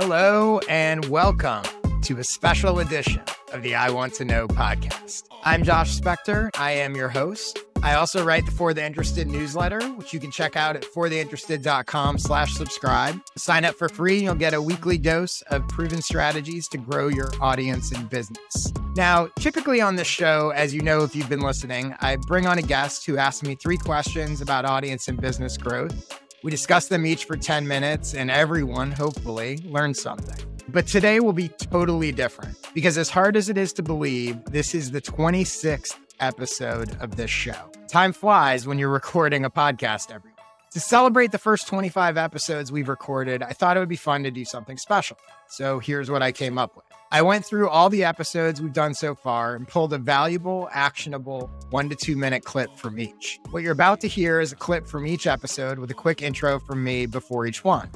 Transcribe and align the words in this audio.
Hello 0.00 0.60
and 0.68 1.04
welcome 1.06 1.64
to 2.02 2.20
a 2.20 2.22
special 2.22 2.78
edition 2.78 3.20
of 3.52 3.64
the 3.64 3.74
I 3.74 3.90
Want 3.90 4.14
to 4.14 4.24
Know 4.24 4.46
podcast. 4.46 5.24
I'm 5.42 5.64
Josh 5.64 5.98
Spector. 5.98 6.50
I 6.56 6.70
am 6.70 6.94
your 6.94 7.08
host. 7.08 7.58
I 7.82 7.94
also 7.94 8.24
write 8.24 8.46
the 8.46 8.52
For 8.52 8.72
the 8.72 8.84
Interested 8.84 9.26
newsletter, 9.26 9.80
which 9.94 10.12
you 10.12 10.20
can 10.20 10.30
check 10.30 10.54
out 10.54 10.76
at 10.76 10.84
fortheinterested.com 10.84 12.18
slash 12.18 12.54
subscribe. 12.54 13.20
Sign 13.36 13.64
up 13.64 13.74
for 13.74 13.88
free 13.88 14.18
and 14.18 14.22
you'll 14.22 14.34
get 14.36 14.54
a 14.54 14.62
weekly 14.62 14.98
dose 14.98 15.42
of 15.50 15.66
proven 15.66 16.00
strategies 16.00 16.68
to 16.68 16.78
grow 16.78 17.08
your 17.08 17.32
audience 17.40 17.90
and 17.90 18.08
business. 18.08 18.72
Now, 18.94 19.26
typically 19.40 19.80
on 19.80 19.96
this 19.96 20.06
show, 20.06 20.50
as 20.50 20.72
you 20.72 20.80
know 20.80 21.02
if 21.02 21.16
you've 21.16 21.28
been 21.28 21.40
listening, 21.40 21.92
I 22.00 22.14
bring 22.14 22.46
on 22.46 22.56
a 22.56 22.62
guest 22.62 23.04
who 23.04 23.16
asks 23.16 23.42
me 23.42 23.56
three 23.56 23.76
questions 23.76 24.40
about 24.42 24.64
audience 24.64 25.08
and 25.08 25.20
business 25.20 25.56
growth. 25.56 26.17
We 26.42 26.52
discuss 26.52 26.86
them 26.86 27.04
each 27.04 27.24
for 27.24 27.36
10 27.36 27.66
minutes, 27.66 28.14
and 28.14 28.30
everyone, 28.30 28.92
hopefully, 28.92 29.58
learns 29.64 30.00
something. 30.00 30.36
But 30.68 30.86
today 30.86 31.18
will 31.18 31.32
be 31.32 31.48
totally 31.48 32.12
different 32.12 32.56
because, 32.74 32.96
as 32.96 33.10
hard 33.10 33.36
as 33.36 33.48
it 33.48 33.58
is 33.58 33.72
to 33.72 33.82
believe, 33.82 34.44
this 34.44 34.74
is 34.74 34.92
the 34.92 35.00
26th 35.00 35.96
episode 36.20 36.96
of 37.00 37.16
this 37.16 37.30
show. 37.30 37.72
Time 37.88 38.12
flies 38.12 38.66
when 38.68 38.78
you're 38.78 38.88
recording 38.88 39.44
a 39.44 39.50
podcast 39.50 40.12
every 40.12 40.30
week. 40.30 40.38
To 40.72 40.80
celebrate 40.80 41.32
the 41.32 41.38
first 41.38 41.66
25 41.66 42.16
episodes 42.16 42.70
we've 42.70 42.88
recorded, 42.88 43.42
I 43.42 43.50
thought 43.50 43.76
it 43.76 43.80
would 43.80 43.88
be 43.88 43.96
fun 43.96 44.22
to 44.22 44.30
do 44.30 44.44
something 44.44 44.76
special. 44.76 45.16
So 45.48 45.80
here's 45.80 46.10
what 46.10 46.22
I 46.22 46.30
came 46.30 46.56
up 46.58 46.76
with. 46.76 46.84
I 47.10 47.22
went 47.22 47.46
through 47.46 47.70
all 47.70 47.88
the 47.88 48.04
episodes 48.04 48.60
we've 48.60 48.74
done 48.74 48.92
so 48.92 49.14
far 49.14 49.54
and 49.54 49.66
pulled 49.66 49.94
a 49.94 49.98
valuable, 49.98 50.68
actionable 50.72 51.50
one 51.70 51.88
to 51.88 51.96
two 51.96 52.16
minute 52.16 52.44
clip 52.44 52.76
from 52.76 52.98
each. 52.98 53.40
What 53.50 53.62
you're 53.62 53.72
about 53.72 54.02
to 54.02 54.08
hear 54.08 54.40
is 54.40 54.52
a 54.52 54.56
clip 54.56 54.86
from 54.86 55.06
each 55.06 55.26
episode 55.26 55.78
with 55.78 55.90
a 55.90 55.94
quick 55.94 56.20
intro 56.20 56.58
from 56.58 56.84
me 56.84 57.06
before 57.06 57.46
each 57.46 57.64
one. 57.64 57.90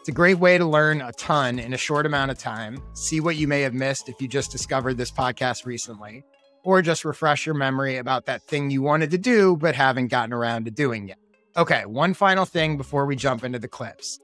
It's 0.00 0.08
a 0.08 0.12
great 0.12 0.38
way 0.38 0.56
to 0.56 0.64
learn 0.64 1.02
a 1.02 1.12
ton 1.12 1.58
in 1.58 1.74
a 1.74 1.78
short 1.78 2.06
amount 2.06 2.30
of 2.30 2.38
time, 2.38 2.82
see 2.94 3.20
what 3.20 3.36
you 3.36 3.46
may 3.46 3.60
have 3.60 3.74
missed 3.74 4.08
if 4.08 4.18
you 4.18 4.28
just 4.28 4.50
discovered 4.50 4.94
this 4.94 5.10
podcast 5.10 5.66
recently, 5.66 6.24
or 6.62 6.80
just 6.80 7.04
refresh 7.04 7.44
your 7.44 7.54
memory 7.54 7.98
about 7.98 8.24
that 8.26 8.42
thing 8.44 8.70
you 8.70 8.80
wanted 8.80 9.10
to 9.10 9.18
do 9.18 9.58
but 9.58 9.74
haven't 9.74 10.08
gotten 10.08 10.32
around 10.32 10.64
to 10.64 10.70
doing 10.70 11.08
yet. 11.08 11.18
Okay, 11.58 11.84
one 11.84 12.14
final 12.14 12.46
thing 12.46 12.78
before 12.78 13.04
we 13.04 13.14
jump 13.14 13.44
into 13.44 13.58
the 13.58 13.68
clips. 13.68 14.18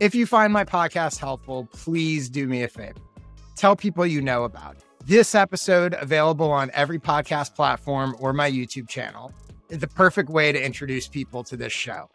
If 0.00 0.16
you 0.16 0.26
find 0.26 0.52
my 0.52 0.64
podcast 0.64 1.18
helpful, 1.18 1.68
please 1.72 2.28
do 2.28 2.48
me 2.48 2.64
a 2.64 2.68
favor 2.68 2.98
tell 3.56 3.76
people 3.76 4.06
you 4.06 4.20
know 4.20 4.44
about 4.44 4.76
it. 4.76 4.84
This 5.06 5.34
episode, 5.34 5.94
available 6.00 6.50
on 6.50 6.70
every 6.72 6.98
podcast 6.98 7.54
platform 7.54 8.16
or 8.18 8.32
my 8.32 8.50
YouTube 8.50 8.88
channel, 8.88 9.32
is 9.68 9.78
the 9.78 9.88
perfect 9.88 10.30
way 10.30 10.52
to 10.52 10.64
introduce 10.64 11.08
people 11.08 11.44
to 11.44 11.56
this 11.56 11.72
show. 11.72 12.08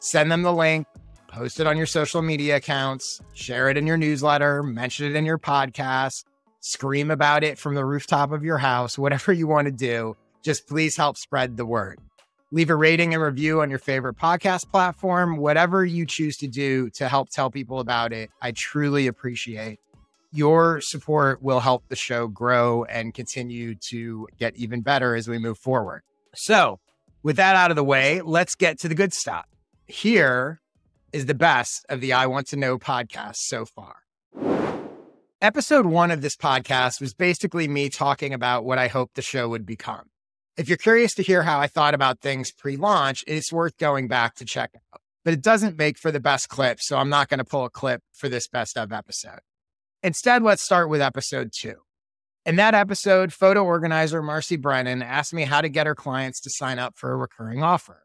Send 0.00 0.30
them 0.30 0.42
the 0.42 0.52
link, 0.52 0.86
post 1.28 1.60
it 1.60 1.66
on 1.66 1.76
your 1.76 1.86
social 1.86 2.20
media 2.20 2.56
accounts, 2.56 3.20
share 3.32 3.68
it 3.68 3.76
in 3.76 3.86
your 3.86 3.96
newsletter, 3.96 4.62
mention 4.62 5.06
it 5.06 5.16
in 5.16 5.24
your 5.24 5.38
podcast, 5.38 6.24
scream 6.60 7.10
about 7.10 7.44
it 7.44 7.58
from 7.58 7.74
the 7.74 7.84
rooftop 7.84 8.32
of 8.32 8.44
your 8.44 8.58
house, 8.58 8.98
whatever 8.98 9.32
you 9.32 9.46
want 9.46 9.66
to 9.66 9.72
do. 9.72 10.16
Just 10.42 10.66
please 10.66 10.96
help 10.96 11.16
spread 11.16 11.56
the 11.56 11.66
word. 11.66 12.00
Leave 12.50 12.70
a 12.70 12.76
rating 12.76 13.14
and 13.14 13.22
review 13.22 13.62
on 13.62 13.70
your 13.70 13.78
favorite 13.78 14.16
podcast 14.16 14.70
platform, 14.70 15.36
whatever 15.36 15.84
you 15.84 16.04
choose 16.04 16.36
to 16.36 16.48
do 16.48 16.90
to 16.90 17.08
help 17.08 17.30
tell 17.30 17.50
people 17.50 17.78
about 17.78 18.12
it. 18.12 18.30
I 18.42 18.50
truly 18.50 19.06
appreciate 19.06 19.80
your 20.32 20.80
support 20.80 21.42
will 21.42 21.60
help 21.60 21.84
the 21.88 21.96
show 21.96 22.26
grow 22.26 22.84
and 22.84 23.12
continue 23.12 23.74
to 23.74 24.26
get 24.38 24.56
even 24.56 24.80
better 24.80 25.14
as 25.14 25.28
we 25.28 25.38
move 25.38 25.58
forward. 25.58 26.02
So, 26.34 26.80
with 27.22 27.36
that 27.36 27.54
out 27.54 27.70
of 27.70 27.76
the 27.76 27.84
way, 27.84 28.22
let's 28.22 28.54
get 28.54 28.80
to 28.80 28.88
the 28.88 28.94
good 28.94 29.12
stuff. 29.12 29.46
Here 29.86 30.60
is 31.12 31.26
the 31.26 31.34
best 31.34 31.84
of 31.88 32.00
the 32.00 32.14
I 32.14 32.26
Want 32.26 32.46
to 32.48 32.56
Know 32.56 32.78
podcast 32.78 33.36
so 33.36 33.66
far. 33.66 33.96
Episode 35.42 35.86
one 35.86 36.10
of 36.10 36.22
this 36.22 36.36
podcast 36.36 37.00
was 37.00 37.12
basically 37.12 37.68
me 37.68 37.90
talking 37.90 38.32
about 38.32 38.64
what 38.64 38.78
I 38.78 38.88
hoped 38.88 39.16
the 39.16 39.22
show 39.22 39.48
would 39.48 39.66
become. 39.66 40.08
If 40.56 40.68
you're 40.68 40.78
curious 40.78 41.14
to 41.14 41.22
hear 41.22 41.42
how 41.42 41.60
I 41.60 41.66
thought 41.66 41.94
about 41.94 42.20
things 42.20 42.52
pre 42.52 42.76
launch, 42.76 43.24
it's 43.26 43.52
worth 43.52 43.76
going 43.76 44.08
back 44.08 44.34
to 44.36 44.44
check 44.44 44.70
out. 44.74 45.00
But 45.24 45.34
it 45.34 45.42
doesn't 45.42 45.76
make 45.76 45.98
for 45.98 46.10
the 46.10 46.20
best 46.20 46.48
clip, 46.48 46.80
so 46.80 46.96
I'm 46.96 47.08
not 47.08 47.28
going 47.28 47.38
to 47.38 47.44
pull 47.44 47.64
a 47.64 47.70
clip 47.70 48.02
for 48.12 48.28
this 48.28 48.48
best 48.48 48.78
of 48.78 48.92
episode. 48.92 49.40
Instead, 50.04 50.42
let's 50.42 50.62
start 50.62 50.88
with 50.88 51.00
episode 51.00 51.52
two. 51.52 51.76
In 52.44 52.56
that 52.56 52.74
episode, 52.74 53.32
photo 53.32 53.62
organizer 53.64 54.20
Marcy 54.20 54.56
Brennan 54.56 55.00
asked 55.00 55.32
me 55.32 55.44
how 55.44 55.60
to 55.60 55.68
get 55.68 55.86
her 55.86 55.94
clients 55.94 56.40
to 56.40 56.50
sign 56.50 56.80
up 56.80 56.94
for 56.96 57.12
a 57.12 57.16
recurring 57.16 57.62
offer. 57.62 58.02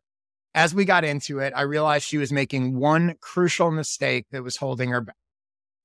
As 0.53 0.75
we 0.75 0.85
got 0.85 1.03
into 1.03 1.39
it, 1.39 1.53
I 1.55 1.61
realized 1.63 2.05
she 2.05 2.19
was 2.19 2.31
making 2.31 2.77
one 2.77 3.15
crucial 3.19 3.71
mistake 3.71 4.27
that 4.31 4.43
was 4.43 4.57
holding 4.57 4.91
her 4.91 5.01
back. 5.01 5.15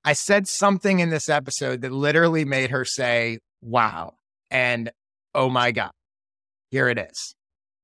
I 0.05 0.13
said 0.13 0.47
something 0.47 0.99
in 0.99 1.09
this 1.09 1.29
episode 1.29 1.81
that 1.81 1.91
literally 1.91 2.45
made 2.45 2.69
her 2.69 2.85
say, 2.85 3.39
wow, 3.63 4.13
and 4.51 4.91
oh 5.33 5.49
my 5.49 5.71
God, 5.71 5.91
here 6.69 6.89
it 6.89 6.99
is. 6.99 7.33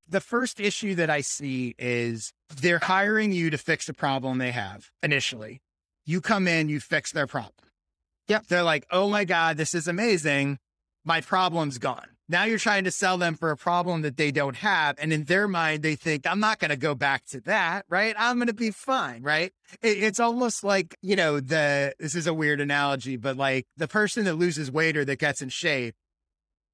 The 0.08 0.22
first 0.22 0.60
issue 0.60 0.94
that 0.96 1.10
I 1.10 1.22
see 1.22 1.74
is 1.80 2.32
they're 2.62 2.78
hiring 2.78 3.32
you 3.32 3.50
to 3.50 3.58
fix 3.58 3.90
a 3.90 3.94
problem 3.94 4.38
they 4.38 4.52
have 4.52 4.92
initially. 5.02 5.62
You 6.06 6.22
come 6.22 6.48
in, 6.48 6.70
you 6.70 6.80
fix 6.80 7.12
their 7.12 7.28
problem. 7.28 7.69
Yep. 8.30 8.48
They're 8.48 8.64
like, 8.64 8.86
oh 8.92 9.10
my 9.10 9.26
God, 9.26 9.58
this 9.58 9.74
is 9.74 9.88
amazing. 9.88 10.60
My 11.04 11.22
problem's 11.22 11.78
gone. 11.78 12.08
Now 12.32 12.44
you're 12.44 12.60
trying 12.60 12.84
to 12.84 12.92
sell 12.92 13.18
them 13.18 13.34
for 13.34 13.50
a 13.50 13.58
problem 13.58 14.04
that 14.04 14.16
they 14.16 14.32
don't 14.32 14.58
have. 14.58 14.96
And 15.00 15.12
in 15.12 15.24
their 15.24 15.48
mind, 15.48 15.82
they 15.82 15.96
think, 15.96 16.28
I'm 16.28 16.40
not 16.40 16.60
going 16.60 16.70
to 16.70 16.78
go 16.78 16.94
back 16.94 17.26
to 17.32 17.42
that, 17.42 17.86
right? 17.90 18.16
I'm 18.20 18.38
going 18.38 18.48
to 18.48 18.54
be 18.54 18.70
fine, 18.70 19.24
right? 19.24 19.52
It, 19.82 20.04
it's 20.04 20.20
almost 20.20 20.64
like, 20.64 20.96
you 21.02 21.16
know, 21.16 21.40
the, 21.40 21.96
this 21.98 22.14
is 22.14 22.28
a 22.28 22.34
weird 22.34 22.62
analogy, 22.62 23.18
but 23.18 23.36
like 23.36 23.66
the 23.78 23.88
person 23.88 24.26
that 24.26 24.36
loses 24.36 24.72
weight 24.72 24.96
or 24.96 25.04
that 25.06 25.18
gets 25.18 25.42
in 25.42 25.50
shape 25.50 25.96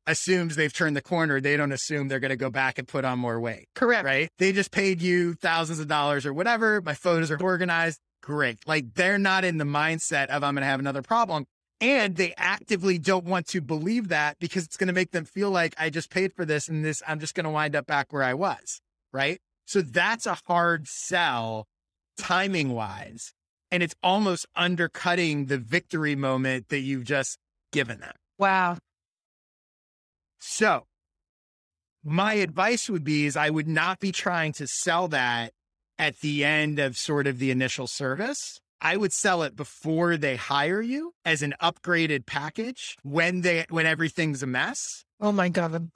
assumes 0.08 0.58
they've 0.58 0.74
turned 0.74 0.98
the 0.98 1.02
corner. 1.02 1.40
They 1.40 1.56
don't 1.56 1.72
assume 1.72 2.10
they're 2.10 2.20
going 2.20 2.30
to 2.30 2.36
go 2.36 2.50
back 2.50 2.78
and 2.78 2.86
put 2.86 3.06
on 3.06 3.18
more 3.18 3.40
weight. 3.40 3.70
Correct. 3.76 4.04
Right. 4.04 4.30
They 4.38 4.52
just 4.52 4.72
paid 4.72 5.02
you 5.02 5.36
thousands 5.36 5.80
of 5.80 5.88
dollars 5.88 6.26
or 6.26 6.34
whatever. 6.34 6.82
My 6.82 6.94
photos 6.96 7.32
are 7.32 7.42
organized 7.42 8.02
great. 8.26 8.68
Like 8.68 8.96
they're 8.96 9.20
not 9.20 9.46
in 9.46 9.58
the 9.58 9.66
mindset 9.66 10.28
of 10.28 10.44
I'm 10.44 10.56
going 10.56 10.64
to 10.64 10.68
have 10.68 10.80
another 10.80 11.02
problem. 11.02 11.46
And 11.80 12.16
they 12.16 12.34
actively 12.38 12.98
don't 12.98 13.26
want 13.26 13.48
to 13.48 13.62
believe 13.62 14.08
that 14.08 14.40
because 14.40 14.64
it's 14.64 14.78
going 14.78 14.88
to 14.88 14.94
make 14.94 15.12
them 15.12 15.26
feel 15.26 15.52
like 15.52 15.76
I 15.78 15.90
just 15.90 16.10
paid 16.10 16.34
for 16.34 16.44
this 16.44 16.68
and 16.68 16.84
this, 16.84 17.04
I'm 17.08 17.20
just 17.20 17.36
going 17.36 17.44
to 17.44 17.50
wind 17.50 17.76
up 17.76 17.86
back 17.86 18.12
where 18.12 18.24
I 18.24 18.34
was. 18.34 18.82
Right. 19.14 19.40
So 19.66 19.82
that's 19.82 20.26
a 20.26 20.38
hard 20.48 20.88
sell 20.88 21.68
timing 22.18 22.70
wise. 22.70 23.34
And 23.72 23.84
it's 23.84 23.96
almost 24.02 24.46
undercutting 24.56 25.46
the 25.46 25.58
victory 25.58 26.16
moment 26.16 26.70
that 26.70 26.80
you've 26.80 27.04
just 27.04 27.38
given 27.72 28.00
them. 28.00 28.14
Wow. 28.40 28.78
So 30.40 30.86
my 32.04 32.36
advice 32.36 32.90
would 32.90 33.04
be 33.04 33.26
is 33.26 33.36
I 33.36 33.50
would 33.50 33.68
not 33.68 34.00
be 34.00 34.12
trying 34.12 34.54
to 34.54 34.68
sell 34.68 35.08
that 35.10 35.52
at 35.98 36.20
the 36.20 36.44
end 36.44 36.80
of 36.80 36.98
sort 36.98 37.28
of 37.28 37.40
the 37.40 37.52
initial 37.52 37.88
service. 37.88 38.60
I 38.82 38.98
would 38.98 39.14
sell 39.14 39.42
it 39.44 39.56
before 39.56 40.18
they 40.18 40.36
hire 40.36 40.82
you 40.82 41.14
as 41.24 41.42
an 41.42 41.54
upgraded 41.62 42.26
package 42.26 42.98
when 43.04 43.42
they 43.42 43.66
when 43.70 43.86
everything's 43.86 44.44
a 44.44 44.48
mess. 44.48 45.06
Oh 45.20 45.32
my 45.32 45.50
god. 45.50 45.90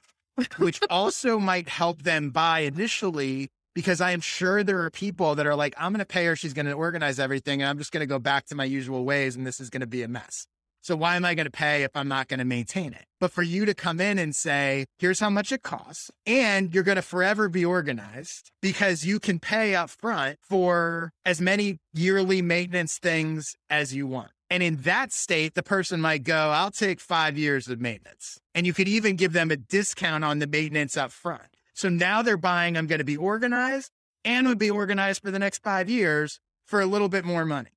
which 0.58 0.80
also 0.90 1.40
might 1.40 1.68
help 1.68 2.04
them 2.04 2.30
buy 2.30 2.60
initially 2.62 3.50
because 3.76 4.02
I 4.02 4.12
am 4.12 4.22
sure 4.22 4.64
there 4.64 4.82
are 4.84 4.90
people 4.90 5.36
that 5.36 5.46
are 5.46 5.56
like, 5.56 5.74
I'm 5.78 5.92
going 5.92 6.00
to 6.00 6.06
pay 6.06 6.26
her. 6.26 6.36
She's 6.36 6.54
going 6.54 6.66
to 6.66 6.74
organize 6.74 7.20
everything. 7.20 7.62
And 7.62 7.70
I'm 7.70 7.78
just 7.78 7.92
going 7.92 8.02
to 8.02 8.08
go 8.08 8.20
back 8.20 8.46
to 8.48 8.56
my 8.56 8.66
usual 8.66 9.06
ways. 9.06 9.36
And 9.36 9.46
this 9.46 9.60
is 9.60 9.70
going 9.70 9.81
to 9.81 9.88
be 9.88 10.04
a 10.04 10.08
mess. 10.08 10.48
So 10.82 10.96
why 10.96 11.16
am 11.16 11.26
I 11.26 11.36
going 11.36 11.46
to 11.46 11.52
pay 11.52 11.84
if 11.84 11.92
I'm 11.96 12.08
not 12.08 12.28
going 12.28 12.40
to 12.40 12.46
maintain 12.46 12.94
it? 12.94 13.06
But 13.20 13.31
for 13.31 13.44
you 13.44 13.66
to 13.66 13.74
come 13.74 14.00
in 14.00 14.18
and 14.18 14.36
say, 14.36 14.86
here's 14.98 15.20
how 15.20 15.30
much 15.30 15.52
it 15.52 15.62
costs, 15.62 16.10
and 16.26 16.74
you're 16.74 16.84
going 16.84 16.96
to 16.96 17.02
forever 17.02 17.50
be 17.50 17.66
organized 17.66 18.52
because 18.62 19.06
you 19.06 19.20
can 19.20 19.40
pay 19.40 19.76
up 19.76 19.90
front 19.90 20.38
for 20.42 21.12
as 21.26 21.42
many 21.42 21.78
yearly 21.94 22.42
maintenance 22.42 22.98
things 22.98 23.56
as 23.70 23.94
you 23.94 24.08
want. 24.08 24.31
And 24.50 24.64
in 24.64 24.78
that 24.78 25.12
state, 25.12 25.54
the 25.54 25.62
person 25.62 26.02
might 26.02 26.24
go, 26.24 26.50
I'll 26.50 26.72
take 26.72 27.00
five 27.00 27.38
years 27.38 27.68
of 27.68 27.80
maintenance. 27.80 28.40
And 28.56 28.66
you 28.66 28.74
could 28.74 28.88
even 28.88 29.16
give 29.16 29.34
them 29.34 29.52
a 29.52 29.58
discount 29.58 30.24
on 30.24 30.40
the 30.40 30.48
maintenance 30.48 30.98
up 30.98 31.12
front. 31.12 31.56
So 31.74 31.88
now 31.88 32.22
they're 32.22 32.36
buying, 32.36 32.75
I'm 32.75 32.88
going 32.88 33.00
to 33.00 33.06
be 33.06 33.18
organized 33.18 33.92
and 34.25 34.48
would 34.48 34.58
be 34.58 34.72
organized 34.72 35.22
for 35.22 35.30
the 35.30 35.40
next 35.40 35.62
five 35.62 35.90
years 35.90 36.40
for 36.66 36.82
a 36.82 36.86
little 36.86 37.10
bit 37.10 37.25
more 37.25 37.46
money. 37.46 37.70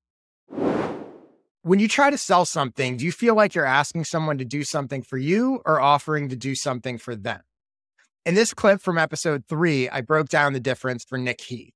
When 1.64 1.78
you 1.78 1.86
try 1.86 2.10
to 2.10 2.18
sell 2.18 2.44
something, 2.44 2.96
do 2.96 3.04
you 3.04 3.12
feel 3.12 3.36
like 3.36 3.54
you're 3.54 3.64
asking 3.64 4.06
someone 4.06 4.36
to 4.38 4.44
do 4.44 4.64
something 4.64 5.00
for 5.00 5.16
you 5.16 5.62
or 5.64 5.80
offering 5.80 6.28
to 6.30 6.34
do 6.34 6.56
something 6.56 6.98
for 6.98 7.14
them? 7.14 7.40
In 8.26 8.34
this 8.34 8.52
clip 8.52 8.80
from 8.80 8.98
episode 8.98 9.44
three, 9.48 9.88
I 9.88 10.00
broke 10.00 10.28
down 10.28 10.54
the 10.54 10.60
difference 10.60 11.04
for 11.08 11.18
Nick 11.18 11.40
Heath. 11.40 11.72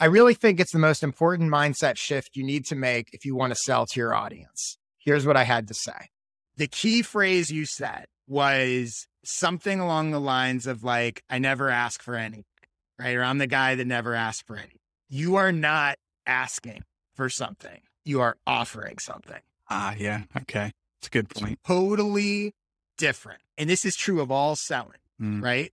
I 0.00 0.06
really 0.06 0.34
think 0.34 0.58
it's 0.58 0.72
the 0.72 0.80
most 0.80 1.04
important 1.04 1.48
mindset 1.48 1.96
shift 1.96 2.34
you 2.34 2.42
need 2.42 2.64
to 2.66 2.74
make 2.74 3.10
if 3.12 3.24
you 3.24 3.36
want 3.36 3.52
to 3.52 3.60
sell 3.62 3.86
to 3.86 4.00
your 4.00 4.14
audience. 4.14 4.78
Here's 4.98 5.24
what 5.24 5.36
I 5.36 5.44
had 5.44 5.68
to 5.68 5.74
say. 5.74 6.08
The 6.56 6.66
key 6.66 7.02
phrase 7.02 7.52
you 7.52 7.66
said 7.66 8.06
was 8.26 9.06
something 9.24 9.78
along 9.78 10.10
the 10.10 10.20
lines 10.20 10.66
of 10.66 10.82
like, 10.82 11.22
I 11.30 11.38
never 11.38 11.70
ask 11.70 12.02
for 12.02 12.16
anything, 12.16 12.44
right? 12.98 13.14
Or 13.14 13.22
I'm 13.22 13.38
the 13.38 13.46
guy 13.46 13.76
that 13.76 13.86
never 13.86 14.12
asks 14.12 14.42
for 14.42 14.56
anything. 14.56 14.80
You 15.08 15.36
are 15.36 15.52
not 15.52 15.98
asking 16.26 16.82
for 17.14 17.28
something 17.28 17.80
you 18.04 18.20
are 18.20 18.36
offering 18.46 18.98
something. 18.98 19.40
Ah, 19.68 19.94
yeah. 19.98 20.22
Okay. 20.36 20.72
It's 20.98 21.06
a 21.08 21.10
good 21.10 21.28
point. 21.28 21.58
Totally 21.66 22.54
different. 22.98 23.40
And 23.56 23.68
this 23.70 23.84
is 23.84 23.96
true 23.96 24.20
of 24.20 24.30
all 24.30 24.56
selling, 24.56 24.98
Mm. 25.20 25.42
right? 25.42 25.72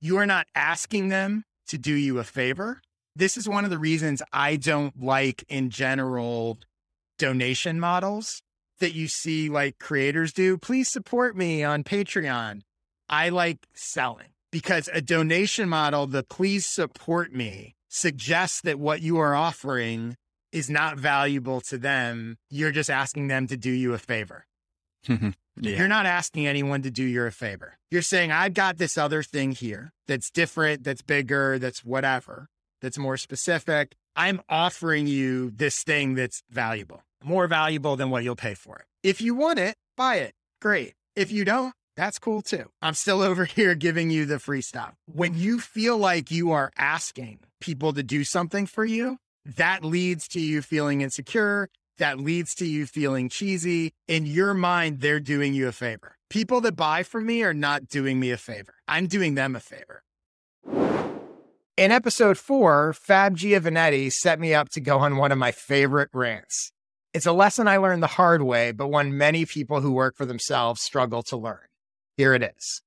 You 0.00 0.16
are 0.18 0.26
not 0.26 0.46
asking 0.54 1.08
them 1.08 1.44
to 1.68 1.78
do 1.78 1.92
you 1.94 2.18
a 2.18 2.24
favor. 2.24 2.80
This 3.16 3.36
is 3.36 3.48
one 3.48 3.64
of 3.64 3.70
the 3.70 3.78
reasons 3.78 4.22
I 4.32 4.56
don't 4.56 5.02
like, 5.02 5.44
in 5.48 5.70
general, 5.70 6.58
donation 7.18 7.80
models 7.80 8.42
that 8.78 8.94
you 8.94 9.08
see 9.08 9.48
like 9.48 9.78
creators 9.78 10.32
do. 10.32 10.56
Please 10.56 10.88
support 10.88 11.36
me 11.36 11.64
on 11.64 11.82
Patreon. 11.84 12.60
I 13.08 13.28
like 13.30 13.66
selling 13.74 14.28
because 14.52 14.88
a 14.92 15.00
donation 15.00 15.68
model, 15.68 16.06
the 16.06 16.22
please 16.22 16.64
support 16.66 17.32
me, 17.32 17.74
suggests 17.88 18.60
that 18.60 18.78
what 18.78 19.00
you 19.02 19.18
are 19.18 19.34
offering 19.34 20.16
is 20.52 20.70
not 20.70 20.98
valuable 20.98 21.60
to 21.62 21.78
them. 21.78 22.38
You're 22.50 22.72
just 22.72 22.90
asking 22.90 23.28
them 23.28 23.46
to 23.48 23.56
do 23.56 23.70
you 23.70 23.94
a 23.94 23.98
favor. 23.98 24.46
Mm-hmm. 25.06 25.30
yeah. 25.60 25.78
You're 25.78 25.88
not 25.88 26.06
asking 26.06 26.46
anyone 26.46 26.82
to 26.82 26.90
do 26.90 27.04
you 27.04 27.24
a 27.24 27.30
favor. 27.30 27.78
You're 27.90 28.02
saying, 28.02 28.32
I've 28.32 28.54
got 28.54 28.78
this 28.78 28.98
other 28.98 29.22
thing 29.22 29.52
here 29.52 29.92
that's 30.06 30.30
different, 30.30 30.84
that's 30.84 31.02
bigger, 31.02 31.58
that's 31.58 31.84
whatever, 31.84 32.48
that's 32.80 32.98
more 32.98 33.16
specific. 33.16 33.94
I'm 34.16 34.40
offering 34.48 35.06
you 35.06 35.50
this 35.50 35.84
thing 35.84 36.14
that's 36.14 36.42
valuable, 36.50 37.02
more 37.22 37.46
valuable 37.46 37.96
than 37.96 38.10
what 38.10 38.24
you'll 38.24 38.36
pay 38.36 38.54
for 38.54 38.78
it. 38.78 38.84
If 39.02 39.20
you 39.20 39.34
want 39.34 39.58
it, 39.58 39.76
buy 39.96 40.16
it. 40.16 40.34
Great. 40.60 40.94
If 41.14 41.30
you 41.30 41.44
don't, 41.44 41.72
that's 41.96 42.18
cool 42.18 42.42
too. 42.42 42.64
I'm 42.82 42.94
still 42.94 43.22
over 43.30 43.44
here 43.44 43.74
giving 43.74 44.10
you 44.10 44.26
the 44.26 44.38
free 44.38 44.62
stuff. 44.62 44.94
When 45.06 45.34
you 45.34 45.60
feel 45.60 45.96
like 45.96 46.30
you 46.30 46.50
are 46.52 46.72
asking 46.76 47.40
people 47.60 47.92
to 47.92 48.02
do 48.02 48.24
something 48.24 48.66
for 48.66 48.84
you, 48.84 49.18
that 49.56 49.84
leads 49.84 50.28
to 50.28 50.40
you 50.40 50.60
feeling 50.60 51.00
insecure. 51.00 51.68
That 51.96 52.20
leads 52.20 52.54
to 52.56 52.66
you 52.66 52.86
feeling 52.86 53.28
cheesy. 53.28 53.92
In 54.06 54.26
your 54.26 54.54
mind, 54.54 55.00
they're 55.00 55.20
doing 55.20 55.54
you 55.54 55.68
a 55.68 55.72
favor. 55.72 56.16
People 56.30 56.60
that 56.60 56.76
buy 56.76 57.02
from 57.02 57.26
me 57.26 57.42
are 57.42 57.54
not 57.54 57.88
doing 57.88 58.20
me 58.20 58.30
a 58.30 58.36
favor. 58.36 58.74
I'm 58.86 59.06
doing 59.06 59.34
them 59.34 59.56
a 59.56 59.60
favor. 59.60 60.02
In 61.76 61.92
episode 61.92 62.36
four, 62.38 62.92
Fab 62.92 63.36
Giovanetti 63.36 64.12
set 64.12 64.38
me 64.38 64.52
up 64.52 64.68
to 64.70 64.80
go 64.80 64.98
on 64.98 65.16
one 65.16 65.32
of 65.32 65.38
my 65.38 65.52
favorite 65.52 66.10
rants. 66.12 66.72
It's 67.14 67.26
a 67.26 67.32
lesson 67.32 67.66
I 67.66 67.78
learned 67.78 68.02
the 68.02 68.08
hard 68.08 68.42
way, 68.42 68.72
but 68.72 68.88
one 68.88 69.16
many 69.16 69.46
people 69.46 69.80
who 69.80 69.92
work 69.92 70.16
for 70.16 70.26
themselves 70.26 70.82
struggle 70.82 71.22
to 71.24 71.36
learn. 71.36 71.66
Here 72.16 72.34
it 72.34 72.42
is. 72.42 72.82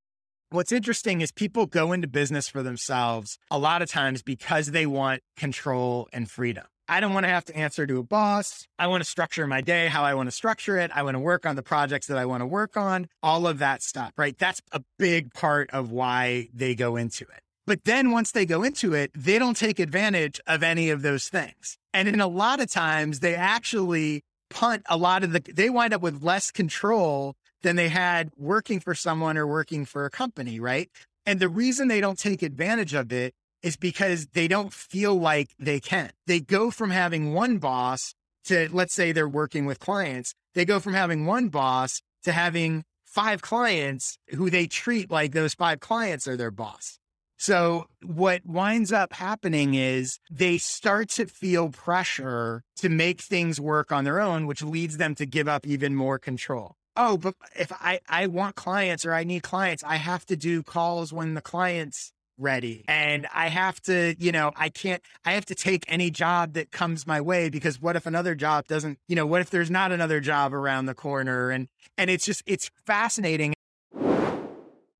What's 0.53 0.73
interesting 0.73 1.21
is 1.21 1.31
people 1.31 1.65
go 1.65 1.93
into 1.93 2.09
business 2.09 2.49
for 2.49 2.61
themselves 2.61 3.39
a 3.49 3.57
lot 3.57 3.81
of 3.81 3.89
times 3.89 4.21
because 4.21 4.71
they 4.71 4.85
want 4.85 5.21
control 5.37 6.09
and 6.11 6.29
freedom. 6.29 6.65
I 6.89 6.99
don't 6.99 7.13
want 7.13 7.23
to 7.23 7.29
have 7.29 7.45
to 7.45 7.55
answer 7.55 7.87
to 7.87 7.99
a 7.99 8.03
boss. 8.03 8.67
I 8.77 8.87
want 8.87 9.01
to 9.01 9.09
structure 9.09 9.47
my 9.47 9.61
day 9.61 9.87
how 9.87 10.03
I 10.03 10.13
want 10.13 10.27
to 10.27 10.31
structure 10.31 10.77
it. 10.77 10.91
I 10.93 11.03
want 11.03 11.15
to 11.15 11.21
work 11.21 11.45
on 11.45 11.55
the 11.55 11.63
projects 11.63 12.07
that 12.07 12.17
I 12.17 12.25
want 12.25 12.41
to 12.41 12.45
work 12.45 12.75
on, 12.75 13.07
all 13.23 13.47
of 13.47 13.59
that 13.59 13.81
stuff, 13.81 14.11
right? 14.17 14.37
That's 14.37 14.61
a 14.73 14.81
big 14.99 15.33
part 15.33 15.69
of 15.71 15.89
why 15.89 16.49
they 16.53 16.75
go 16.75 16.97
into 16.97 17.23
it. 17.23 17.39
But 17.65 17.85
then 17.85 18.11
once 18.11 18.33
they 18.33 18.45
go 18.45 18.61
into 18.61 18.93
it, 18.93 19.11
they 19.15 19.39
don't 19.39 19.55
take 19.55 19.79
advantage 19.79 20.41
of 20.47 20.63
any 20.63 20.89
of 20.89 21.01
those 21.01 21.29
things. 21.29 21.77
And 21.93 22.09
in 22.09 22.19
a 22.19 22.27
lot 22.27 22.59
of 22.59 22.69
times, 22.69 23.21
they 23.21 23.35
actually 23.35 24.25
punt 24.49 24.83
a 24.89 24.97
lot 24.97 25.23
of 25.23 25.31
the, 25.31 25.39
they 25.39 25.69
wind 25.69 25.93
up 25.93 26.01
with 26.01 26.21
less 26.21 26.51
control 26.51 27.37
than 27.61 27.75
they 27.75 27.89
had 27.89 28.31
working 28.37 28.79
for 28.79 28.95
someone 28.95 29.37
or 29.37 29.47
working 29.47 29.85
for 29.85 30.05
a 30.05 30.09
company, 30.09 30.59
right? 30.59 30.89
And 31.25 31.39
the 31.39 31.49
reason 31.49 31.87
they 31.87 32.01
don't 32.01 32.19
take 32.19 32.41
advantage 32.41 32.93
of 32.93 33.11
it 33.11 33.33
is 33.61 33.77
because 33.77 34.27
they 34.27 34.47
don't 34.47 34.73
feel 34.73 35.15
like 35.15 35.51
they 35.59 35.79
can. 35.79 36.11
They 36.25 36.39
go 36.39 36.71
from 36.71 36.89
having 36.89 37.33
one 37.33 37.59
boss 37.59 38.15
to, 38.45 38.69
let's 38.71 38.93
say 38.93 39.11
they're 39.11 39.29
working 39.29 39.65
with 39.65 39.79
clients, 39.79 40.33
they 40.55 40.65
go 40.65 40.79
from 40.79 40.93
having 40.93 41.25
one 41.25 41.49
boss 41.49 42.01
to 42.23 42.31
having 42.31 42.83
five 43.05 43.41
clients 43.41 44.17
who 44.29 44.49
they 44.49 44.67
treat 44.67 45.11
like 45.11 45.33
those 45.33 45.53
five 45.53 45.79
clients 45.79 46.27
are 46.27 46.37
their 46.37 46.51
boss. 46.51 46.97
So 47.37 47.87
what 48.03 48.45
winds 48.45 48.91
up 48.91 49.13
happening 49.13 49.73
is 49.73 50.19
they 50.29 50.57
start 50.59 51.09
to 51.09 51.25
feel 51.25 51.69
pressure 51.69 52.63
to 52.77 52.89
make 52.89 53.19
things 53.19 53.59
work 53.59 53.91
on 53.91 54.03
their 54.03 54.19
own, 54.19 54.45
which 54.45 54.61
leads 54.61 54.97
them 54.97 55.15
to 55.15 55.25
give 55.25 55.47
up 55.47 55.65
even 55.65 55.95
more 55.95 56.19
control. 56.19 56.75
Oh, 56.95 57.17
but 57.17 57.35
if 57.57 57.71
I, 57.71 58.01
I 58.09 58.27
want 58.27 58.55
clients 58.55 59.05
or 59.05 59.13
I 59.13 59.23
need 59.23 59.43
clients, 59.43 59.83
I 59.83 59.95
have 59.95 60.25
to 60.25 60.35
do 60.35 60.61
calls 60.61 61.13
when 61.13 61.35
the 61.35 61.41
client's 61.41 62.11
ready. 62.37 62.83
And 62.87 63.27
I 63.33 63.47
have 63.47 63.79
to, 63.83 64.15
you 64.17 64.31
know, 64.31 64.51
I 64.55 64.69
can't, 64.69 65.01
I 65.23 65.33
have 65.33 65.45
to 65.45 65.55
take 65.55 65.85
any 65.87 66.09
job 66.09 66.53
that 66.53 66.71
comes 66.71 67.07
my 67.07 67.21
way 67.21 67.49
because 67.49 67.81
what 67.81 67.95
if 67.95 68.05
another 68.05 68.35
job 68.35 68.67
doesn't, 68.67 68.97
you 69.07 69.15
know, 69.15 69.25
what 69.25 69.41
if 69.41 69.49
there's 69.49 69.71
not 69.71 69.91
another 69.91 70.19
job 70.19 70.53
around 70.53 70.87
the 70.87 70.93
corner? 70.93 71.49
And, 71.49 71.67
and 71.97 72.09
it's 72.09 72.25
just, 72.25 72.43
it's 72.45 72.69
fascinating. 72.85 73.53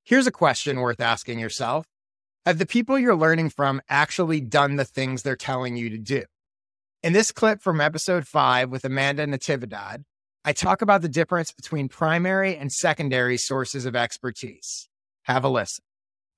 Here's 0.04 0.28
a 0.28 0.32
question 0.32 0.80
worth 0.80 1.00
asking 1.00 1.40
yourself. 1.40 1.86
Have 2.46 2.58
the 2.58 2.66
people 2.66 2.98
you're 2.98 3.16
learning 3.16 3.50
from 3.50 3.82
actually 3.90 4.42
done 4.42 4.76
the 4.76 4.86
things 4.86 5.24
they're 5.24 5.36
telling 5.36 5.78
you 5.78 5.90
to 5.90 5.98
do? 5.98 6.24
In 7.04 7.14
this 7.14 7.32
clip 7.32 7.62
from 7.62 7.82
episode 7.82 8.28
five 8.28 8.70
with 8.70 8.86
Amanda 8.86 9.26
Natividad, 9.26 10.04
I 10.44 10.54
talk 10.54 10.82
about 10.82 11.04
the 11.04 11.10
difference 11.10 11.52
between 11.52 11.88
primary 11.88 12.56
and 12.58 12.72
secondary 12.72 13.38
sources 13.38 13.86
of 13.86 13.96
expertise. 13.96 14.90
Have 15.24 15.44
a 15.44 15.50
listen. 15.50 15.84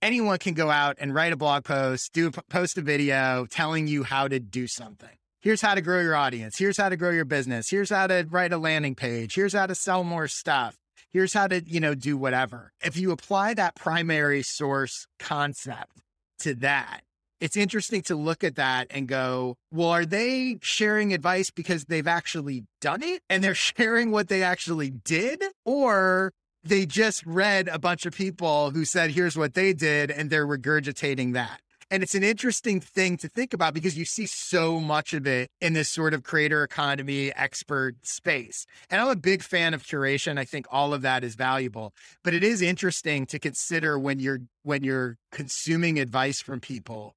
Anyone 0.02 0.40
can 0.40 0.54
go 0.54 0.70
out 0.70 0.98
and 1.00 1.14
write 1.14 1.32
a 1.32 1.38
blog 1.38 1.64
post, 1.64 2.12
do 2.12 2.30
post 2.30 2.78
a 2.78 2.82
video 2.82 3.46
telling 3.46 3.88
you 3.88 4.04
how 4.04 4.28
to 4.28 4.42
do 4.42 4.68
something. 4.68 5.16
Here's 5.40 5.62
how 5.62 5.76
to 5.76 5.82
grow 5.82 6.02
your 6.02 6.16
audience. 6.16 6.58
Here's 6.58 6.76
how 6.76 6.90
to 6.90 6.98
grow 6.98 7.12
your 7.12 7.24
business. 7.24 7.70
Here's 7.70 7.90
how 7.90 8.08
to 8.08 8.28
write 8.30 8.52
a 8.52 8.58
landing 8.58 8.96
page. 8.96 9.36
Here's 9.36 9.54
how 9.54 9.68
to 9.68 9.76
sell 9.76 10.04
more 10.04 10.28
stuff. 10.28 10.76
Here's 11.14 11.34
how 11.34 11.48
to, 11.48 11.64
you 11.66 11.80
know, 11.80 11.96
do 11.96 12.18
whatever. 12.18 12.74
If 12.84 12.98
you 12.98 13.12
apply 13.12 13.54
that 13.54 13.76
primary 13.76 14.42
source 14.42 15.08
concept 15.20 16.02
to 16.40 16.56
that, 16.56 17.04
it's 17.44 17.58
interesting 17.58 18.02
to 18.04 18.16
look 18.16 18.42
at 18.42 18.56
that 18.56 18.88
and 18.90 19.06
go, 19.06 19.58
well, 19.70 19.90
are 19.90 20.06
they 20.06 20.60
sharing 20.62 21.14
advice 21.14 21.52
because 21.52 21.84
they've 21.84 22.08
actually 22.08 22.64
done 22.80 23.04
it 23.04 23.22
and 23.30 23.44
they're 23.44 23.54
sharing 23.78 24.12
what 24.12 24.30
they 24.30 24.42
actually 24.42 24.92
did? 24.92 25.44
Or 25.66 26.32
they 26.64 26.86
just 26.86 27.26
read 27.26 27.68
a 27.68 27.78
bunch 27.78 28.06
of 28.06 28.16
people 28.16 28.72
who 28.72 28.86
said, 28.86 29.12
here's 29.12 29.36
what 29.36 29.56
they 29.56 29.74
did, 29.74 30.10
and 30.10 30.30
they're 30.30 30.48
regurgitating 30.48 31.34
that. 31.34 31.60
And 31.92 32.02
it's 32.02 32.16
an 32.16 32.24
interesting 32.24 32.80
thing 32.80 33.18
to 33.18 33.28
think 33.28 33.54
about 33.54 33.74
because 33.74 33.98
you 33.98 34.06
see 34.06 34.26
so 34.26 34.80
much 34.80 35.14
of 35.14 35.28
it 35.28 35.50
in 35.60 35.74
this 35.74 35.90
sort 35.90 36.14
of 36.14 36.24
creator 36.24 36.64
economy 36.64 37.34
expert 37.36 37.98
space. 38.04 38.66
And 38.90 39.02
I'm 39.02 39.10
a 39.10 39.18
big 39.18 39.44
fan 39.44 39.74
of 39.74 39.84
curation. 39.84 40.40
I 40.40 40.46
think 40.46 40.66
all 40.72 40.94
of 40.94 41.02
that 41.02 41.26
is 41.26 41.36
valuable, 41.36 41.94
but 42.24 42.34
it 42.34 42.42
is 42.42 42.62
interesting 42.62 43.26
to 43.26 43.38
consider 43.38 44.00
when 44.00 44.20
you're 44.22 44.40
when 44.64 44.86
you're 44.86 45.18
consuming 45.30 46.00
advice 46.00 46.42
from 46.42 46.62
people 46.62 47.16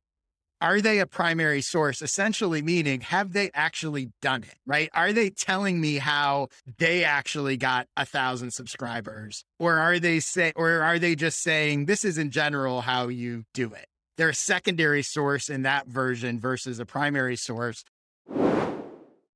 are 0.61 0.81
they 0.81 0.99
a 0.99 1.07
primary 1.07 1.61
source? 1.61 2.01
Essentially, 2.03 2.63
meaning, 2.63 3.01
have 3.03 3.33
they 3.33 3.51
actually 3.55 4.11
done 4.23 4.43
it? 4.43 4.57
Right? 4.67 4.91
Are 4.95 5.13
they 5.13 5.31
telling 5.31 5.81
me 5.81 5.99
how 5.99 6.49
they 6.79 7.05
actually 7.05 7.57
got 7.57 7.89
a 7.97 8.07
thousand 8.07 8.53
subscribers, 8.53 9.45
or 9.59 9.79
are 9.79 9.99
they 9.99 10.21
say, 10.21 10.53
or 10.57 10.83
are 10.83 10.99
they 10.99 11.15
just 11.15 11.43
saying 11.43 11.87
this 11.87 12.05
is 12.05 12.19
in 12.19 12.31
general 12.31 12.81
how 12.81 13.09
you 13.09 13.45
do 13.53 13.73
it? 13.73 13.87
They're 14.17 14.31
a 14.31 14.35
secondary 14.35 15.03
source 15.03 15.51
in 15.51 15.63
that 15.63 15.87
version 15.89 16.41
versus 16.41 16.81
a 16.81 16.87
primary 16.87 17.37
source. 17.37 17.85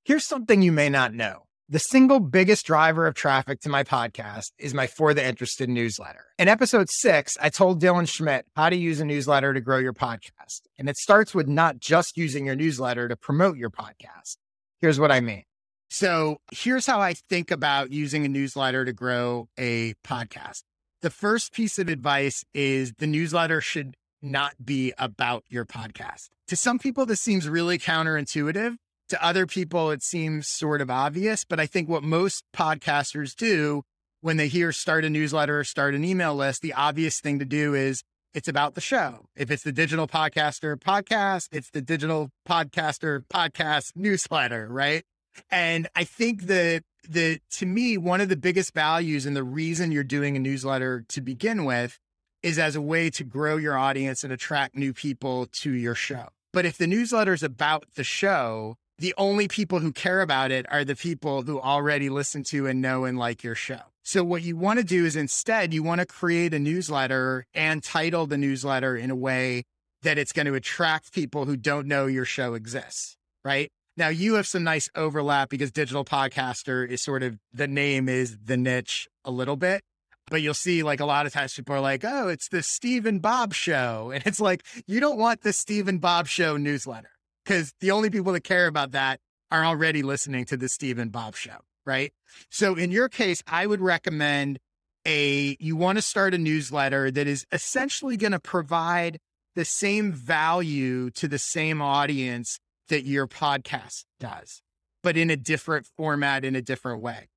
Here's 0.05 0.25
something 0.25 0.63
you 0.63 0.73
may 0.73 0.89
not 0.89 1.13
know. 1.13 1.45
The 1.73 1.79
single 1.79 2.19
biggest 2.19 2.67
driver 2.67 3.07
of 3.07 3.15
traffic 3.15 3.61
to 3.61 3.69
my 3.69 3.85
podcast 3.85 4.51
is 4.59 4.75
my 4.75 4.89
For 4.89 5.15
the 5.15 5.25
Interested 5.25 5.69
newsletter. 5.69 6.25
In 6.37 6.49
episode 6.49 6.91
six, 6.91 7.39
I 7.41 7.49
told 7.49 7.81
Dylan 7.81 8.09
Schmidt 8.09 8.45
how 8.57 8.71
to 8.71 8.77
use 8.77 8.99
a 8.99 9.05
newsletter 9.05 9.55
to 9.55 9.61
grow 9.61 9.79
your 9.79 9.93
podcast. 9.93 10.63
And 10.81 10.89
it 10.89 10.97
starts 10.97 11.33
with 11.33 11.47
not 11.47 11.79
just 11.79 12.17
using 12.17 12.47
your 12.47 12.57
newsletter 12.57 13.07
to 13.07 13.15
promote 13.15 13.57
your 13.57 13.71
podcast. 13.71 14.39
Here's 14.81 14.99
what 14.99 15.13
I 15.13 15.21
mean. 15.21 15.45
So 15.91 16.39
here's 16.51 16.87
how 16.87 17.01
I 17.01 17.15
think 17.15 17.53
about 17.53 17.93
using 17.93 18.25
a 18.25 18.29
newsletter 18.29 18.85
to 18.85 18.93
grow 18.93 19.49
a 19.57 19.95
podcast. 20.05 20.65
The 21.03 21.11
first 21.11 21.53
piece 21.53 21.79
of 21.79 21.89
advice 21.89 22.45
is 22.53 22.95
the 22.99 23.07
newsletter 23.07 23.61
should 23.61 23.95
not 24.21 24.55
be 24.65 24.93
about 24.99 25.45
your 25.49 25.67
podcast. 25.67 26.31
To 26.49 26.57
some 26.57 26.81
people, 26.81 27.07
this 27.07 27.21
seems 27.21 27.49
really 27.49 27.79
counterintuitive. 27.79 28.75
To 29.11 29.25
other 29.25 29.45
people, 29.45 29.91
it 29.91 30.05
seems 30.05 30.47
sort 30.47 30.81
of 30.81 30.89
obvious, 30.89 31.45
but 31.45 31.59
I 31.59 31.67
think 31.67 31.89
what 31.89 32.05
most 32.05 32.45
podcasters 32.55 33.35
do 33.35 33.83
when 34.21 34.37
they 34.37 34.47
hear 34.47 34.71
start 34.71 35.05
a 35.05 35.11
newsletter 35.11 35.59
or 35.59 35.65
start 35.65 35.95
an 35.97 36.05
email 36.05 36.35
list, 36.35 36.63
the 36.63 36.75
obvious 36.75 37.21
thing 37.21 37.41
to 37.41 37.45
do 37.45 37.75
is 37.75 38.05
it's 38.35 38.47
about 38.47 38.77
the 38.77 38.81
show. 38.81 39.27
If 39.35 39.51
it's 39.51 39.65
the 39.65 39.73
digital 39.73 40.07
podcaster 40.07 40.77
podcast, 40.77 41.49
it's 41.51 41.71
the 41.71 41.83
digital 41.83 42.31
podcaster 42.49 43.25
podcast 43.27 43.93
newsletter, 43.97 44.69
right? 44.71 45.03
And 45.51 45.89
I 45.97 46.05
think 46.05 46.43
that 46.43 46.85
the 47.09 47.41
to 47.53 47.67
me, 47.67 47.99
one 47.99 48.21
of 48.21 48.29
the 48.29 48.37
biggest 48.37 48.75
values 48.75 49.27
and 49.27 49.35
the 49.35 49.43
reason 49.43 49.91
you're 49.91 50.05
doing 50.05 50.37
a 50.37 50.41
newsletter 50.41 51.05
to 51.09 51.21
begin 51.21 51.65
with 51.65 51.99
is 52.45 52.61
as 52.61 52.77
a 52.77 52.81
way 52.81 53.11
to 53.11 53.25
grow 53.25 53.57
your 53.57 53.77
audience 53.77 54.23
and 54.23 54.33
attract 54.33 54.77
new 54.77 54.93
people 54.93 55.47
to 55.47 55.73
your 55.73 55.97
show. 55.97 56.29
But 56.53 56.65
if 56.65 56.79
the 56.79 56.87
newsletter 56.87 57.33
is 57.33 57.43
about 57.43 57.85
the 57.95 58.05
show, 58.05 58.77
the 59.01 59.15
only 59.17 59.49
people 59.49 59.81
who 59.81 59.93
care 59.93 60.21
about 60.21 60.51
it 60.51 60.67
are 60.71 60.85
the 60.85 60.95
people 60.95 61.41
who 61.41 61.59
already 61.59 62.11
listen 62.11 62.45
to 62.45 62.67
and 62.67 62.83
know 62.83 63.07
and 63.07 63.19
like 63.19 63.43
your 63.43 63.55
show. 63.55 63.81
So 64.03 64.23
what 64.23 64.43
you 64.43 64.59
want 64.59 64.79
to 64.79 64.85
do 64.85 65.07
is 65.07 65.17
instead 65.17 65.73
you 65.73 65.83
want 65.83 66.03
to 66.03 66.07
create 66.07 66.53
a 66.53 66.59
newsletter 66.59 67.47
and 67.55 67.83
title 67.83 68.27
the 68.27 68.37
newsletter 68.37 68.97
in 68.97 69.11
a 69.11 69.17
way 69.17 69.65
that 70.03 70.19
it's 70.19 70.33
going 70.33 70.47
to 70.47 70.55
attract 70.55 71.15
people 71.15 71.47
who 71.47 71.57
don't 71.57 71.87
know 71.87 72.07
your 72.07 72.27
show 72.27 72.53
exists, 72.53 73.17
right? 73.43 73.71
Now 73.97 74.09
you 74.09 74.35
have 74.35 74.47
some 74.47 74.65
nice 74.65 74.91
overlap 74.95 75.49
because 75.49 75.73
digital 75.73 76.05
podcaster 76.05 76.87
is 76.87 77.01
sort 77.01 77.23
of 77.23 77.39
the 77.55 77.69
name 77.69 78.07
is 78.07 78.37
the 78.45 78.59
niche 78.59 79.09
a 79.25 79.31
little 79.31 79.57
bit. 79.57 79.81
But 80.29 80.43
you'll 80.43 80.53
see 80.53 80.83
like 80.83 81.01
a 81.01 81.07
lot 81.07 81.25
of 81.25 81.33
times 81.33 81.55
people 81.55 81.75
are 81.75 81.81
like, 81.81 82.05
oh, 82.05 82.29
it's 82.29 82.49
the 82.49 82.63
Steve 82.63 83.07
and 83.07 83.23
Bob 83.23 83.55
show. 83.55 84.11
And 84.15 84.23
it's 84.27 84.41
like, 84.41 84.63
you 84.87 85.01
don't 85.01 85.19
want 85.19 85.41
the 85.41 85.55
Steve 85.55 85.89
and 85.89 86.03
Bob 86.03 86.29
show 86.29 86.59
newsletter 86.59 87.11
because 87.45 87.73
the 87.81 87.91
only 87.91 88.11
people 88.11 88.33
that 88.33 88.45
care 88.45 88.67
about 88.67 88.93
that 88.93 89.21
are 89.51 89.65
already 89.65 90.03
listening 90.03 90.45
to 90.47 90.57
the 90.57 90.69
Steve 90.69 90.99
and 90.99 91.11
Bob 91.11 91.37
show. 91.37 91.59
Right. 91.87 92.13
So 92.51 92.75
in 92.75 92.91
your 92.91 93.09
case, 93.09 93.43
I 93.47 93.67
would 93.67 93.81
recommend 93.81 94.59
a, 95.07 95.57
you 95.59 95.77
want 95.77 95.97
to 95.97 96.03
start 96.03 96.35
a 96.35 96.39
newsletter 96.39 97.11
that 97.11 97.27
is 97.27 97.47
essentially 97.53 98.17
going 98.17 98.33
to 98.33 98.41
provide 98.41 99.19
the 99.55 99.65
same 99.65 100.13
value 100.13 101.11
to 101.11 101.27
the 101.27 101.39
same 101.39 101.83
audience 101.83 102.61
that 102.89 103.05
your 103.05 103.27
podcast 103.27 104.05
does, 104.21 104.63
but 105.03 105.17
in 105.17 105.31
a 105.31 105.37
different 105.37 105.87
format, 105.97 106.45
in 106.45 106.55
a 106.55 106.63
different 106.63 107.03
way. 107.03 107.29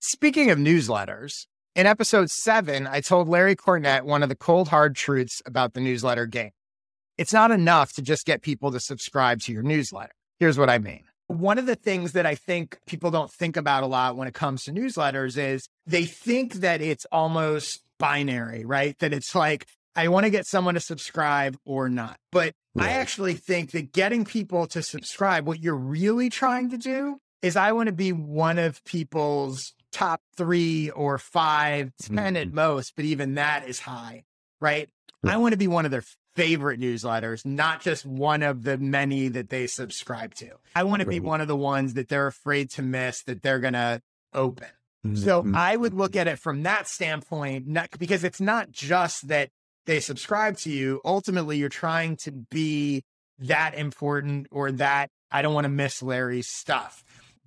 Speaking 0.00 0.50
of 0.50 0.58
newsletters, 0.58 1.46
in 1.76 1.86
episode 1.86 2.30
seven, 2.30 2.86
I 2.86 3.00
told 3.00 3.28
Larry 3.28 3.54
Cornett 3.54 4.02
one 4.02 4.22
of 4.22 4.28
the 4.28 4.34
cold, 4.34 4.68
hard 4.68 4.96
truths 4.96 5.42
about 5.46 5.74
the 5.74 5.80
newsletter 5.80 6.26
game. 6.26 6.50
It's 7.20 7.34
not 7.34 7.50
enough 7.50 7.92
to 7.92 8.02
just 8.02 8.24
get 8.24 8.40
people 8.40 8.72
to 8.72 8.80
subscribe 8.80 9.40
to 9.42 9.52
your 9.52 9.62
newsletter. 9.62 10.14
Here's 10.38 10.58
what 10.58 10.70
I 10.70 10.78
mean. 10.78 11.02
One 11.26 11.58
of 11.58 11.66
the 11.66 11.74
things 11.74 12.12
that 12.12 12.24
I 12.24 12.34
think 12.34 12.78
people 12.86 13.10
don't 13.10 13.30
think 13.30 13.58
about 13.58 13.82
a 13.82 13.86
lot 13.86 14.16
when 14.16 14.26
it 14.26 14.32
comes 14.32 14.64
to 14.64 14.72
newsletters 14.72 15.36
is 15.36 15.68
they 15.86 16.06
think 16.06 16.54
that 16.54 16.80
it's 16.80 17.04
almost 17.12 17.84
binary, 17.98 18.64
right? 18.64 18.98
That 19.00 19.12
it's 19.12 19.34
like, 19.34 19.66
I 19.94 20.08
want 20.08 20.24
to 20.24 20.30
get 20.30 20.46
someone 20.46 20.72
to 20.74 20.80
subscribe 20.80 21.58
or 21.66 21.90
not. 21.90 22.16
But 22.32 22.54
right. 22.74 22.88
I 22.88 22.92
actually 22.92 23.34
think 23.34 23.72
that 23.72 23.92
getting 23.92 24.24
people 24.24 24.66
to 24.68 24.82
subscribe, 24.82 25.46
what 25.46 25.60
you're 25.60 25.76
really 25.76 26.30
trying 26.30 26.70
to 26.70 26.78
do 26.78 27.18
is 27.42 27.54
I 27.54 27.72
want 27.72 27.88
to 27.88 27.92
be 27.92 28.12
one 28.12 28.58
of 28.58 28.82
people's 28.84 29.74
top 29.92 30.22
three 30.38 30.88
or 30.88 31.18
five, 31.18 31.92
10 32.00 32.16
mm-hmm. 32.16 32.36
at 32.36 32.54
most, 32.54 32.94
but 32.96 33.04
even 33.04 33.34
that 33.34 33.68
is 33.68 33.78
high, 33.78 34.24
right? 34.58 34.88
I 35.22 35.36
want 35.36 35.52
to 35.52 35.58
be 35.58 35.68
one 35.68 35.84
of 35.84 35.90
their 35.90 36.04
favorite 36.40 36.80
newsletters, 36.80 37.44
not 37.44 37.82
just 37.82 38.06
one 38.06 38.42
of 38.42 38.62
the 38.62 38.78
many 38.78 39.28
that 39.28 39.50
they 39.50 39.66
subscribe 39.66 40.34
to. 40.34 40.48
I 40.74 40.84
want 40.84 41.00
to 41.00 41.06
be 41.06 41.20
one 41.20 41.42
of 41.42 41.48
the 41.48 41.56
ones 41.56 41.94
that 41.94 42.08
they're 42.08 42.28
afraid 42.28 42.70
to 42.70 42.82
miss 42.82 43.22
that 43.24 43.42
they're 43.42 43.58
going 43.58 43.74
to 43.74 44.00
open. 44.32 44.68
Mm-hmm. 45.06 45.16
So 45.16 45.44
I 45.54 45.76
would 45.76 45.92
look 45.92 46.16
at 46.16 46.28
it 46.28 46.38
from 46.38 46.62
that 46.62 46.88
standpoint, 46.88 47.66
not, 47.66 47.90
because 47.98 48.24
it's 48.24 48.40
not 48.40 48.70
just 48.70 49.28
that 49.28 49.50
they 49.84 50.00
subscribe 50.00 50.56
to 50.58 50.70
you. 50.70 51.02
Ultimately, 51.04 51.58
you're 51.58 51.68
trying 51.68 52.16
to 52.22 52.32
be 52.32 53.02
that 53.40 53.74
important 53.74 54.46
or 54.50 54.72
that 54.72 55.10
I 55.30 55.42
don't 55.42 55.52
want 55.54 55.66
to 55.66 55.70
miss 55.70 56.02
Larry's 56.02 56.48
stuff 56.48 57.04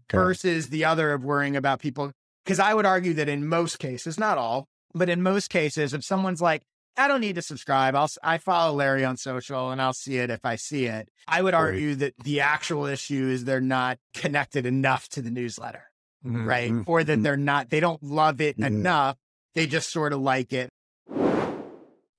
okay. 0.09 0.17
versus 0.17 0.69
the 0.69 0.85
other 0.85 1.13
of 1.13 1.23
worrying 1.23 1.55
about 1.55 1.79
people 1.79 2.11
because 2.45 2.59
I 2.59 2.75
would 2.75 2.85
argue 2.85 3.15
that 3.15 3.27
in 3.27 3.47
most 3.47 3.79
cases, 3.79 4.19
not 4.19 4.37
all, 4.37 4.67
but 4.93 5.09
in 5.09 5.23
most 5.23 5.49
cases, 5.49 5.95
if 5.95 6.03
someone's 6.03 6.41
like, 6.41 6.61
I 6.95 7.07
don't 7.07 7.21
need 7.21 7.35
to 7.35 7.41
subscribe. 7.41 7.95
I'll 7.95 8.09
I 8.21 8.37
follow 8.37 8.75
Larry 8.75 9.03
on 9.03 9.17
social 9.17 9.71
and 9.71 9.81
I'll 9.81 9.93
see 9.93 10.17
it 10.17 10.29
if 10.29 10.45
I 10.45 10.55
see 10.55 10.85
it. 10.85 11.09
I 11.27 11.41
would 11.41 11.53
argue 11.53 11.95
that 11.95 12.13
the 12.23 12.41
actual 12.41 12.85
issue 12.85 13.29
is 13.29 13.45
they're 13.45 13.61
not 13.61 13.97
connected 14.13 14.65
enough 14.65 15.09
to 15.09 15.21
the 15.21 15.31
newsletter, 15.31 15.85
mm-hmm. 16.25 16.45
right? 16.45 16.71
Or 16.85 17.03
that 17.03 17.11
mm-hmm. 17.11 17.23
they're 17.23 17.37
not 17.37 17.69
they 17.69 17.79
don't 17.79 18.03
love 18.03 18.41
it 18.41 18.57
mm-hmm. 18.57 18.75
enough. 18.75 19.17
They 19.55 19.65
just 19.67 19.91
sort 19.91 20.13
of 20.13 20.21
like 20.21 20.53
it. 20.53 20.69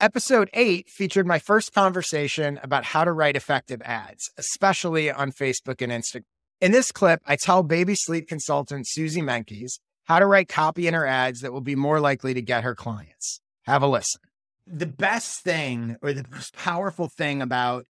Episode 0.00 0.50
8 0.52 0.88
featured 0.90 1.26
my 1.26 1.38
first 1.38 1.72
conversation 1.72 2.58
about 2.62 2.84
how 2.84 3.04
to 3.04 3.12
write 3.12 3.36
effective 3.36 3.80
ads, 3.82 4.30
especially 4.36 5.10
on 5.10 5.30
Facebook 5.30 5.80
and 5.80 5.92
Instagram. 5.92 6.24
In 6.60 6.72
this 6.72 6.92
clip, 6.92 7.20
I 7.26 7.36
tell 7.36 7.62
baby 7.62 7.94
sleep 7.94 8.28
consultant 8.28 8.86
Susie 8.88 9.22
Menkes 9.22 9.78
how 10.04 10.18
to 10.18 10.26
write 10.26 10.48
copy 10.48 10.86
in 10.86 10.94
her 10.94 11.06
ads 11.06 11.40
that 11.40 11.52
will 11.52 11.60
be 11.60 11.76
more 11.76 12.00
likely 12.00 12.34
to 12.34 12.42
get 12.42 12.64
her 12.64 12.74
clients. 12.74 13.40
Have 13.66 13.82
a 13.82 13.86
listen. 13.86 14.20
The 14.66 14.86
best 14.86 15.40
thing 15.40 15.96
or 16.02 16.12
the 16.12 16.24
most 16.30 16.54
powerful 16.56 17.08
thing 17.08 17.42
about 17.42 17.86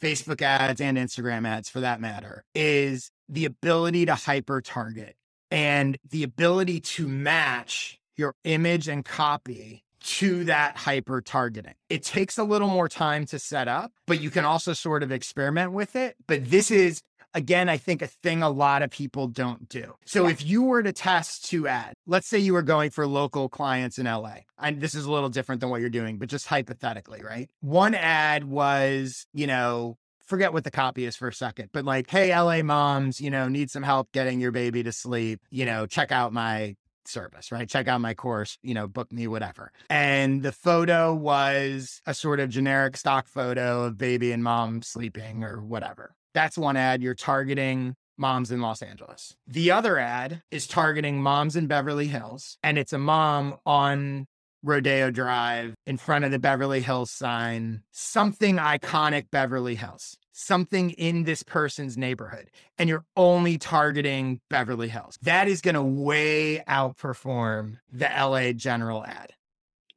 Facebook 0.00 0.42
ads 0.42 0.80
and 0.80 0.96
Instagram 0.96 1.46
ads 1.46 1.68
for 1.68 1.80
that 1.80 2.00
matter 2.00 2.44
is 2.54 3.10
the 3.28 3.44
ability 3.44 4.06
to 4.06 4.14
hyper 4.14 4.60
target 4.60 5.16
and 5.50 5.96
the 6.08 6.22
ability 6.22 6.80
to 6.80 7.08
match 7.08 7.98
your 8.16 8.34
image 8.44 8.88
and 8.88 9.04
copy 9.04 9.84
to 10.00 10.44
that 10.44 10.76
hyper 10.76 11.20
targeting. 11.20 11.74
It 11.88 12.02
takes 12.02 12.38
a 12.38 12.44
little 12.44 12.68
more 12.68 12.88
time 12.88 13.26
to 13.26 13.38
set 13.38 13.68
up, 13.68 13.92
but 14.06 14.20
you 14.20 14.30
can 14.30 14.44
also 14.44 14.72
sort 14.72 15.02
of 15.02 15.10
experiment 15.10 15.72
with 15.72 15.96
it. 15.96 16.16
But 16.26 16.50
this 16.50 16.70
is 16.70 17.02
again, 17.34 17.68
I 17.68 17.76
think 17.76 18.02
a 18.02 18.06
thing 18.06 18.42
a 18.42 18.50
lot 18.50 18.82
of 18.82 18.90
people 18.90 19.28
don't 19.28 19.68
do. 19.68 19.94
So 20.04 20.24
yeah. 20.24 20.30
if 20.30 20.44
you 20.44 20.62
were 20.62 20.82
to 20.82 20.92
test 20.92 21.44
two 21.44 21.68
ads, 21.68 21.94
let's 22.06 22.26
say 22.26 22.38
you 22.38 22.52
were 22.52 22.62
going 22.62 22.90
for 22.90 23.06
local 23.06 23.48
clients 23.48 23.98
in 23.98 24.06
LA, 24.06 24.38
and 24.58 24.80
this 24.80 24.94
is 24.94 25.04
a 25.04 25.10
little 25.10 25.28
different 25.28 25.60
than 25.60 25.70
what 25.70 25.80
you're 25.80 25.90
doing, 25.90 26.18
but 26.18 26.28
just 26.28 26.46
hypothetically, 26.46 27.22
right? 27.22 27.48
One 27.60 27.94
ad 27.94 28.44
was, 28.44 29.26
you 29.32 29.46
know, 29.46 29.98
forget 30.26 30.52
what 30.52 30.64
the 30.64 30.70
copy 30.70 31.04
is 31.04 31.16
for 31.16 31.28
a 31.28 31.32
second, 31.32 31.70
but 31.72 31.84
like, 31.84 32.10
hey, 32.10 32.38
LA 32.38 32.62
moms, 32.62 33.20
you 33.20 33.30
know, 33.30 33.48
need 33.48 33.70
some 33.70 33.82
help 33.82 34.12
getting 34.12 34.40
your 34.40 34.52
baby 34.52 34.82
to 34.82 34.92
sleep, 34.92 35.40
you 35.50 35.64
know, 35.64 35.86
check 35.86 36.12
out 36.12 36.32
my 36.32 36.76
service, 37.08 37.50
right? 37.50 37.68
Check 37.68 37.88
out 37.88 38.00
my 38.00 38.14
course, 38.14 38.58
you 38.62 38.74
know, 38.74 38.86
book 38.86 39.10
me, 39.10 39.26
whatever. 39.26 39.72
And 39.88 40.42
the 40.42 40.52
photo 40.52 41.14
was 41.14 42.02
a 42.06 42.14
sort 42.14 42.40
of 42.40 42.50
generic 42.50 42.96
stock 42.96 43.26
photo 43.26 43.84
of 43.84 43.96
baby 43.96 44.32
and 44.32 44.44
mom 44.44 44.82
sleeping 44.82 45.42
or 45.42 45.62
whatever. 45.62 46.14
That's 46.38 46.56
one 46.56 46.76
ad 46.76 47.02
you're 47.02 47.16
targeting 47.16 47.96
moms 48.16 48.52
in 48.52 48.60
Los 48.60 48.80
Angeles. 48.80 49.34
The 49.48 49.72
other 49.72 49.98
ad 49.98 50.40
is 50.52 50.68
targeting 50.68 51.20
moms 51.20 51.56
in 51.56 51.66
Beverly 51.66 52.06
Hills, 52.06 52.58
and 52.62 52.78
it's 52.78 52.92
a 52.92 52.98
mom 52.98 53.56
on 53.66 54.28
Rodeo 54.62 55.10
Drive 55.10 55.74
in 55.84 55.96
front 55.96 56.24
of 56.24 56.30
the 56.30 56.38
Beverly 56.38 56.80
Hills 56.80 57.10
sign, 57.10 57.82
something 57.90 58.54
iconic 58.54 59.32
Beverly 59.32 59.74
Hills, 59.74 60.16
something 60.30 60.90
in 60.90 61.24
this 61.24 61.42
person's 61.42 61.98
neighborhood, 61.98 62.50
and 62.78 62.88
you're 62.88 63.04
only 63.16 63.58
targeting 63.58 64.40
Beverly 64.48 64.88
Hills. 64.88 65.18
That 65.22 65.48
is 65.48 65.60
going 65.60 65.74
to 65.74 65.82
way 65.82 66.62
outperform 66.68 67.78
the 67.90 68.08
LA 68.16 68.52
general 68.52 69.04
ad. 69.04 69.32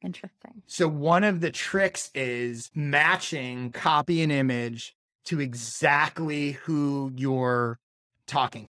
Interesting. 0.04 0.64
So, 0.66 0.88
one 0.88 1.24
of 1.24 1.42
the 1.42 1.52
tricks 1.52 2.10
is 2.16 2.72
matching 2.74 3.72
copy 3.74 4.24
and 4.24 4.32
image 4.32 4.96
to 5.26 5.40
exactly 5.40 6.52
who 6.52 7.12
you're 7.16 7.80
talking. 8.28 8.68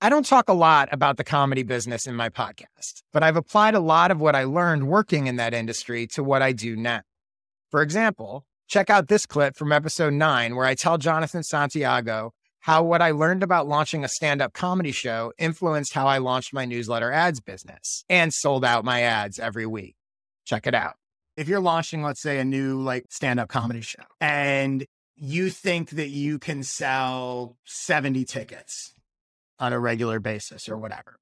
I 0.00 0.10
don't 0.10 0.26
talk 0.26 0.48
a 0.48 0.52
lot 0.52 0.88
about 0.92 1.16
the 1.16 1.24
comedy 1.24 1.62
business 1.62 2.06
in 2.06 2.14
my 2.14 2.28
podcast, 2.28 3.02
but 3.12 3.22
I've 3.22 3.36
applied 3.36 3.74
a 3.74 3.80
lot 3.80 4.10
of 4.10 4.20
what 4.20 4.36
I 4.36 4.44
learned 4.44 4.88
working 4.88 5.26
in 5.26 5.36
that 5.36 5.54
industry 5.54 6.06
to 6.08 6.22
what 6.22 6.42
I 6.42 6.52
do 6.52 6.76
now. 6.76 7.00
For 7.70 7.82
example, 7.82 8.44
check 8.68 8.90
out 8.90 9.08
this 9.08 9.26
clip 9.26 9.56
from 9.56 9.72
episode 9.72 10.12
nine, 10.12 10.54
where 10.54 10.66
I 10.66 10.74
tell 10.74 10.98
Jonathan 10.98 11.42
Santiago 11.42 12.32
how 12.60 12.82
what 12.82 13.00
I 13.00 13.12
learned 13.12 13.42
about 13.42 13.68
launching 13.68 14.04
a 14.04 14.08
stand 14.08 14.42
up 14.42 14.52
comedy 14.52 14.92
show 14.92 15.32
influenced 15.38 15.94
how 15.94 16.06
I 16.06 16.18
launched 16.18 16.52
my 16.52 16.64
newsletter 16.64 17.10
ads 17.12 17.40
business 17.40 18.04
and 18.08 18.34
sold 18.34 18.64
out 18.64 18.84
my 18.84 19.02
ads 19.02 19.38
every 19.38 19.66
week. 19.66 19.94
Check 20.44 20.66
it 20.66 20.74
out. 20.74 20.94
If 21.36 21.48
you're 21.48 21.60
launching, 21.60 22.02
let's 22.02 22.20
say, 22.20 22.38
a 22.38 22.44
new 22.44 22.82
like 22.82 23.06
stand 23.10 23.40
up 23.40 23.48
comedy 23.48 23.82
show 23.82 24.02
and 24.20 24.84
you 25.16 25.50
think 25.50 25.90
that 25.90 26.08
you 26.08 26.38
can 26.38 26.62
sell 26.62 27.56
70 27.64 28.24
tickets 28.24 28.92
on 29.58 29.72
a 29.72 29.78
regular 29.78 30.20
basis 30.20 30.68
or 30.68 30.76
whatever. 30.76 31.16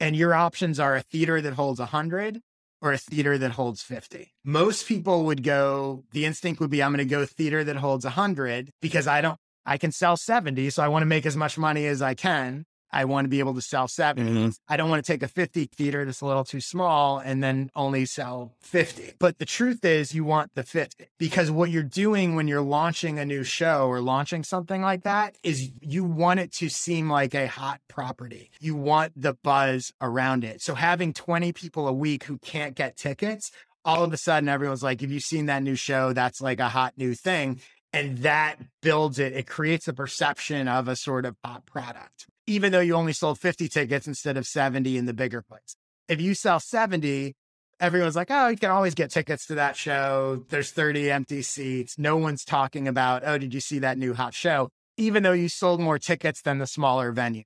And 0.00 0.16
your 0.16 0.34
options 0.34 0.78
are 0.80 0.96
a 0.96 1.02
theater 1.02 1.40
that 1.40 1.54
holds 1.54 1.80
100 1.80 2.40
or 2.80 2.92
a 2.92 2.98
theater 2.98 3.36
that 3.38 3.52
holds 3.52 3.82
50. 3.82 4.32
Most 4.44 4.86
people 4.86 5.24
would 5.24 5.42
go, 5.42 6.04
the 6.12 6.24
instinct 6.24 6.60
would 6.60 6.70
be, 6.70 6.82
I'm 6.82 6.92
going 6.92 7.06
to 7.06 7.10
go 7.10 7.26
theater 7.26 7.64
that 7.64 7.76
holds 7.76 8.04
100 8.04 8.70
because 8.80 9.06
I 9.06 9.20
don't, 9.20 9.38
I 9.66 9.76
can 9.76 9.92
sell 9.92 10.16
70. 10.16 10.70
So 10.70 10.82
I 10.82 10.88
want 10.88 11.02
to 11.02 11.06
make 11.06 11.26
as 11.26 11.36
much 11.36 11.58
money 11.58 11.86
as 11.86 12.00
I 12.00 12.14
can. 12.14 12.64
I 12.90 13.04
want 13.04 13.24
to 13.24 13.28
be 13.28 13.38
able 13.38 13.54
to 13.54 13.60
sell 13.60 13.88
7 13.88 14.26
mm-hmm. 14.26 14.48
I 14.68 14.76
don't 14.76 14.90
want 14.90 15.04
to 15.04 15.12
take 15.12 15.22
a 15.22 15.28
50 15.28 15.66
theater 15.66 16.04
that's 16.04 16.20
a 16.20 16.26
little 16.26 16.44
too 16.44 16.60
small 16.60 17.18
and 17.18 17.42
then 17.42 17.70
only 17.76 18.04
sell 18.06 18.54
50. 18.60 19.14
But 19.18 19.38
the 19.38 19.44
truth 19.44 19.84
is, 19.84 20.14
you 20.14 20.24
want 20.24 20.54
the 20.54 20.62
50 20.62 21.06
because 21.18 21.50
what 21.50 21.70
you're 21.70 21.82
doing 21.82 22.34
when 22.34 22.48
you're 22.48 22.62
launching 22.62 23.18
a 23.18 23.24
new 23.24 23.44
show 23.44 23.86
or 23.88 24.00
launching 24.00 24.42
something 24.44 24.82
like 24.82 25.02
that 25.04 25.36
is 25.42 25.70
you 25.80 26.04
want 26.04 26.40
it 26.40 26.52
to 26.52 26.68
seem 26.68 27.10
like 27.10 27.34
a 27.34 27.46
hot 27.46 27.80
property. 27.88 28.50
You 28.60 28.74
want 28.76 29.12
the 29.16 29.34
buzz 29.34 29.92
around 30.00 30.44
it. 30.44 30.62
So 30.62 30.74
having 30.74 31.12
20 31.12 31.52
people 31.52 31.88
a 31.88 31.92
week 31.92 32.24
who 32.24 32.38
can't 32.38 32.74
get 32.74 32.96
tickets, 32.96 33.50
all 33.84 34.04
of 34.04 34.12
a 34.12 34.16
sudden 34.16 34.48
everyone's 34.48 34.82
like, 34.82 35.00
have 35.00 35.10
you 35.10 35.20
seen 35.20 35.46
that 35.46 35.62
new 35.62 35.74
show? 35.76 36.12
That's 36.12 36.40
like 36.40 36.60
a 36.60 36.68
hot 36.68 36.94
new 36.96 37.14
thing 37.14 37.60
And 37.92 38.18
that 38.18 38.56
builds 38.82 39.18
it. 39.18 39.32
It 39.32 39.46
creates 39.46 39.88
a 39.88 39.94
perception 39.94 40.68
of 40.68 40.88
a 40.88 40.96
sort 40.96 41.24
of 41.24 41.40
pop 41.42 41.64
product, 41.66 42.26
even 42.48 42.72
though 42.72 42.80
you 42.80 42.94
only 42.94 43.12
sold 43.12 43.38
50 43.38 43.68
tickets 43.68 44.06
instead 44.06 44.38
of 44.38 44.46
70 44.46 44.96
in 44.96 45.04
the 45.04 45.12
bigger 45.12 45.42
place. 45.42 45.76
If 46.08 46.18
you 46.18 46.32
sell 46.34 46.58
70, 46.58 47.34
everyone's 47.78 48.16
like, 48.16 48.30
oh, 48.30 48.48
you 48.48 48.56
can 48.56 48.70
always 48.70 48.94
get 48.94 49.10
tickets 49.10 49.46
to 49.48 49.56
that 49.56 49.76
show. 49.76 50.46
There's 50.48 50.70
30 50.70 51.10
empty 51.10 51.42
seats. 51.42 51.98
No 51.98 52.16
one's 52.16 52.44
talking 52.44 52.88
about, 52.88 53.22
oh, 53.26 53.36
did 53.36 53.52
you 53.52 53.60
see 53.60 53.78
that 53.80 53.98
new 53.98 54.14
hot 54.14 54.32
show? 54.32 54.70
Even 54.96 55.22
though 55.22 55.32
you 55.32 55.50
sold 55.50 55.78
more 55.78 55.98
tickets 55.98 56.40
than 56.40 56.56
the 56.56 56.66
smaller 56.66 57.12
venue. 57.12 57.44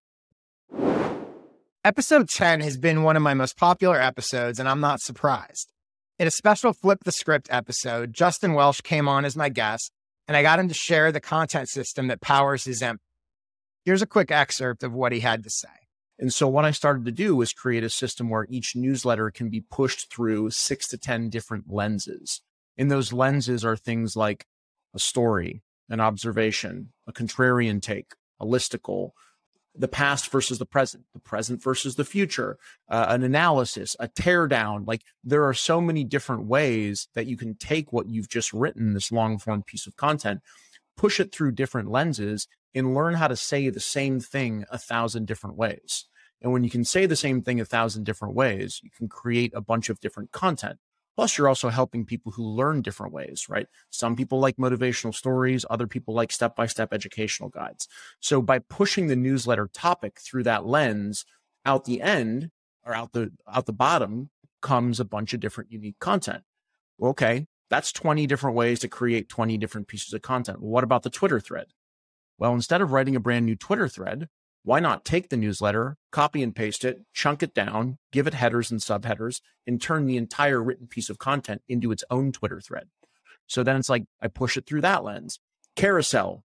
Episode 1.84 2.28
10 2.28 2.60
has 2.60 2.78
been 2.78 3.02
one 3.02 3.16
of 3.16 3.22
my 3.22 3.34
most 3.34 3.56
popular 3.56 4.00
episodes, 4.00 4.60
and 4.60 4.68
I'm 4.68 4.80
not 4.80 5.00
surprised. 5.00 5.72
In 6.20 6.28
a 6.28 6.30
special 6.30 6.72
Flip 6.72 7.00
the 7.04 7.10
Script 7.10 7.48
episode, 7.50 8.12
Justin 8.12 8.54
Welsh 8.54 8.82
came 8.82 9.08
on 9.08 9.24
as 9.24 9.34
my 9.34 9.48
guest, 9.48 9.90
and 10.28 10.36
I 10.36 10.42
got 10.42 10.60
him 10.60 10.68
to 10.68 10.74
share 10.74 11.10
the 11.10 11.20
content 11.20 11.68
system 11.68 12.06
that 12.06 12.20
powers 12.20 12.62
his 12.64 12.82
empire. 12.82 13.00
Here's 13.84 14.02
a 14.02 14.06
quick 14.06 14.30
excerpt 14.30 14.82
of 14.82 14.92
what 14.92 15.12
he 15.12 15.20
had 15.20 15.42
to 15.44 15.50
say. 15.50 15.68
And 16.18 16.32
so 16.32 16.46
what 16.46 16.64
I 16.64 16.70
started 16.70 17.04
to 17.06 17.12
do 17.12 17.34
was 17.34 17.52
create 17.52 17.82
a 17.82 17.90
system 17.90 18.30
where 18.30 18.46
each 18.48 18.76
newsletter 18.76 19.30
can 19.30 19.48
be 19.48 19.60
pushed 19.60 20.12
through 20.12 20.50
six 20.50 20.86
to 20.88 20.98
10 20.98 21.30
different 21.30 21.64
lenses. 21.68 22.42
And 22.78 22.90
those 22.90 23.12
lenses 23.12 23.64
are 23.64 23.76
things 23.76 24.14
like 24.14 24.46
a 24.94 24.98
story, 24.98 25.62
an 25.88 26.00
observation, 26.00 26.92
a 27.08 27.12
contrarian 27.12 27.82
take, 27.82 28.14
a 28.38 28.46
listicle, 28.46 29.10
the 29.74 29.88
past 29.88 30.30
versus 30.30 30.58
the 30.58 30.66
present, 30.66 31.04
the 31.14 31.18
present 31.18 31.62
versus 31.62 31.96
the 31.96 32.04
future, 32.04 32.58
uh, 32.88 33.06
an 33.08 33.22
analysis, 33.22 33.96
a 33.98 34.06
teardown. 34.06 34.86
Like 34.86 35.02
there 35.24 35.44
are 35.44 35.54
so 35.54 35.80
many 35.80 36.04
different 36.04 36.44
ways 36.44 37.08
that 37.14 37.26
you 37.26 37.36
can 37.36 37.56
take 37.56 37.92
what 37.92 38.08
you've 38.08 38.28
just 38.28 38.52
written, 38.52 38.92
this 38.92 39.10
long 39.10 39.38
form 39.38 39.62
piece 39.62 39.86
of 39.86 39.96
content, 39.96 40.40
push 41.02 41.18
it 41.18 41.34
through 41.34 41.50
different 41.50 41.90
lenses, 41.90 42.46
and 42.76 42.94
learn 42.94 43.14
how 43.14 43.26
to 43.26 43.34
say 43.34 43.68
the 43.68 43.80
same 43.80 44.20
thing 44.20 44.64
a 44.70 44.78
thousand 44.78 45.26
different 45.26 45.56
ways. 45.56 46.06
And 46.40 46.52
when 46.52 46.62
you 46.62 46.70
can 46.70 46.84
say 46.84 47.06
the 47.06 47.16
same 47.16 47.42
thing 47.42 47.60
a 47.60 47.64
thousand 47.64 48.04
different 48.04 48.36
ways, 48.36 48.80
you 48.84 48.90
can 48.96 49.08
create 49.08 49.52
a 49.52 49.60
bunch 49.60 49.88
of 49.88 49.98
different 49.98 50.30
content. 50.30 50.78
Plus, 51.16 51.36
you're 51.36 51.48
also 51.48 51.70
helping 51.70 52.06
people 52.06 52.30
who 52.30 52.44
learn 52.44 52.82
different 52.82 53.12
ways, 53.12 53.46
right? 53.48 53.66
Some 53.90 54.14
people 54.14 54.38
like 54.38 54.56
motivational 54.58 55.12
stories, 55.12 55.64
other 55.68 55.88
people 55.88 56.14
like 56.14 56.30
step 56.30 56.54
by 56.54 56.66
step 56.66 56.94
educational 56.94 57.48
guides. 57.48 57.88
So, 58.20 58.40
by 58.40 58.60
pushing 58.60 59.08
the 59.08 59.16
newsletter 59.16 59.68
topic 59.74 60.20
through 60.20 60.44
that 60.44 60.66
lens, 60.66 61.24
out 61.66 61.84
the 61.84 62.00
end 62.00 62.50
or 62.86 62.94
out 62.94 63.12
the 63.12 63.32
out 63.52 63.66
the 63.66 63.72
bottom 63.72 64.30
comes 64.60 65.00
a 65.00 65.04
bunch 65.04 65.34
of 65.34 65.40
different 65.40 65.72
unique 65.72 65.98
content. 65.98 66.44
Okay, 67.02 67.48
that's 67.72 67.90
20 67.90 68.26
different 68.26 68.54
ways 68.54 68.80
to 68.80 68.88
create 68.88 69.30
20 69.30 69.56
different 69.56 69.88
pieces 69.88 70.12
of 70.12 70.20
content. 70.20 70.60
What 70.60 70.84
about 70.84 71.04
the 71.04 71.08
Twitter 71.08 71.40
thread? 71.40 71.68
Well, 72.36 72.52
instead 72.52 72.82
of 72.82 72.92
writing 72.92 73.16
a 73.16 73.20
brand 73.20 73.46
new 73.46 73.56
Twitter 73.56 73.88
thread, 73.88 74.28
why 74.62 74.78
not 74.78 75.06
take 75.06 75.30
the 75.30 75.38
newsletter, 75.38 75.96
copy 76.10 76.42
and 76.42 76.54
paste 76.54 76.84
it, 76.84 77.00
chunk 77.14 77.42
it 77.42 77.54
down, 77.54 77.96
give 78.12 78.26
it 78.26 78.34
headers 78.34 78.70
and 78.70 78.78
subheaders, 78.78 79.40
and 79.66 79.80
turn 79.80 80.04
the 80.04 80.18
entire 80.18 80.62
written 80.62 80.86
piece 80.86 81.08
of 81.08 81.18
content 81.18 81.62
into 81.66 81.90
its 81.92 82.04
own 82.10 82.30
Twitter 82.30 82.60
thread? 82.60 82.88
So 83.46 83.62
then 83.62 83.76
it's 83.76 83.88
like 83.88 84.04
I 84.20 84.28
push 84.28 84.58
it 84.58 84.66
through 84.66 84.82
that 84.82 85.02
lens. 85.02 85.40
Carousel, 85.74 86.44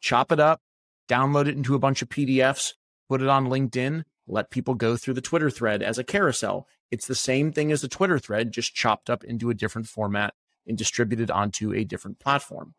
chop 0.00 0.30
it 0.30 0.38
up, 0.38 0.60
download 1.08 1.48
it 1.48 1.56
into 1.56 1.74
a 1.74 1.80
bunch 1.80 2.02
of 2.02 2.08
PDFs, 2.08 2.74
put 3.08 3.20
it 3.20 3.26
on 3.26 3.48
LinkedIn, 3.48 4.04
let 4.28 4.50
people 4.50 4.74
go 4.74 4.96
through 4.96 5.14
the 5.14 5.20
Twitter 5.20 5.50
thread 5.50 5.82
as 5.82 5.98
a 5.98 6.04
carousel. 6.04 6.68
It's 6.92 7.08
the 7.08 7.16
same 7.16 7.50
thing 7.50 7.72
as 7.72 7.80
the 7.80 7.88
Twitter 7.88 8.20
thread, 8.20 8.52
just 8.52 8.76
chopped 8.76 9.10
up 9.10 9.24
into 9.24 9.50
a 9.50 9.54
different 9.54 9.88
format 9.88 10.34
and 10.68 10.78
distributed 10.78 11.30
onto 11.30 11.72
a 11.72 11.84
different 11.84 12.18
platform. 12.18 12.74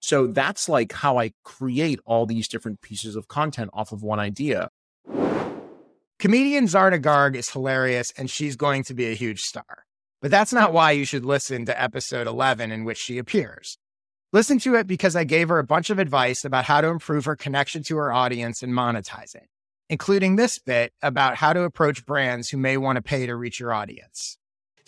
So 0.00 0.26
that's 0.26 0.68
like 0.68 0.92
how 0.92 1.18
I 1.18 1.32
create 1.44 2.00
all 2.04 2.26
these 2.26 2.48
different 2.48 2.80
pieces 2.80 3.16
of 3.16 3.28
content 3.28 3.70
off 3.72 3.92
of 3.92 4.02
one 4.02 4.20
idea. 4.20 4.70
Comedian 6.18 6.64
Zarna 6.64 7.00
Garg 7.00 7.34
is 7.34 7.50
hilarious 7.50 8.12
and 8.16 8.30
she's 8.30 8.56
going 8.56 8.82
to 8.84 8.94
be 8.94 9.06
a 9.06 9.14
huge 9.14 9.40
star. 9.40 9.84
But 10.22 10.30
that's 10.30 10.52
not 10.52 10.72
why 10.72 10.92
you 10.92 11.04
should 11.04 11.24
listen 11.24 11.66
to 11.66 11.80
episode 11.80 12.26
11 12.26 12.72
in 12.72 12.84
which 12.84 12.98
she 12.98 13.18
appears. 13.18 13.78
Listen 14.32 14.58
to 14.60 14.74
it 14.74 14.86
because 14.86 15.14
I 15.14 15.24
gave 15.24 15.48
her 15.48 15.58
a 15.58 15.64
bunch 15.64 15.90
of 15.90 15.98
advice 15.98 16.44
about 16.44 16.64
how 16.64 16.80
to 16.80 16.88
improve 16.88 17.26
her 17.26 17.36
connection 17.36 17.82
to 17.84 17.96
her 17.96 18.12
audience 18.12 18.62
and 18.62 18.72
monetize 18.72 19.34
it, 19.34 19.48
including 19.88 20.36
this 20.36 20.58
bit 20.58 20.92
about 21.02 21.36
how 21.36 21.52
to 21.52 21.62
approach 21.62 22.04
brands 22.06 22.48
who 22.48 22.56
may 22.56 22.76
want 22.76 22.96
to 22.96 23.02
pay 23.02 23.26
to 23.26 23.36
reach 23.36 23.60
your 23.60 23.72
audience. 23.72 24.38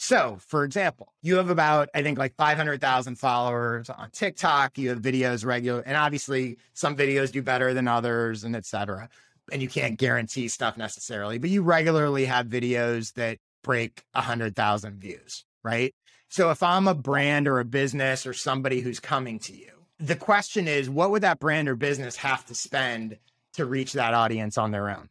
So, 0.01 0.39
for 0.47 0.63
example, 0.63 1.13
you 1.23 1.37
have 1.37 1.51
about, 1.51 1.89
I 1.93 2.05
think, 2.05 2.19
like 2.19 2.37
500,000 2.37 3.17
followers 3.17 3.91
on 3.91 4.11
TikTok. 4.11 4.79
You 4.79 4.91
have 4.91 5.01
videos 5.01 5.45
regular, 5.45 5.81
and 5.81 5.97
obviously 5.97 6.57
some 6.73 6.97
videos 6.97 7.33
do 7.33 7.43
better 7.43 7.75
than 7.75 7.89
others, 7.89 8.45
and 8.45 8.55
et 8.55 8.65
cetera. 8.65 9.09
And 9.51 9.61
you 9.61 9.69
can't 9.69 9.99
guarantee 9.99 10.47
stuff 10.47 10.77
necessarily, 10.79 11.39
but 11.39 11.51
you 11.51 11.63
regularly 11.63 12.27
have 12.27 12.47
videos 12.47 13.13
that 13.15 13.39
break 13.65 14.05
100,000 14.13 15.01
views, 15.01 15.45
right? 15.65 15.93
So, 16.29 16.51
if 16.51 16.63
I'm 16.63 16.87
a 16.87 16.95
brand 16.95 17.49
or 17.49 17.59
a 17.59 17.65
business 17.65 18.25
or 18.25 18.35
somebody 18.35 18.81
who's 18.81 19.01
coming 19.01 19.41
to 19.41 19.57
you, 19.57 19.73
the 19.99 20.17
question 20.17 20.69
is, 20.69 20.89
what 20.89 21.11
would 21.11 21.23
that 21.23 21.41
brand 21.41 21.69
or 21.69 21.75
business 21.75 22.15
have 22.17 22.47
to 22.47 22.55
spend 22.55 23.19
to 23.55 23.65
reach 23.65 23.95
that 23.95 24.15
audience 24.15 24.59
on 24.59 24.71
their 24.71 24.91
own? 24.91 25.09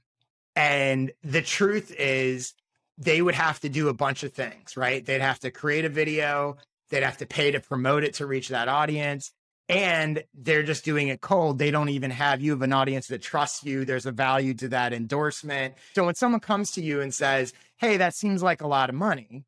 And 0.56 1.12
the 1.26 1.42
truth 1.42 1.94
is, 2.00 2.54
they 2.98 3.22
would 3.22 3.36
have 3.36 3.60
to 3.60 3.70
do 3.70 3.90
a 3.90 3.94
bunch 3.94 4.24
of 4.24 4.34
things, 4.34 4.76
right? 4.76 5.06
They'd 5.06 5.22
have 5.22 5.40
to 5.40 5.52
create 5.52 5.86
a 5.86 5.90
video, 5.90 6.58
they'd 6.90 7.04
have 7.04 7.18
to 7.18 7.26
pay 7.26 7.52
to 7.52 7.60
promote 7.60 8.04
it 8.04 8.16
to 8.16 8.26
reach 8.26 8.50
that 8.50 8.68
audience. 8.68 9.32
And 9.70 10.24
they're 10.34 10.64
just 10.64 10.86
doing 10.86 11.10
it 11.10 11.20
cold. 11.20 11.60
They 11.60 11.72
don't 11.72 11.90
even 11.90 12.10
have 12.12 12.40
you 12.40 12.52
have 12.52 12.62
an 12.62 12.72
audience 12.72 13.08
that 13.08 13.22
trusts 13.22 13.66
you. 13.66 13.84
There's 13.84 14.06
a 14.06 14.14
value 14.14 14.54
to 14.56 14.70
that 14.70 14.94
endorsement. 14.94 15.76
So 15.94 16.06
when 16.06 16.16
someone 16.16 16.40
comes 16.40 16.72
to 16.72 16.82
you 16.82 17.02
and 17.02 17.14
says, 17.14 17.54
Hey, 17.76 17.98
that 17.98 18.16
seems 18.16 18.42
like 18.42 18.62
a 18.62 18.68
lot 18.68 18.88
of 18.88 18.96
money, 18.96 19.44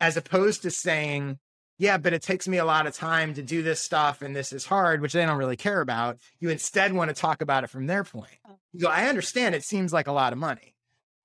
as 0.00 0.16
opposed 0.16 0.62
to 0.62 0.70
saying, 0.70 1.40
yeah, 1.76 1.98
but 1.98 2.12
it 2.12 2.22
takes 2.22 2.46
me 2.46 2.58
a 2.58 2.64
lot 2.64 2.86
of 2.86 2.94
time 2.94 3.34
to 3.34 3.42
do 3.42 3.62
this 3.62 3.80
stuff 3.80 4.22
and 4.22 4.34
this 4.34 4.52
is 4.52 4.64
hard, 4.64 5.00
which 5.00 5.12
they 5.12 5.26
don't 5.26 5.38
really 5.38 5.56
care 5.56 5.80
about. 5.80 6.18
You 6.38 6.50
instead 6.50 6.92
want 6.92 7.08
to 7.08 7.14
talk 7.14 7.42
about 7.42 7.64
it 7.64 7.70
from 7.70 7.86
their 7.86 8.04
point. 8.04 8.38
Oh. 8.48 8.58
You 8.72 8.82
go, 8.82 8.88
I 8.88 9.08
understand 9.08 9.56
it 9.56 9.64
seems 9.64 9.92
like 9.92 10.06
a 10.06 10.12
lot 10.12 10.32
of 10.32 10.38
money 10.38 10.73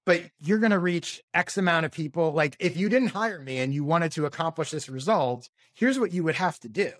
but 0.10 0.24
you're 0.41 0.58
going 0.58 0.72
to 0.72 0.80
reach 0.80 1.22
X 1.36 1.56
amount 1.56 1.86
of 1.86 1.91
people. 1.91 2.32
Like 2.32 2.56
if 2.58 2.76
you 2.76 2.89
didn't 2.89 3.10
hire 3.10 3.39
me 3.39 3.60
and 3.60 3.72
you 3.72 3.84
wanted 3.84 4.12
to 4.13 4.26
accomplish 4.26 4.72
this 4.72 4.89
result, 4.89 5.50
here's 5.76 6.00
what 6.00 6.12
you 6.12 6.24
would 6.24 6.34
have 6.34 6.60
to 6.62 6.67
do. 6.67 6.91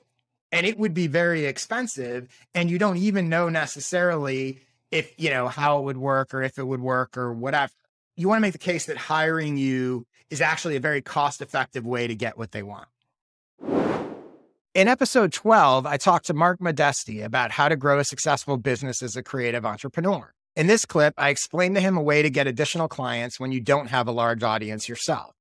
And 0.52 0.64
it 0.68 0.78
would 0.78 0.94
be 0.94 1.08
very 1.08 1.46
expensive. 1.46 2.28
And 2.54 2.70
you 2.70 2.78
don't 2.78 2.98
even 2.98 3.28
know 3.28 3.50
necessarily 3.50 4.60
if, 4.92 5.12
you 5.18 5.32
know, 5.32 5.48
how 5.48 5.80
it 5.80 5.86
would 5.86 5.98
work 5.98 6.36
or 6.36 6.44
if 6.44 6.60
it 6.60 6.68
would 6.68 6.82
work 6.82 7.18
or 7.18 7.34
whatever. 7.34 7.74
You 8.16 8.28
want 8.28 8.38
to 8.38 8.42
make 8.42 8.54
the 8.54 8.60
case 8.60 8.86
that 8.86 8.98
hiring 8.98 9.58
you 9.58 10.06
is 10.30 10.40
actually 10.40 10.76
a 10.76 10.80
very 10.80 11.02
cost 11.02 11.42
effective 11.42 11.88
way 11.88 12.06
to 12.06 12.14
get 12.14 12.38
what 12.38 12.52
they 12.52 12.62
want. 12.62 12.90
In 14.76 14.88
episode 14.88 15.34
12, 15.34 15.88
I 15.88 15.98
talked 15.98 16.28
to 16.28 16.36
Mark 16.36 16.60
Modesti 16.60 17.26
about 17.26 17.50
how 17.50 17.70
to 17.70 17.76
grow 17.76 17.98
a 17.98 18.04
successful 18.04 18.58
business 18.58 19.02
as 19.02 19.16
a 19.16 19.24
creative 19.24 19.66
entrepreneur. 19.66 20.32
In 20.60 20.68
this 20.68 20.84
clip, 20.84 21.14
I 21.18 21.30
explained 21.30 21.76
to 21.76 21.82
him 21.82 21.96
a 21.96 22.02
way 22.02 22.22
to 22.22 22.30
get 22.30 22.46
additional 22.46 22.90
clients 22.90 23.40
when 23.40 23.54
you 23.54 23.62
don't 23.62 23.88
have 23.88 24.10
a 24.10 24.12
large 24.12 24.44
audience 24.44 24.90
yourself. 24.90 25.34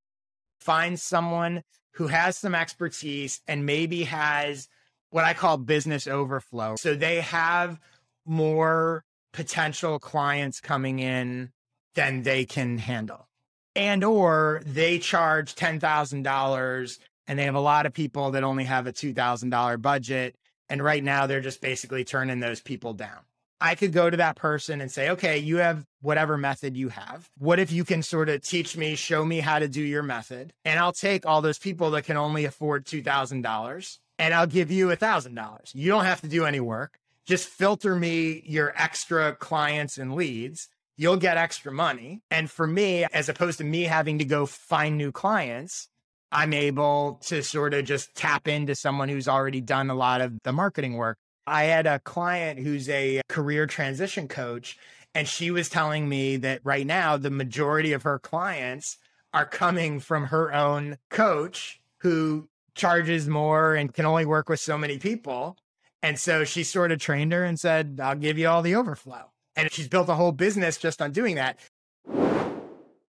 Find 0.61 0.97
someone 0.97 1.65
who 1.95 2.07
has 2.07 2.37
some 2.37 2.55
expertise 2.55 3.41
and 3.49 3.67
maybe 3.67 4.05
has 4.05 4.69
what 5.11 5.25
I 5.25 5.35
call 5.35 5.59
business 5.59 6.07
overflow. 6.07 6.77
So 6.77 6.95
they 6.95 7.21
have 7.21 7.81
more 8.27 9.03
potential 9.33 9.99
clients 9.99 10.61
coming 10.61 11.01
in 11.01 11.51
than 11.97 12.23
they 12.23 12.45
can 12.45 12.79
handle. 12.79 13.27
And 13.75 14.05
or 14.05 14.63
they 14.65 15.01
charge 15.01 15.57
$10,000 15.57 16.99
and 17.27 17.39
they 17.39 17.45
have 17.45 17.57
a 17.57 17.61
lot 17.61 17.87
of 17.87 17.93
people 17.93 18.31
that 18.31 18.45
only 18.45 18.63
have 18.63 18.87
a 18.87 18.93
$2,000 18.93 19.83
budget 19.83 20.37
and 20.69 20.81
right 20.81 21.03
now 21.03 21.27
they're 21.27 21.41
just 21.41 21.61
basically 21.61 22.05
turning 22.05 22.39
those 22.39 22.61
people 22.61 22.93
down. 22.93 23.19
I 23.61 23.75
could 23.75 23.93
go 23.93 24.09
to 24.09 24.17
that 24.19 24.37
person 24.37 24.81
and 24.81 24.91
say, 24.91 25.11
okay, 25.11 25.39
you 25.39 25.57
have 25.57 25.85
whatever 26.01 26.37
method 26.37 26.77
you 26.77 26.91
have. 26.91 27.29
What 27.39 27.59
if 27.59 27.73
you 27.73 27.85
can 27.85 28.03
sort 28.03 28.29
of 28.29 28.43
teach 28.43 28.77
me, 28.77 28.95
show 28.95 29.25
me 29.25 29.41
how 29.41 29.59
to 29.59 29.69
do 29.69 29.83
your 29.83 30.03
method? 30.03 30.53
And 30.65 30.79
I'll 30.79 30.93
take 30.93 31.27
all 31.27 31.43
those 31.43 31.59
people 31.59 31.91
that 31.93 32.05
can 32.05 32.17
only 32.17 32.45
afford 32.45 32.85
$2,000 32.85 33.99
and 34.19 34.35
I'll 34.35 34.47
give 34.47 34.71
you 34.71 34.89
$1,000. 34.89 35.75
You 35.75 35.91
don't 35.91 36.05
have 36.05 36.21
to 36.21 36.29
do 36.29 36.45
any 36.45 36.61
work. 36.61 36.99
Just 37.27 37.49
filter 37.49 37.95
me 37.95 38.43
your 38.47 38.73
extra 38.77 39.35
clients 39.35 39.99
and 39.99 40.15
leads. 40.15 40.69
You'll 40.97 41.17
get 41.17 41.37
extra 41.37 41.71
money. 41.71 42.23
And 42.31 42.51
for 42.51 42.67
me, 42.67 43.05
as 43.13 43.29
opposed 43.29 43.59
to 43.59 43.65
me 43.65 43.85
having 43.85 44.19
to 44.19 44.25
go 44.25 44.47
find 44.47 44.97
new 44.97 45.13
clients, 45.13 45.89
I'm 46.31 46.53
able 46.53 47.21
to 47.27 47.43
sort 47.43 47.75
of 47.75 47.85
just 47.85 48.15
tap 48.15 48.49
into 48.49 48.75
someone 48.75 49.09
who's 49.09 49.29
already 49.29 49.61
done 49.61 49.91
a 49.91 49.95
lot 49.95 50.21
of 50.21 50.39
the 50.43 50.53
marketing 50.53 50.95
work. 50.95 51.19
I 51.49 51.65
had 51.65 51.87
a 51.87 51.99
client 51.99 52.61
who's 52.61 52.89
a 52.89 53.23
career 53.29 53.67
transition 53.67 54.29
coach, 54.29 54.79
and 55.15 55.27
she 55.27 55.51
was 55.51 55.69
telling 55.69 56.09
me 56.09 56.37
that 56.37 56.61
right 56.65 56.87
now, 56.87 57.17
the 57.17 57.31
majority 57.31 57.93
of 57.93 58.03
her 58.03 58.19
clients 58.19 58.99
are 59.33 59.47
coming 59.47 60.01
from 60.01 60.27
her 60.27 60.53
own 60.53 60.99
coach 61.11 61.81
who 61.99 62.49
charges 62.75 63.29
more 63.29 63.75
and 63.75 63.93
can 63.93 64.07
only 64.07 64.25
work 64.25 64.49
with 64.49 64.61
so 64.61 64.79
many 64.79 64.99
people. 64.99 65.57
And 66.03 66.19
so 66.19 66.45
she 66.45 66.63
sort 66.63 66.93
of 66.93 67.01
trained 67.01 67.33
her 67.33 67.45
and 67.45 67.59
said, 67.59 67.99
I'll 68.01 68.15
give 68.15 68.39
you 68.39 68.49
all 68.49 68.63
the 68.63 68.77
overflow. 68.77 69.33
And 69.57 69.71
she's 69.73 69.89
built 69.89 70.09
a 70.09 70.15
whole 70.15 70.33
business 70.33 70.79
just 70.79 71.03
on 71.03 71.11
doing 71.11 71.35
that. 71.35 71.59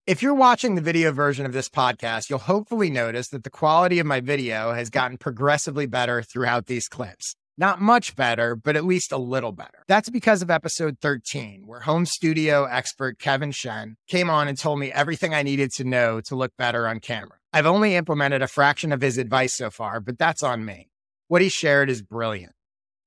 If 0.08 0.24
you're 0.24 0.34
watching 0.34 0.76
the 0.76 0.82
video 0.82 1.12
version 1.12 1.46
of 1.46 1.52
this 1.52 1.68
podcast, 1.68 2.30
you'll 2.30 2.40
hopefully 2.40 2.90
notice 2.90 3.28
that 3.30 3.44
the 3.44 3.50
quality 3.50 4.00
of 4.00 4.06
my 4.06 4.22
video 4.22 4.72
has 4.72 4.90
gotten 4.90 5.18
progressively 5.18 5.86
better 5.86 6.22
throughout 6.22 6.68
these 6.68 6.88
clips. 6.88 7.36
Not 7.60 7.82
much 7.82 8.16
better, 8.16 8.56
but 8.56 8.76
at 8.76 8.86
least 8.86 9.12
a 9.12 9.18
little 9.18 9.52
better. 9.52 9.84
That's 9.88 10.12
because 10.12 10.44
of 10.44 10.52
episode 10.52 11.00
13, 11.02 11.64
where 11.66 11.80
home 11.80 12.06
studio 12.06 12.66
expert 12.66 13.18
Kevin 13.18 13.52
Shen 13.52 13.98
came 14.08 14.30
on 14.30 14.48
and 14.48 14.56
told 14.56 14.78
me 14.78 14.92
everything 14.92 15.34
I 15.34 15.42
needed 15.42 15.72
to 15.74 15.84
know 15.84 16.22
to 16.22 16.36
look 16.36 16.52
better 16.56 16.88
on 16.88 17.00
camera. 17.00 17.38
I've 17.52 17.66
only 17.66 17.96
implemented 17.96 18.44
a 18.44 18.48
fraction 18.48 18.92
of 18.92 19.02
his 19.02 19.18
advice 19.18 19.56
so 19.56 19.72
far, 19.72 20.00
but 20.00 20.20
that's 20.20 20.44
on 20.44 20.66
me. 20.66 20.90
What 21.30 21.42
he 21.42 21.50
shared 21.50 21.90
is 21.90 22.04
brilliant. 22.04 22.54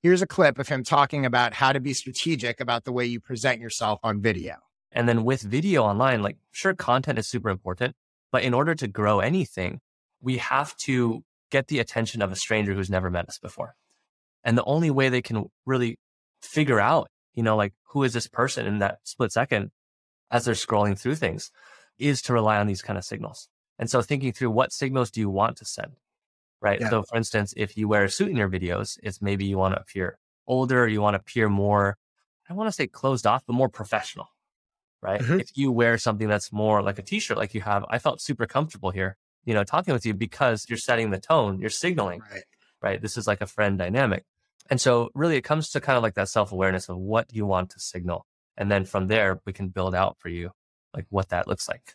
Here's 0.02 0.20
a 0.20 0.26
clip 0.26 0.58
of 0.58 0.66
him 0.66 0.82
talking 0.82 1.24
about 1.24 1.54
how 1.54 1.72
to 1.72 1.78
be 1.78 1.94
strategic 1.94 2.58
about 2.58 2.84
the 2.84 2.92
way 2.92 3.06
you 3.06 3.20
present 3.20 3.60
yourself 3.60 4.00
on 4.02 4.20
video. 4.20 4.56
And 4.90 5.08
then 5.08 5.22
with 5.22 5.42
video 5.42 5.84
online, 5.84 6.22
like 6.22 6.38
sure, 6.50 6.74
content 6.74 7.20
is 7.20 7.28
super 7.28 7.50
important, 7.50 7.94
but 8.32 8.42
in 8.42 8.52
order 8.52 8.74
to 8.74 8.88
grow 8.88 9.20
anything, 9.20 9.78
we 10.20 10.38
have 10.38 10.76
to 10.78 11.22
get 11.52 11.68
the 11.68 11.78
attention 11.78 12.20
of 12.20 12.32
a 12.32 12.36
stranger 12.36 12.74
who's 12.74 12.90
never 12.90 13.10
met 13.10 13.28
us 13.28 13.38
before. 13.38 13.76
And 14.44 14.56
the 14.56 14.64
only 14.64 14.90
way 14.90 15.08
they 15.08 15.22
can 15.22 15.46
really 15.66 15.98
figure 16.42 16.80
out, 16.80 17.08
you 17.34 17.42
know, 17.42 17.56
like 17.56 17.74
who 17.88 18.02
is 18.02 18.12
this 18.12 18.26
person 18.26 18.66
in 18.66 18.78
that 18.78 18.98
split 19.04 19.32
second 19.32 19.70
as 20.30 20.44
they're 20.44 20.54
scrolling 20.54 20.98
through 20.98 21.16
things 21.16 21.50
is 21.98 22.22
to 22.22 22.32
rely 22.32 22.58
on 22.58 22.66
these 22.66 22.82
kind 22.82 22.98
of 22.98 23.04
signals. 23.04 23.48
And 23.78 23.90
so 23.90 24.02
thinking 24.02 24.32
through 24.32 24.50
what 24.50 24.72
signals 24.72 25.10
do 25.10 25.20
you 25.20 25.30
want 25.30 25.56
to 25.58 25.64
send? 25.64 25.92
Right. 26.62 26.80
Yeah. 26.80 26.90
So 26.90 27.02
for 27.02 27.16
instance, 27.16 27.54
if 27.56 27.76
you 27.76 27.88
wear 27.88 28.04
a 28.04 28.10
suit 28.10 28.28
in 28.28 28.36
your 28.36 28.48
videos, 28.48 28.98
it's 29.02 29.22
maybe 29.22 29.44
you 29.46 29.58
want 29.58 29.74
to 29.74 29.80
appear 29.80 30.18
older, 30.46 30.86
you 30.86 31.00
want 31.00 31.14
to 31.14 31.20
appear 31.20 31.48
more, 31.48 31.96
I 32.48 32.52
want 32.54 32.68
to 32.68 32.72
say 32.72 32.86
closed 32.86 33.26
off, 33.26 33.42
but 33.46 33.54
more 33.54 33.68
professional 33.68 34.28
right? 35.02 35.20
Mm-hmm. 35.20 35.40
If 35.40 35.56
you 35.56 35.72
wear 35.72 35.98
something 35.98 36.28
that's 36.28 36.52
more 36.52 36.82
like 36.82 36.98
a 36.98 37.02
t-shirt 37.02 37.36
like 37.36 37.54
you 37.54 37.60
have, 37.62 37.84
I 37.88 37.98
felt 37.98 38.20
super 38.20 38.46
comfortable 38.46 38.90
here, 38.90 39.16
you 39.44 39.54
know, 39.54 39.64
talking 39.64 39.94
with 39.94 40.04
you 40.04 40.14
because 40.14 40.66
you're 40.68 40.78
setting 40.78 41.10
the 41.10 41.20
tone, 41.20 41.60
you're 41.60 41.70
signaling, 41.70 42.20
right? 42.30 42.42
Right? 42.82 43.00
This 43.00 43.16
is 43.16 43.26
like 43.26 43.40
a 43.40 43.46
friend 43.46 43.78
dynamic. 43.78 44.24
And 44.68 44.80
so 44.80 45.10
really 45.14 45.36
it 45.36 45.42
comes 45.42 45.70
to 45.70 45.80
kind 45.80 45.96
of 45.96 46.02
like 46.02 46.14
that 46.14 46.28
self-awareness 46.28 46.88
of 46.88 46.96
what 46.96 47.32
you 47.32 47.46
want 47.46 47.70
to 47.70 47.80
signal. 47.80 48.26
And 48.56 48.70
then 48.70 48.84
from 48.84 49.08
there, 49.08 49.40
we 49.46 49.52
can 49.52 49.68
build 49.68 49.94
out 49.94 50.16
for 50.18 50.28
you 50.28 50.50
like 50.94 51.06
what 51.08 51.30
that 51.30 51.48
looks 51.48 51.68
like. 51.68 51.94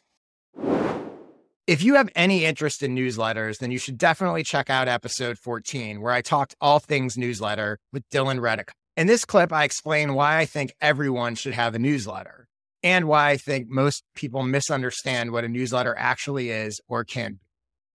If 1.67 1.81
you 1.81 1.95
have 1.95 2.09
any 2.15 2.45
interest 2.45 2.83
in 2.83 2.95
newsletters, 2.95 3.57
then 3.57 3.71
you 3.71 3.79
should 3.79 3.97
definitely 3.97 4.43
check 4.43 4.69
out 4.69 4.87
episode 4.87 5.39
14, 5.39 5.99
where 5.99 6.13
I 6.13 6.21
talked 6.21 6.55
all 6.61 6.79
things 6.79 7.17
newsletter 7.17 7.79
with 7.91 8.07
Dylan 8.09 8.39
Reddick. 8.39 8.71
In 8.95 9.07
this 9.07 9.25
clip, 9.25 9.51
I 9.51 9.63
explain 9.63 10.13
why 10.13 10.37
I 10.37 10.45
think 10.45 10.73
everyone 10.79 11.33
should 11.33 11.53
have 11.53 11.73
a 11.73 11.79
newsletter 11.79 12.47
and 12.83 13.07
why 13.07 13.31
I 13.31 13.37
think 13.37 13.67
most 13.67 14.03
people 14.15 14.43
misunderstand 14.43 15.31
what 15.31 15.43
a 15.43 15.49
newsletter 15.49 15.95
actually 15.97 16.51
is 16.51 16.79
or 16.87 17.03
can 17.03 17.33
be. 17.33 17.44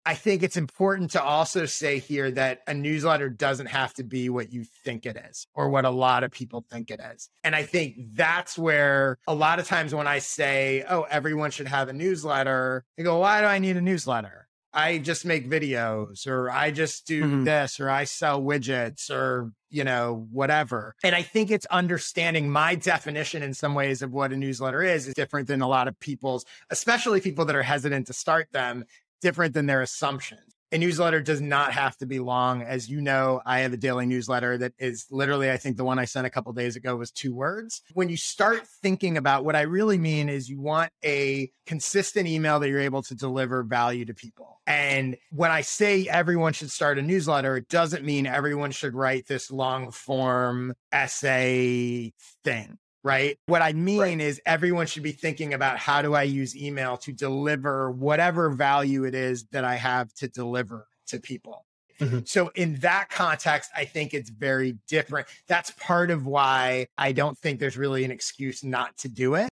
I 0.10 0.16
think 0.16 0.42
it's 0.42 0.58
important 0.58 1.12
to 1.12 1.22
also 1.22 1.68
say 1.68 2.00
here 2.00 2.32
that 2.32 2.62
a 2.66 2.74
newsletter 2.74 3.30
doesn't 3.30 3.68
have 3.68 3.94
to 3.94 4.04
be 4.04 4.28
what 4.28 4.52
you 4.52 4.64
think 4.64 5.06
it 5.06 5.16
is 5.30 5.46
or 5.54 5.70
what 5.70 5.86
a 5.86 5.92
lot 5.92 6.24
of 6.24 6.32
people 6.32 6.66
think 6.68 6.90
it 6.90 7.00
is. 7.14 7.30
And 7.44 7.56
I 7.56 7.62
think 7.62 7.96
that's 8.16 8.58
where 8.58 9.20
a 9.28 9.36
lot 9.36 9.60
of 9.60 9.68
times 9.68 9.94
when 9.94 10.08
I 10.08 10.18
say, 10.18 10.84
oh, 10.90 11.06
everyone 11.12 11.52
should 11.52 11.68
have 11.68 11.90
a 11.90 11.94
newsletter, 11.94 12.86
they 12.98 13.04
go, 13.04 13.20
why 13.20 13.42
do 13.42 13.46
I 13.46 13.60
need 13.60 13.78
a 13.78 13.82
newsletter? 13.82 14.48
I 14.74 14.98
just 14.98 15.26
make 15.26 15.48
videos 15.48 16.26
or 16.26 16.50
I 16.50 16.72
just 16.72 17.06
do 17.06 17.24
mm-hmm. 17.24 17.44
this 17.44 17.80
or 17.80 17.88
I 17.88 18.06
sell 18.06 18.42
widgets 18.42 19.12
or, 19.12 19.52
you 19.70 19.84
know, 19.84 20.28
whatever. 20.32 20.96
And 21.04 21.14
I 21.14 21.22
think 21.22 21.52
it's 21.52 21.68
understanding 21.68 22.50
my 22.50 22.74
definition 22.74 23.44
in 23.44 23.54
some 23.54 23.76
ways 23.76 24.02
of 24.02 24.12
what 24.12 24.32
a 24.32 24.38
newsletter 24.38 24.82
is 24.82 25.08
is 25.08 25.14
different 25.14 25.48
than 25.48 25.62
a 25.62 25.68
lot 25.68 25.88
of 25.88 26.00
people's, 26.00 26.46
especially 26.72 27.22
people 27.22 27.46
that 27.46 27.56
are 27.56 27.64
hesitant 27.64 28.08
to 28.08 28.14
start 28.14 28.48
them, 28.52 28.86
different 29.22 29.54
than 29.54 29.66
their 29.66 29.82
assumptions 29.82 30.50
a 30.72 30.78
newsletter 30.78 31.22
does 31.22 31.42
not 31.42 31.72
have 31.74 31.98
to 31.98 32.06
be 32.06 32.20
long. 32.20 32.62
As 32.62 32.90
you 32.90 33.02
know, 33.02 33.42
I 33.46 33.60
have 33.60 33.74
a 33.74 33.78
daily 33.78 34.06
newsletter 34.06 34.58
that 34.60 34.74
is 34.78 35.06
literally, 35.10 35.50
I 35.50 35.58
think 35.58 35.78
the 35.78 35.84
one 35.84 35.98
I 35.98 36.06
sent 36.06 36.28
a 36.28 36.30
couple 36.30 36.54
days 36.54 36.76
ago 36.76 36.96
was 36.96 37.12
two 37.12 37.34
words. 37.34 37.82
When 37.94 38.10
you 38.10 38.18
start 38.18 38.68
thinking 38.82 39.18
about 39.18 39.46
what 39.46 39.56
I 39.56 39.62
really 39.62 39.98
mean 39.98 40.30
is 40.30 40.50
you 40.50 40.62
want 40.62 40.92
a 41.04 41.52
consistent 41.66 42.28
email 42.28 42.60
that 42.60 42.70
you're 42.70 42.80
able 42.80 43.02
to 43.04 43.16
deliver 43.16 43.64
value 43.64 44.06
to 44.06 44.14
people. 44.14 44.62
And 44.68 45.18
when 45.32 45.50
I 45.50 45.62
say 45.62 46.08
everyone 46.08 46.54
should 46.54 46.72
start 46.72 47.00
a 47.00 47.02
newsletter, 47.02 47.58
it 47.58 47.70
doesn't 47.70 48.06
mean 48.06 48.28
everyone 48.28 48.72
should 48.72 48.94
write 48.94 49.26
this 49.28 49.50
long 49.50 49.92
form 49.92 50.76
essay 50.92 52.14
thing 52.44 52.78
right? 53.04 53.38
What 53.46 53.62
I 53.62 53.74
mean 53.74 54.00
right. 54.00 54.20
is 54.20 54.42
everyone 54.46 54.88
should 54.88 55.04
be 55.04 55.12
thinking 55.12 55.54
about 55.54 55.78
how 55.78 56.02
do 56.02 56.14
I 56.14 56.24
use 56.24 56.56
email 56.56 56.98
to 56.98 57.12
deliver 57.12 57.92
whatever 57.92 58.50
value 58.50 59.06
it 59.06 59.16
is 59.16 59.46
that 59.52 59.64
I 59.64 59.76
have 59.76 60.14
to 60.16 60.28
deliver 60.28 60.88
to 61.08 61.20
people. 61.20 61.66
Mm-hmm. 62.00 62.20
So 62.26 62.50
in 62.56 62.76
that 62.76 63.10
context, 63.10 63.72
I 63.76 63.86
think 63.86 64.14
it's 64.14 64.30
very 64.30 64.78
different. 64.88 65.28
That's 65.48 65.72
part 65.72 66.12
of 66.12 66.26
why 66.26 66.88
I 66.98 67.12
don't 67.12 67.38
think 67.38 67.60
there's 67.60 67.78
really 67.78 68.06
an 68.06 68.12
excuse 68.12 68.64
not 68.64 68.98
to 68.98 69.10
do 69.10 69.36
it. 69.36 69.50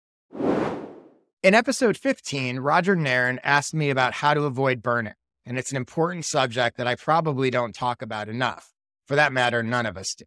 In 1.42 1.54
episode 1.54 1.98
15, 1.98 2.60
Roger 2.60 2.96
Nairn 2.96 3.40
asked 3.44 3.74
me 3.74 3.90
about 3.90 4.14
how 4.14 4.34
to 4.34 4.44
avoid 4.44 4.82
burnout. 4.82 5.14
And 5.46 5.58
it's 5.58 5.72
an 5.72 5.78
important 5.78 6.24
subject 6.26 6.78
that 6.78 6.88
I 6.88 6.96
probably 6.96 7.50
don't 7.50 7.76
talk 7.76 8.02
about 8.02 8.30
enough. 8.30 8.72
For 9.08 9.16
that 9.16 9.34
matter, 9.34 9.62
none 9.62 9.86
of 9.86 9.98
us 9.98 10.16
do. 10.16 10.24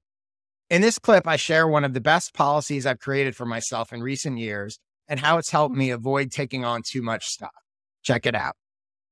In 0.68 0.82
this 0.82 0.98
clip, 0.98 1.28
I 1.28 1.36
share 1.36 1.68
one 1.68 1.84
of 1.84 1.94
the 1.94 2.00
best 2.00 2.34
policies 2.34 2.86
I've 2.86 2.98
created 2.98 3.36
for 3.36 3.46
myself 3.46 3.92
in 3.92 4.02
recent 4.02 4.38
years 4.38 4.80
and 5.06 5.20
how 5.20 5.38
it's 5.38 5.50
helped 5.50 5.74
hmm. 5.74 5.78
me 5.78 5.90
avoid 5.90 6.30
taking 6.32 6.64
on 6.64 6.82
too 6.82 7.02
much 7.02 7.26
stuff. 7.26 7.50
Check 8.02 8.26
it 8.26 8.34
out. 8.34 8.56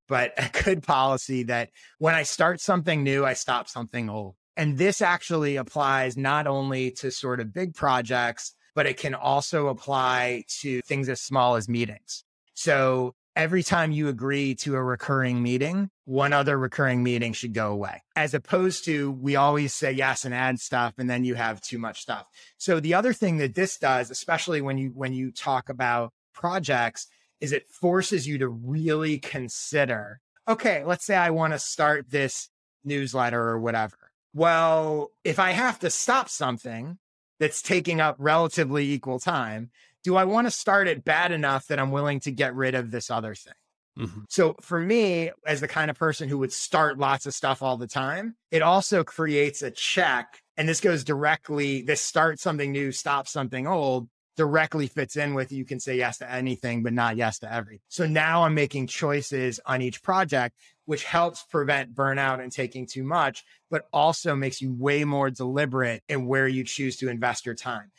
But 0.09 0.33
a 0.37 0.51
good 0.65 0.83
policy 0.83 1.45
that 1.45 1.71
when 1.99 2.15
I 2.15 2.25
start 2.25 2.61
something 2.61 3.05
new, 3.05 3.25
I 3.25 3.35
stop 3.35 3.69
something 3.69 4.11
old. 4.11 4.35
And 4.57 4.79
this 4.79 5.01
actually 5.01 5.57
applies 5.57 6.17
not 6.17 6.47
only 6.47 6.91
to 6.93 7.11
sort 7.11 7.41
of 7.41 7.53
big 7.53 7.75
projects, 7.75 8.55
but 8.75 8.87
it 8.87 8.97
can 8.97 9.15
also 9.15 9.69
apply 9.69 10.45
to 10.61 10.81
things 10.83 11.09
as 11.09 11.21
small 11.21 11.55
as 11.55 11.69
meetings. 11.69 12.25
So 12.55 13.15
every 13.37 13.63
time 13.63 13.93
you 13.93 14.09
agree 14.09 14.55
to 14.55 14.75
a 14.77 14.83
recurring 14.83 15.43
meeting, 15.43 15.91
one 16.05 16.33
other 16.33 16.59
recurring 16.59 17.03
meeting 17.03 17.33
should 17.33 17.55
go 17.55 17.73
away, 17.73 18.03
as 18.17 18.35
opposed 18.35 18.85
to 18.85 19.11
we 19.13 19.37
always 19.37 19.75
say 19.75 19.93
yes 19.93 20.25
and 20.25 20.35
add 20.35 20.61
stuff, 20.61 20.95
and 20.99 21.09
then 21.09 21.25
you 21.25 21.35
have 21.35 21.61
too 21.61 21.79
much 21.79 22.01
stuff. 22.01 22.27
So 22.59 22.81
the 22.81 22.95
other 22.95 23.13
thing 23.13 23.39
that 23.39 23.55
this 23.55 23.79
does, 23.79 24.11
especially 24.11 24.61
when 24.61 24.79
you 24.79 24.91
when 24.95 25.13
you 25.13 25.33
talk 25.33 25.69
about 25.69 26.13
projects, 26.33 27.07
is 27.41 27.53
it 27.53 27.71
forces 27.71 28.27
you 28.27 28.39
to 28.39 28.49
really 28.49 29.19
consider. 29.19 30.21
Okay, 30.47 30.85
let's 30.85 31.05
say 31.05 31.17
I 31.17 31.31
want 31.31 31.53
to 31.53 31.59
start 31.59 32.11
this 32.11 32.49
newsletter 32.85 33.41
or 33.41 33.59
whatever. 33.59 33.97
Well, 34.35 35.11
if 35.23 35.39
I 35.39 35.53
have 35.53 35.79
to 35.81 35.91
stop 35.91 36.29
something 36.29 36.99
that's 37.39 37.63
taking 37.63 38.01
up 38.01 38.17
relatively 38.19 38.91
equal 38.91 39.19
time, 39.19 39.71
do 40.05 40.17
I 40.17 40.25
want 40.25 40.47
to 40.47 40.51
start 40.51 40.87
it 40.87 41.05
bad 41.05 41.33
enough 41.33 41.67
that 41.67 41.79
I'm 41.81 41.91
willing 41.91 42.21
to 42.21 42.31
get 42.31 42.55
rid 42.55 42.75
of 42.75 42.91
this 42.91 43.11
other 43.11 43.35
thing? 43.35 43.55
Mm-hmm. 43.99 44.21
So 44.29 44.57
for 44.61 44.79
me, 44.79 45.31
as 45.47 45.61
the 45.61 45.69
kind 45.69 45.91
of 45.91 45.99
person 45.99 46.29
who 46.29 46.39
would 46.39 46.53
start 46.53 46.99
lots 46.99 47.27
of 47.27 47.35
stuff 47.35 47.63
all 47.63 47.77
the 47.77 47.87
time, 47.87 48.37
it 48.51 48.63
also 48.63 49.05
creates 49.05 49.63
a 49.63 49.71
check. 49.71 50.41
And 50.57 50.69
this 50.69 50.81
goes 50.81 51.05
directly, 51.05 51.83
this 51.83 52.01
start 52.01 52.39
something 52.39 52.71
new, 52.71 52.93
stop 52.93 53.29
something 53.29 53.67
old 53.67 54.09
directly 54.37 54.89
fits 54.89 55.17
in 55.17 55.35
with 55.35 55.53
you 55.53 55.65
can 55.65 55.79
say 55.79 55.97
yes 55.97 56.19
to 56.19 56.31
anything, 56.31 56.83
but 56.83 56.93
not 56.93 57.17
yes 57.17 57.39
to 57.39 57.53
everything. 57.53 57.81
So 57.89 58.07
now 58.07 58.43
I'm 58.43 58.55
making 58.55 58.89
choices 58.89 59.61
on 59.65 59.81
each 59.81 60.03
project, 60.03 60.57
which 60.87 61.05
helps 61.05 61.45
prevent 61.45 61.95
burnout 61.95 62.43
and 62.43 62.51
taking 62.51 62.87
too 62.87 63.05
much, 63.05 63.45
but 63.71 63.87
also 63.93 64.35
makes 64.35 64.61
you 64.61 64.73
way 64.73 65.05
more 65.05 65.31
deliberate 65.31 66.03
in 66.09 66.27
where 66.27 66.49
you 66.49 66.65
choose 66.65 66.97
to 66.97 67.09
invest 67.09 67.47
your 67.47 67.55
time. 67.55 67.91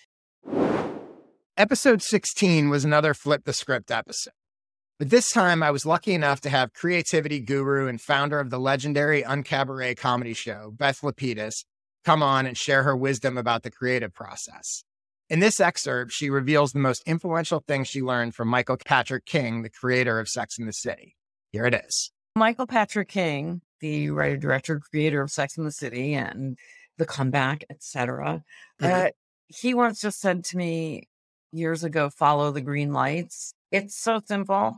Episode 1.57 2.01
16 2.01 2.67
was 2.67 2.83
another 2.83 3.13
flip 3.13 3.45
the 3.45 3.53
script 3.53 3.89
episode. 3.89 4.33
But 4.99 5.09
this 5.09 5.31
time 5.31 5.63
I 5.63 5.71
was 5.71 5.85
lucky 5.85 6.13
enough 6.13 6.41
to 6.41 6.49
have 6.49 6.73
creativity 6.73 7.39
guru 7.39 7.87
and 7.87 8.01
founder 8.01 8.41
of 8.41 8.49
the 8.49 8.59
legendary 8.59 9.23
Uncabaret 9.23 9.95
comedy 9.95 10.33
show, 10.33 10.73
Beth 10.75 10.99
Lapides, 10.99 11.63
come 12.03 12.21
on 12.21 12.45
and 12.45 12.57
share 12.57 12.83
her 12.83 12.93
wisdom 12.93 13.37
about 13.37 13.63
the 13.63 13.71
creative 13.71 14.13
process. 14.13 14.83
In 15.29 15.39
this 15.39 15.61
excerpt, 15.61 16.11
she 16.11 16.29
reveals 16.29 16.73
the 16.73 16.79
most 16.79 17.01
influential 17.05 17.63
thing 17.65 17.85
she 17.85 18.01
learned 18.01 18.35
from 18.35 18.49
Michael 18.49 18.75
Patrick 18.75 19.25
King, 19.25 19.61
the 19.61 19.69
creator 19.69 20.19
of 20.19 20.27
Sex 20.27 20.59
and 20.59 20.67
the 20.67 20.73
City. 20.73 21.15
Here 21.53 21.65
it 21.65 21.73
is. 21.73 22.11
Michael 22.35 22.67
Patrick 22.67 23.07
King, 23.07 23.61
the 23.79 24.09
writer, 24.09 24.35
director, 24.35 24.81
creator 24.81 25.21
of 25.21 25.31
Sex 25.31 25.57
and 25.57 25.65
the 25.65 25.71
City 25.71 26.15
and 26.15 26.57
The 26.97 27.05
Comeback, 27.05 27.63
etc. 27.69 28.43
Mm-hmm. 28.81 29.05
Uh, 29.07 29.09
he 29.47 29.73
once 29.73 30.01
just 30.01 30.19
said 30.19 30.43
to 30.43 30.57
me, 30.57 31.07
years 31.51 31.83
ago, 31.83 32.09
follow 32.09 32.51
the 32.51 32.61
green 32.61 32.93
lights. 32.93 33.53
It's 33.71 33.95
so 33.95 34.21
simple. 34.25 34.77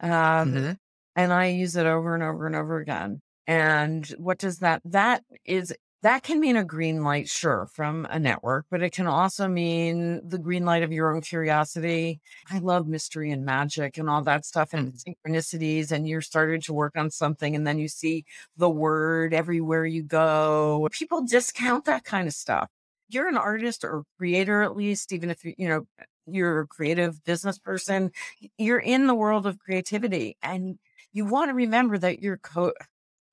Um, 0.00 0.10
mm-hmm. 0.10 0.72
And 1.14 1.32
I 1.32 1.46
use 1.46 1.76
it 1.76 1.86
over 1.86 2.14
and 2.14 2.22
over 2.22 2.46
and 2.46 2.56
over 2.56 2.78
again. 2.78 3.20
And 3.46 4.06
what 4.18 4.38
does 4.38 4.58
that, 4.58 4.82
that 4.84 5.22
is 5.44 5.74
that 6.02 6.22
can 6.22 6.38
mean 6.38 6.56
a 6.56 6.64
green 6.64 7.02
light, 7.02 7.28
sure, 7.28 7.66
from 7.72 8.06
a 8.10 8.18
network, 8.18 8.66
but 8.70 8.82
it 8.82 8.92
can 8.92 9.06
also 9.06 9.48
mean 9.48 10.20
the 10.28 10.38
green 10.38 10.64
light 10.64 10.82
of 10.82 10.92
your 10.92 11.12
own 11.12 11.20
curiosity. 11.20 12.20
I 12.48 12.58
love 12.58 12.86
mystery 12.86 13.32
and 13.32 13.44
magic 13.44 13.98
and 13.98 14.08
all 14.08 14.22
that 14.22 14.44
stuff 14.44 14.72
and 14.72 14.92
synchronicities. 14.92 15.90
And 15.90 16.06
you're 16.06 16.20
starting 16.20 16.60
to 16.60 16.72
work 16.72 16.96
on 16.96 17.10
something, 17.10 17.56
and 17.56 17.66
then 17.66 17.78
you 17.78 17.88
see 17.88 18.24
the 18.56 18.70
word 18.70 19.34
everywhere 19.34 19.86
you 19.86 20.02
go. 20.02 20.86
People 20.92 21.24
discount 21.24 21.86
that 21.86 22.04
kind 22.04 22.28
of 22.28 22.34
stuff. 22.34 22.68
You're 23.08 23.28
an 23.28 23.36
artist 23.36 23.84
or 23.84 24.04
creator, 24.18 24.62
at 24.62 24.76
least, 24.76 25.12
even 25.12 25.30
if 25.30 25.44
you, 25.44 25.54
you 25.58 25.68
know, 25.68 25.86
you're 26.26 26.62
a 26.62 26.66
creative 26.66 27.22
business 27.24 27.58
person, 27.58 28.10
you're 28.58 28.78
in 28.80 29.06
the 29.06 29.14
world 29.14 29.46
of 29.46 29.58
creativity 29.58 30.36
and 30.42 30.78
you 31.12 31.24
want 31.24 31.50
to 31.50 31.54
remember 31.54 31.98
that 31.98 32.20
you're 32.20 32.38
co 32.38 32.72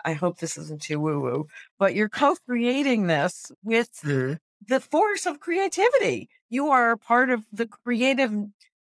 I 0.05 0.13
hope 0.13 0.39
this 0.39 0.57
isn't 0.57 0.81
too 0.81 0.99
woo 0.99 1.19
woo, 1.21 1.47
but 1.79 1.95
you're 1.95 2.09
co 2.09 2.35
creating 2.47 3.07
this 3.07 3.51
with 3.63 3.89
Mm-hmm. 4.03 4.33
the 4.67 4.79
force 4.79 5.25
of 5.25 5.39
creativity. 5.39 6.29
You 6.49 6.69
are 6.69 6.97
part 6.97 7.29
of 7.29 7.45
the 7.51 7.67
creative 7.67 8.33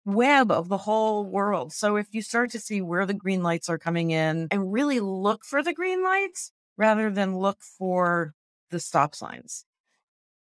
web 0.04 0.50
of 0.50 0.68
the 0.68 0.78
whole 0.78 1.24
world. 1.24 1.72
So 1.72 1.96
if 1.96 2.08
you 2.12 2.22
start 2.22 2.50
to 2.52 2.60
see 2.60 2.80
where 2.80 3.06
the 3.06 3.14
green 3.14 3.42
lights 3.42 3.68
are 3.68 3.78
coming 3.78 4.10
in 4.10 4.48
and 4.50 4.72
really 4.72 5.00
look 5.00 5.44
for 5.44 5.62
the 5.62 5.74
green 5.74 6.02
lights 6.04 6.52
rather 6.76 7.10
than 7.10 7.36
look 7.38 7.60
for 7.62 8.34
the 8.70 8.80
stop 8.80 9.14
signs. 9.14 9.64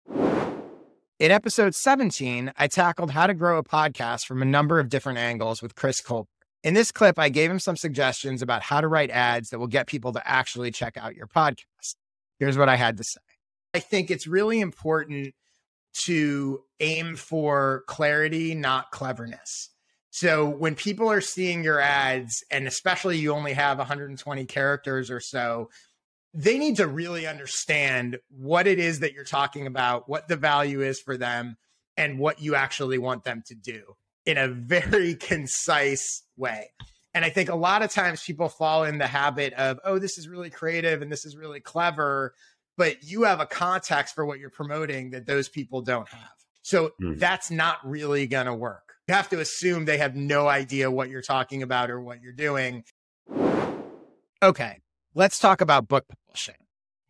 In 0.09 1.31
episode 1.31 1.73
17, 1.73 2.53
I 2.57 2.67
tackled 2.67 3.11
how 3.11 3.25
to 3.27 3.33
grow 3.33 3.57
a 3.57 3.63
podcast 3.63 4.25
from 4.25 4.41
a 4.41 4.45
number 4.45 4.79
of 4.79 4.89
different 4.89 5.17
angles 5.17 5.61
with 5.61 5.75
Chris 5.75 5.99
Colbert. 5.99 6.29
In 6.63 6.73
this 6.73 6.91
clip, 6.91 7.17
I 7.17 7.29
gave 7.29 7.49
him 7.49 7.59
some 7.59 7.75
suggestions 7.75 8.41
about 8.41 8.61
how 8.61 8.81
to 8.81 8.87
write 8.87 9.09
ads 9.09 9.49
that 9.49 9.59
will 9.59 9.67
get 9.67 9.87
people 9.87 10.11
to 10.13 10.27
actually 10.27 10.71
check 10.71 10.97
out 10.97 11.15
your 11.15 11.27
podcast. 11.27 11.95
Here's 12.39 12.57
what 12.57 12.69
I 12.69 12.75
had 12.75 12.97
to 12.97 13.03
say. 13.03 13.21
I 13.73 13.79
think 13.79 14.11
it's 14.11 14.27
really 14.27 14.59
important 14.59 15.33
to 16.05 16.61
aim 16.79 17.15
for 17.15 17.83
clarity, 17.87 18.53
not 18.53 18.91
cleverness. 18.91 19.69
So 20.11 20.47
when 20.47 20.75
people 20.75 21.09
are 21.11 21.21
seeing 21.21 21.63
your 21.63 21.79
ads, 21.79 22.43
and 22.49 22.67
especially 22.67 23.17
you 23.17 23.33
only 23.33 23.53
have 23.53 23.77
120 23.77 24.45
characters 24.45 25.11
or 25.11 25.19
so, 25.19 25.69
they 26.37 26.59
need 26.59 26.75
to 26.75 26.87
really 26.87 27.25
understand 27.25 28.19
what 28.29 28.67
it 28.67 28.77
is 28.77 28.99
that 28.99 29.11
you're 29.13 29.23
talking 29.23 29.65
about, 29.65 30.07
what 30.07 30.27
the 30.27 30.35
value 30.35 30.81
is 30.81 30.99
for 31.01 31.17
them, 31.17 31.57
and 31.97 32.19
what 32.19 32.39
you 32.39 32.53
actually 32.53 32.99
want 32.99 33.23
them 33.23 33.41
to 33.47 33.55
do 33.55 33.95
in 34.23 34.37
a 34.37 34.47
very 34.47 35.15
concise 35.31 36.21
way. 36.37 36.69
And 37.15 37.25
I 37.25 37.31
think 37.31 37.49
a 37.49 37.55
lot 37.55 37.81
of 37.81 37.89
times 37.89 38.23
people 38.23 38.49
fall 38.49 38.83
in 38.83 38.99
the 38.99 39.07
habit 39.07 39.53
of, 39.53 39.79
oh, 39.83 39.97
this 39.97 40.19
is 40.19 40.27
really 40.29 40.51
creative 40.51 41.01
and 41.01 41.11
this 41.11 41.25
is 41.25 41.35
really 41.35 41.59
clever, 41.59 42.35
but 42.77 43.03
you 43.03 43.23
have 43.23 43.39
a 43.39 43.47
context 43.47 44.13
for 44.13 44.23
what 44.23 44.37
you're 44.37 44.51
promoting 44.51 45.09
that 45.09 45.25
those 45.25 45.49
people 45.49 45.81
don't 45.81 46.07
have. 46.07 46.29
So 46.61 46.91
Hmm. 46.99 47.15
that's 47.15 47.49
not 47.49 47.79
really 47.83 48.27
going 48.27 48.45
to 48.45 48.53
work. 48.53 48.93
You 49.07 49.15
have 49.15 49.29
to 49.29 49.39
assume 49.39 49.85
they 49.85 49.97
have 49.97 50.15
no 50.15 50.47
idea 50.47 50.91
what 50.91 51.09
you're 51.09 51.23
talking 51.23 51.63
about 51.63 51.89
or 51.89 51.99
what 51.99 52.21
you're 52.21 52.33
doing. 52.33 52.83
Okay, 54.43 54.81
let's 55.17 55.39
talk 55.39 55.61
about 55.61 55.87
book 55.87 56.05
publishing. 56.07 56.55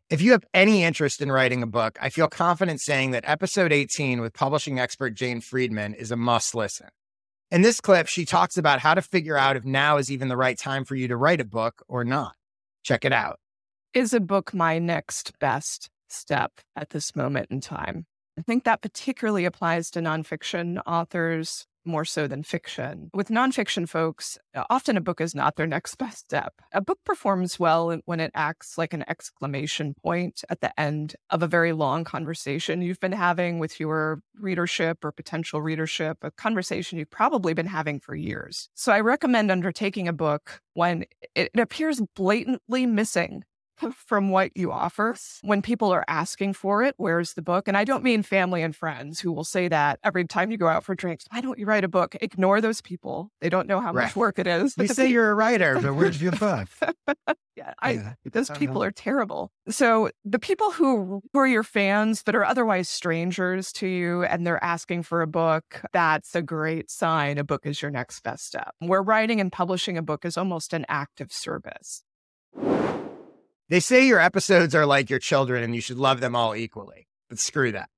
If 0.10 0.22
you 0.22 0.32
have 0.32 0.46
any 0.54 0.86
interest 0.86 1.22
in 1.22 1.30
writing 1.30 1.62
a 1.62 1.67
book, 1.67 1.98
I 2.02 2.10
feel 2.10 2.30
confident 2.30 2.80
saying 2.80 3.12
that 3.12 3.28
episode 3.28 3.74
18 3.74 4.22
with 4.22 4.34
publishing 4.34 4.80
expert 4.80 5.13
Jane 5.13 5.41
Friedman 5.41 5.93
is 5.93 6.10
a 6.10 6.15
must 6.15 6.56
listen. 6.56 6.88
In 7.52 7.63
this 7.63 7.82
clip, 7.82 8.08
she 8.08 8.24
talks 8.24 8.56
about 8.58 8.80
how 8.80 8.93
to 8.93 9.02
figure 9.02 9.38
out 9.38 9.58
if 9.58 9.65
now 9.65 9.98
is 9.98 10.10
even 10.10 10.30
the 10.30 10.38
right 10.38 10.58
time 10.58 10.86
for 10.86 10.96
you 10.96 11.10
to 11.10 11.17
write 11.17 11.41
a 11.41 11.46
book 11.46 11.84
or 11.89 12.06
not. 12.06 12.34
Check 12.82 13.04
it 13.04 13.12
out. 13.12 13.39
Is 13.93 14.13
a 14.13 14.22
book 14.22 14.54
my 14.54 14.80
next 14.80 15.38
best 15.39 15.89
step 16.08 16.54
at 16.78 16.91
this 16.91 17.13
moment 17.13 17.48
in 17.52 17.60
time? 17.60 18.06
I 18.39 18.41
think 18.41 18.63
that 18.63 18.82
particularly 18.82 19.43
applies 19.43 19.91
to 19.91 20.00
nonfiction 20.00 20.80
authors 20.88 21.65
more 21.88 22.06
so 22.06 22.28
than 22.28 22.43
fiction. 22.43 23.10
With 23.13 23.30
nonfiction 23.30 23.88
folks, 23.88 24.38
uh, 24.54 24.65
often 24.69 24.97
a 24.97 25.02
book 25.02 25.21
is 25.21 25.34
not 25.34 25.56
their 25.56 25.67
next 25.67 25.95
best 25.97 26.19
step. 26.19 26.54
A 26.73 26.82
book 26.82 27.00
performs 27.06 27.60
well 27.60 27.97
when 28.06 28.19
it 28.19 28.32
acts 28.36 28.78
like 28.78 28.93
an 28.93 29.06
exclamation 29.08 29.93
point 29.93 30.43
at 30.50 30.62
the 30.62 30.78
end 30.80 31.15
of 31.30 31.41
a 31.41 31.47
very 31.47 31.73
long 31.73 32.04
conversation 32.04 32.82
you've 32.82 33.00
been 33.00 33.12
having 33.12 33.60
with 33.60 33.80
your 33.80 34.21
readership 34.39 35.04
or 35.04 35.12
potential 35.12 35.62
readership, 35.62 36.17
a 36.21 36.32
conversation 36.32 37.00
you've 37.00 37.10
probably 37.10 37.54
been 37.54 37.65
having 37.65 38.00
for 38.00 38.15
years. 38.15 38.69
So 38.76 38.91
I 38.91 39.00
recommend 39.00 39.52
undertaking 39.52 40.08
a 40.08 40.13
book 40.13 40.62
when 40.73 41.06
it, 41.36 41.52
it 41.54 41.60
appears 41.60 42.02
blatantly 42.15 42.86
missing 42.86 43.43
from 43.92 44.30
what 44.30 44.52
you 44.56 44.72
offer 44.72 45.16
when 45.42 45.62
people 45.62 45.92
are 45.92 46.04
asking 46.08 46.54
for 46.54 46.84
it 46.84 46.94
where's 46.98 47.34
the 47.34 47.42
book 47.42 47.68
and 47.68 47.78
i 47.78 47.84
don't 47.84 48.04
mean 48.04 48.24
family 48.24 48.62
and 48.62 48.76
friends 48.76 49.20
who 49.20 49.32
will 49.32 49.44
say 49.44 49.68
that 49.68 50.00
every 50.04 50.26
time 50.26 50.52
you 50.52 50.58
go 50.58 50.68
out 50.68 50.84
for 50.84 50.96
drinks 50.96 51.26
why 51.32 51.42
don't 51.42 51.58
you 51.60 51.66
write 51.66 51.84
a 51.84 51.88
book 51.88 52.16
ignore 52.22 52.60
those 52.62 52.82
people 52.82 53.30
they 53.42 53.50
don't 53.50 53.68
know 53.68 53.80
how 53.80 53.92
Right. 53.94 54.04
much 54.04 54.16
work 54.16 54.38
it 54.40 54.48
is 54.48 54.76
You 54.78 54.88
say 54.88 55.08
you're 55.10 55.30
a 55.32 55.36
writer, 55.36 55.80
but 55.82 55.94
where's 55.96 56.22
your 56.22 56.34
book? 56.34 56.68
yeah, 57.56 57.74
I, 57.80 57.92
Yeah. 57.92 58.13
those 58.32 58.50
people 58.52 58.84
are 58.84 58.92
terrible. 58.92 59.52
So 59.70 60.10
the 60.26 60.40
people 60.40 60.72
who 60.72 61.22
who 61.34 61.40
are 61.40 61.48
your 61.48 61.63
fans 61.63 62.22
but 62.24 62.36
are 62.36 62.44
otherwise 62.46 62.90
strangers 62.90 63.72
to 63.74 63.88
you 63.88 64.24
and 64.24 64.46
they're 64.46 64.63
asking 64.63 65.04
for 65.04 65.22
a 65.22 65.28
book, 65.28 65.82
that's 65.94 66.36
a 66.36 66.42
great 66.42 66.92
sign. 66.92 67.38
A 67.38 67.44
book 67.44 67.66
is 67.66 67.82
your 67.82 67.92
next 67.92 68.22
best 68.24 68.46
step. 68.46 68.74
Where 68.80 69.02
writing 69.02 69.40
and 69.42 69.52
publishing 69.52 69.98
a 69.98 70.02
book 70.02 70.26
is 70.26 70.38
almost 70.38 70.74
an 70.74 70.86
act 70.90 71.22
of 71.22 71.32
service. 71.32 72.04
They 73.69 73.82
say 73.82 74.08
your 74.08 74.19
episodes 74.19 74.73
are 74.75 74.86
like 74.86 75.10
your 75.10 75.19
children 75.19 75.62
and 75.62 75.75
you 75.75 75.82
should 75.82 75.97
love 75.97 76.21
them 76.21 76.38
all 76.38 76.56
equally, 76.56 77.06
but 77.27 77.38
screw 77.38 77.73
that. 77.73 77.89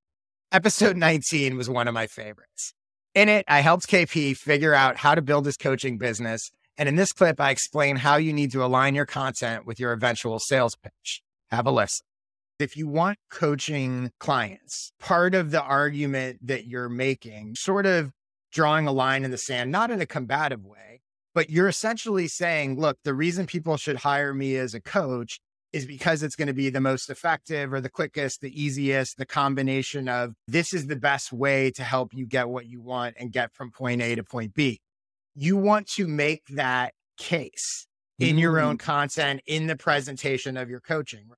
Episode 0.51 0.97
19 0.97 1.58
was 1.58 1.69
one 1.69 1.88
of 1.88 1.93
my 1.93 2.08
favorites. 2.08 2.73
In 3.13 3.29
it, 3.29 3.45
I 3.47 3.60
helped 3.60 3.88
KP 3.88 4.36
figure 4.36 4.73
out 4.73 4.97
how 4.97 5.13
to 5.13 5.21
build 5.21 5.45
his 5.45 5.58
coaching 5.58 5.99
business. 5.99 6.49
And 6.75 6.89
in 6.89 6.95
this 6.95 7.13
clip, 7.13 7.39
I 7.39 7.51
explain 7.51 7.97
how 7.97 8.15
you 8.15 8.34
need 8.34 8.51
to 8.53 8.65
align 8.65 8.95
your 8.95 9.05
content 9.05 9.67
with 9.67 9.79
your 9.79 9.93
eventual 9.93 10.39
sales 10.39 10.75
pitch. 10.75 11.21
Have 11.51 11.67
a 11.67 11.71
listen. 11.71 12.03
If 12.58 12.75
you 12.75 12.88
want 12.88 13.19
coaching 13.29 14.10
clients, 14.19 14.91
part 14.99 15.36
of 15.36 15.51
the 15.51 15.62
argument 15.62 16.47
that 16.47 16.65
you're 16.65 16.89
making, 16.89 17.53
sort 17.53 17.86
of 17.86 18.12
drawing 18.51 18.88
a 18.88 18.91
line 18.91 19.23
in 19.23 19.29
the 19.29 19.38
sand, 19.38 19.71
not 19.71 19.91
in 19.91 20.01
a 20.01 20.08
combative 20.08 20.65
way, 20.65 21.01
but 21.36 21.51
you're 21.51 21.67
essentially 21.67 22.27
saying, 22.27 22.79
look, 22.79 22.97
the 23.03 23.13
reason 23.13 23.45
people 23.45 23.77
should 23.77 23.97
hire 23.97 24.34
me 24.34 24.55
as 24.55 24.73
a 24.73 24.82
coach 24.82 25.39
is 25.71 25.86
because 25.86 26.23
it's 26.23 26.36
going 26.36 26.47
to 26.47 26.53
be 26.53 26.69
the 26.69 26.82
most 26.82 27.10
effective 27.10 27.71
or 27.73 27.82
the 27.82 27.89
quickest, 27.89 28.41
the 28.41 28.62
easiest, 28.62 29.17
the 29.17 29.25
combination 29.25 30.10
of 30.10 30.34
this 30.47 30.73
is 30.73 30.88
the 30.88 30.95
best 30.95 31.32
way 31.32 31.71
to 31.71 31.84
help 31.84 32.13
you 32.13 32.25
get 32.25 32.49
what 32.49 32.65
you 32.65 32.82
want 32.82 33.15
and 33.19 33.32
get 33.32 33.53
from 33.53 33.71
point 33.71 34.01
A 34.01 34.15
to 34.15 34.23
point 34.23 34.53
B. 34.53 34.79
You 35.36 35.58
want 35.58 35.88
to 35.89 36.08
make 36.08 36.43
that 36.49 36.93
case 37.17 37.86
in 38.17 38.38
your 38.38 38.60
own 38.60 38.77
content, 38.77 39.41
in 39.45 39.67
the 39.67 39.77
presentation 39.77 40.58
of 40.58 40.69
your 40.69 40.82
coaching. 40.82 41.29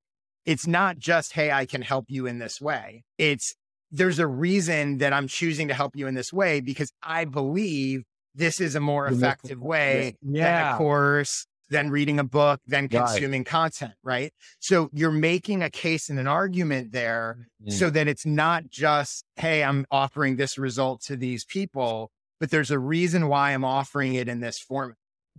It's 0.45 0.65
not 0.65 0.97
just, 0.97 1.33
hey, 1.33 1.51
I 1.51 1.65
can 1.65 1.81
help 1.81 2.05
you 2.07 2.25
in 2.25 2.39
this 2.39 2.59
way. 2.59 3.03
It's 3.17 3.53
there's 3.91 4.19
a 4.19 4.27
reason 4.27 4.99
that 4.99 5.13
I'm 5.13 5.27
choosing 5.27 5.67
to 5.67 5.73
help 5.73 5.95
you 5.95 6.07
in 6.07 6.15
this 6.15 6.31
way 6.31 6.61
because 6.61 6.91
I 7.03 7.25
believe 7.25 8.03
this 8.33 8.61
is 8.61 8.75
a 8.75 8.79
more 8.79 9.07
effective 9.07 9.61
way 9.61 10.15
than 10.23 10.73
a 10.73 10.77
course, 10.77 11.45
than 11.71 11.89
reading 11.89 12.19
a 12.19 12.23
book, 12.23 12.59
Right. 12.69 12.89
consuming 12.89 13.43
content, 13.43 13.93
right? 14.03 14.31
So 14.59 14.89
you're 14.93 15.09
making 15.11 15.63
a 15.63 15.69
case 15.71 16.09
and 16.09 16.19
an 16.19 16.27
argument 16.27 16.91
there 16.91 17.47
Mm. 17.65 17.71
so 17.73 17.89
that 17.89 18.07
it's 18.07 18.25
not 18.25 18.69
just, 18.69 19.23
hey, 19.37 19.63
I'm 19.63 19.85
offering 19.89 20.35
this 20.35 20.57
result 20.57 21.01
to 21.03 21.15
these 21.15 21.45
people, 21.45 22.11
but 22.39 22.51
there's 22.51 22.71
a 22.71 22.79
reason 22.79 23.27
why 23.27 23.51
I'm 23.51 23.63
offering 23.63 24.13
it 24.15 24.27
in 24.27 24.39
this 24.41 24.59
format. 24.59 24.97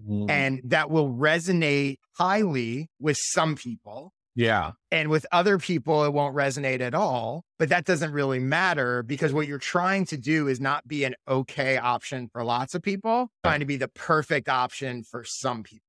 Mm. 0.08 0.30
And 0.30 0.60
that 0.64 0.90
will 0.90 1.10
resonate 1.12 1.98
highly 2.16 2.88
with 2.98 3.18
some 3.20 3.54
people. 3.56 4.12
yeah. 4.34 4.72
And 4.90 5.10
with 5.10 5.26
other 5.30 5.58
people, 5.58 6.04
it 6.04 6.12
won't 6.14 6.34
resonate 6.34 6.80
at 6.80 6.94
all. 6.94 7.44
But 7.58 7.68
that 7.68 7.84
doesn't 7.84 8.12
really 8.12 8.38
matter 8.38 9.02
because 9.02 9.32
what 9.34 9.46
you're 9.46 9.58
trying 9.58 10.06
to 10.06 10.16
do 10.16 10.48
is 10.48 10.58
not 10.58 10.88
be 10.88 11.04
an 11.04 11.14
okay 11.28 11.76
option 11.76 12.28
for 12.32 12.42
lots 12.42 12.74
of 12.74 12.82
people, 12.82 13.30
trying 13.44 13.60
to 13.60 13.66
be 13.66 13.76
the 13.76 13.88
perfect 13.88 14.48
option 14.48 15.02
for 15.04 15.22
some 15.24 15.62
people. 15.62 15.84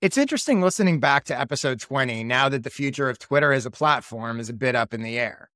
It's 0.00 0.16
interesting 0.16 0.62
listening 0.62 0.98
back 0.98 1.24
to 1.24 1.38
episode 1.38 1.78
20 1.78 2.24
now 2.24 2.48
that 2.48 2.64
the 2.64 2.70
future 2.70 3.10
of 3.10 3.18
Twitter 3.18 3.52
as 3.52 3.66
a 3.66 3.70
platform 3.70 4.40
is 4.40 4.48
a 4.48 4.54
bit 4.54 4.74
up 4.74 4.94
in 4.94 5.02
the 5.02 5.18
air. 5.18 5.50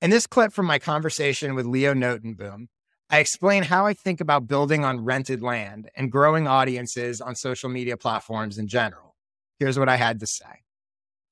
In 0.00 0.10
this 0.10 0.26
clip 0.26 0.52
from 0.52 0.66
my 0.66 0.78
conversation 0.78 1.56
with 1.56 1.66
Leo 1.66 1.94
Notenboom, 1.94 2.68
I 3.10 3.18
explain 3.18 3.64
how 3.64 3.86
I 3.86 3.94
think 3.94 4.20
about 4.20 4.46
building 4.46 4.84
on 4.84 5.04
rented 5.04 5.42
land 5.42 5.90
and 5.96 6.12
growing 6.12 6.46
audiences 6.46 7.20
on 7.20 7.34
social 7.34 7.68
media 7.68 7.96
platforms 7.96 8.58
in 8.58 8.68
general. 8.68 9.16
Here's 9.58 9.78
what 9.78 9.88
I 9.88 9.96
had 9.96 10.20
to 10.20 10.26
say. 10.26 10.62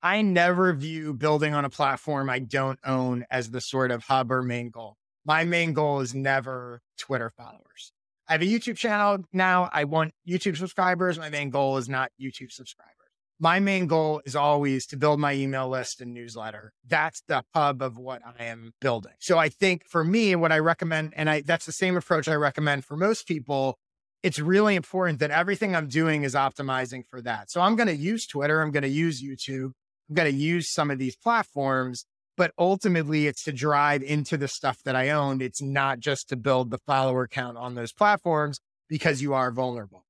I 0.02 0.22
never 0.22 0.72
view 0.72 1.14
building 1.14 1.54
on 1.54 1.64
a 1.64 1.70
platform 1.70 2.28
I 2.28 2.40
don't 2.40 2.80
own 2.84 3.26
as 3.30 3.50
the 3.50 3.60
sort 3.60 3.90
of 3.90 4.04
hub 4.04 4.32
or 4.32 4.42
main 4.42 4.70
goal. 4.70 4.96
My 5.24 5.44
main 5.44 5.72
goal 5.72 6.00
is 6.00 6.14
never 6.14 6.80
Twitter 6.98 7.30
followers. 7.30 7.92
I 8.28 8.32
have 8.32 8.42
a 8.42 8.46
YouTube 8.46 8.76
channel 8.76 9.24
now. 9.32 9.70
I 9.72 9.84
want 9.84 10.12
YouTube 10.28 10.56
subscribers. 10.56 11.18
My 11.18 11.30
main 11.30 11.50
goal 11.50 11.76
is 11.76 11.88
not 11.88 12.10
YouTube 12.20 12.50
subscribers. 12.50 12.92
my 13.38 13.60
main 13.60 13.86
goal 13.86 14.22
is 14.24 14.34
always 14.34 14.86
to 14.86 14.96
build 14.96 15.20
my 15.20 15.34
email 15.34 15.68
list 15.68 16.00
and 16.00 16.14
newsletter. 16.14 16.72
That's 16.86 17.22
the 17.28 17.44
hub 17.54 17.82
of 17.82 17.98
what 17.98 18.22
I 18.24 18.44
am 18.44 18.72
building. 18.80 19.12
So 19.20 19.36
I 19.38 19.48
think 19.48 19.86
for 19.86 20.02
me, 20.04 20.34
what 20.36 20.52
I 20.52 20.58
recommend, 20.58 21.12
and 21.16 21.28
I 21.28 21.42
that's 21.42 21.66
the 21.66 21.72
same 21.72 21.96
approach 21.96 22.28
I 22.28 22.34
recommend 22.34 22.84
for 22.84 22.96
most 22.96 23.26
people. 23.26 23.78
It's 24.22 24.38
really 24.38 24.74
important 24.74 25.20
that 25.20 25.30
everything 25.30 25.76
I'm 25.76 25.88
doing 25.88 26.22
is 26.24 26.34
optimizing 26.34 27.06
for 27.06 27.20
that. 27.22 27.50
So 27.50 27.60
I'm 27.60 27.76
going 27.76 27.88
to 27.88 27.96
use 27.96 28.26
Twitter. 28.26 28.60
I'm 28.60 28.72
going 28.72 28.82
to 28.82 28.88
use 28.88 29.22
YouTube. 29.22 29.72
I'm 30.08 30.14
going 30.14 30.30
to 30.30 30.36
use 30.36 30.70
some 30.70 30.90
of 30.90 30.98
these 30.98 31.16
platforms, 31.16 32.06
but 32.36 32.52
ultimately 32.58 33.26
it's 33.26 33.42
to 33.44 33.52
drive 33.52 34.02
into 34.02 34.36
the 34.36 34.48
stuff 34.48 34.82
that 34.84 34.94
I 34.94 35.10
owned. 35.10 35.42
It's 35.42 35.62
not 35.62 36.00
just 36.00 36.28
to 36.28 36.36
build 36.36 36.70
the 36.70 36.78
follower 36.78 37.26
count 37.26 37.56
on 37.56 37.74
those 37.74 37.92
platforms 37.92 38.60
because 38.88 39.22
you 39.22 39.34
are 39.34 39.50
vulnerable. 39.50 40.04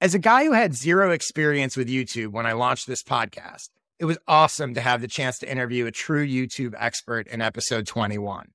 As 0.00 0.14
a 0.14 0.18
guy 0.18 0.44
who 0.44 0.52
had 0.52 0.74
zero 0.74 1.10
experience 1.10 1.76
with 1.76 1.88
YouTube 1.88 2.28
when 2.28 2.46
I 2.46 2.52
launched 2.52 2.86
this 2.86 3.02
podcast, 3.02 3.70
it 3.98 4.04
was 4.04 4.18
awesome 4.28 4.74
to 4.74 4.80
have 4.80 5.00
the 5.00 5.08
chance 5.08 5.38
to 5.38 5.50
interview 5.50 5.86
a 5.86 5.90
true 5.90 6.24
YouTube 6.24 6.74
expert 6.78 7.26
in 7.26 7.42
episode 7.42 7.86
21. 7.86 8.52